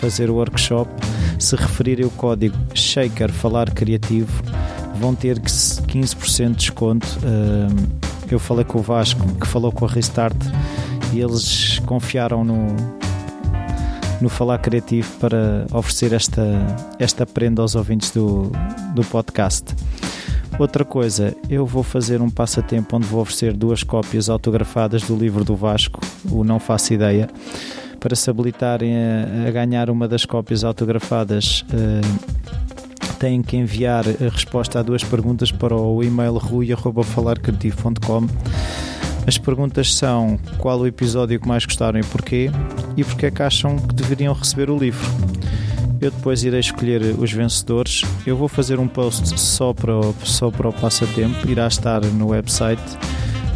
fazer 0.00 0.30
o 0.30 0.34
workshop, 0.34 0.90
se 1.38 1.56
referirem 1.56 2.04
o 2.04 2.10
código 2.10 2.56
Shaker 2.74 3.32
Falar 3.32 3.70
Criativo, 3.70 4.42
vão 5.00 5.14
ter 5.14 5.38
15% 5.38 6.50
de 6.50 6.56
desconto. 6.56 7.06
eu 8.30 8.38
falei 8.38 8.64
com 8.64 8.78
o 8.78 8.82
Vasco, 8.82 9.26
que 9.40 9.46
falou 9.46 9.72
com 9.72 9.84
a 9.84 9.88
Restart 9.88 10.36
e 11.12 11.20
eles 11.20 11.78
confiaram 11.80 12.44
no, 12.44 12.66
no 14.20 14.28
Falar 14.28 14.58
Criativo 14.58 15.10
para 15.18 15.66
oferecer 15.72 16.12
esta, 16.12 16.42
esta 16.98 17.24
prenda 17.26 17.62
aos 17.62 17.74
ouvintes 17.74 18.10
do, 18.10 18.50
do 18.94 19.02
podcast. 19.04 19.74
Outra 20.58 20.84
coisa, 20.84 21.36
eu 21.50 21.66
vou 21.66 21.82
fazer 21.82 22.22
um 22.22 22.30
passatempo 22.30 22.96
onde 22.96 23.06
vou 23.06 23.20
oferecer 23.20 23.52
duas 23.52 23.82
cópias 23.82 24.30
autografadas 24.30 25.02
do 25.02 25.14
livro 25.14 25.44
do 25.44 25.54
Vasco, 25.54 26.00
o 26.30 26.42
Não 26.42 26.58
Faço 26.58 26.94
Ideia. 26.94 27.28
Para 28.00 28.16
se 28.16 28.30
habilitarem 28.30 28.94
a, 28.96 29.48
a 29.48 29.50
ganhar 29.50 29.90
uma 29.90 30.08
das 30.08 30.24
cópias 30.24 30.64
autografadas, 30.64 31.62
uh, 31.72 32.00
têm 33.18 33.42
que 33.42 33.56
enviar 33.56 34.04
a 34.08 34.30
resposta 34.30 34.78
a 34.78 34.82
duas 34.82 35.04
perguntas 35.04 35.52
para 35.52 35.74
o 35.74 36.02
e-mail 36.02 36.38
rui.falarcreativo.com 36.38 38.26
as 39.26 39.36
perguntas 39.36 39.94
são 39.94 40.38
qual 40.58 40.78
o 40.78 40.86
episódio 40.86 41.40
que 41.40 41.48
mais 41.48 41.64
gostaram 41.64 41.98
e 41.98 42.04
porquê 42.04 42.50
e 42.96 43.02
porque 43.02 43.26
é 43.26 43.30
que 43.30 43.42
acham 43.42 43.76
que 43.76 43.94
deveriam 43.94 44.32
receber 44.32 44.70
o 44.70 44.78
livro. 44.78 45.06
Eu 46.00 46.10
depois 46.10 46.44
irei 46.44 46.60
escolher 46.60 47.02
os 47.18 47.32
vencedores. 47.32 48.02
Eu 48.26 48.36
vou 48.36 48.48
fazer 48.48 48.78
um 48.78 48.86
post 48.86 49.38
só 49.40 49.72
para 49.72 49.96
o, 49.96 50.14
só 50.22 50.50
para 50.50 50.68
o 50.68 50.72
passatempo, 50.72 51.48
irá 51.48 51.66
estar 51.66 52.04
no 52.04 52.28
website. 52.28 52.82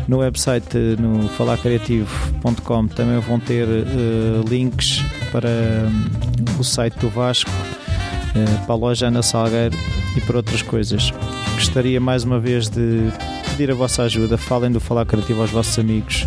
No 0.08 0.18
website 0.18 0.76
no 0.98 1.28
falarcreativo.com 1.28 2.88
também 2.88 3.20
vão 3.20 3.38
ter 3.38 3.68
uh, 3.68 4.48
links 4.48 5.04
para 5.30 5.48
um, 5.48 6.60
o 6.60 6.64
site 6.64 6.98
do 6.98 7.08
Vasco, 7.08 7.50
uh, 7.50 8.66
para 8.66 8.74
a 8.74 8.76
loja 8.76 9.06
Ana 9.06 9.22
Salgueiro 9.22 9.76
e 10.16 10.20
para 10.22 10.38
outras 10.38 10.62
coisas. 10.62 11.12
Gostaria 11.54 12.00
mais 12.00 12.24
uma 12.24 12.40
vez 12.40 12.68
de 12.68 13.12
pedir 13.60 13.72
a 13.72 13.74
vossa 13.74 14.04
ajuda. 14.04 14.38
Falem 14.38 14.70
do 14.70 14.80
Falar 14.80 15.04
Criativo 15.04 15.42
aos 15.42 15.50
vossos 15.50 15.78
amigos. 15.78 16.26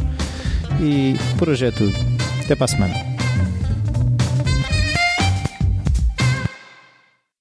E 0.80 1.16
por 1.40 1.50
hoje 1.50 1.66
é 1.66 1.72
tudo. 1.72 1.96
Até 2.44 2.56
para 2.56 2.66
a 2.66 2.68
semana. 2.68 3.13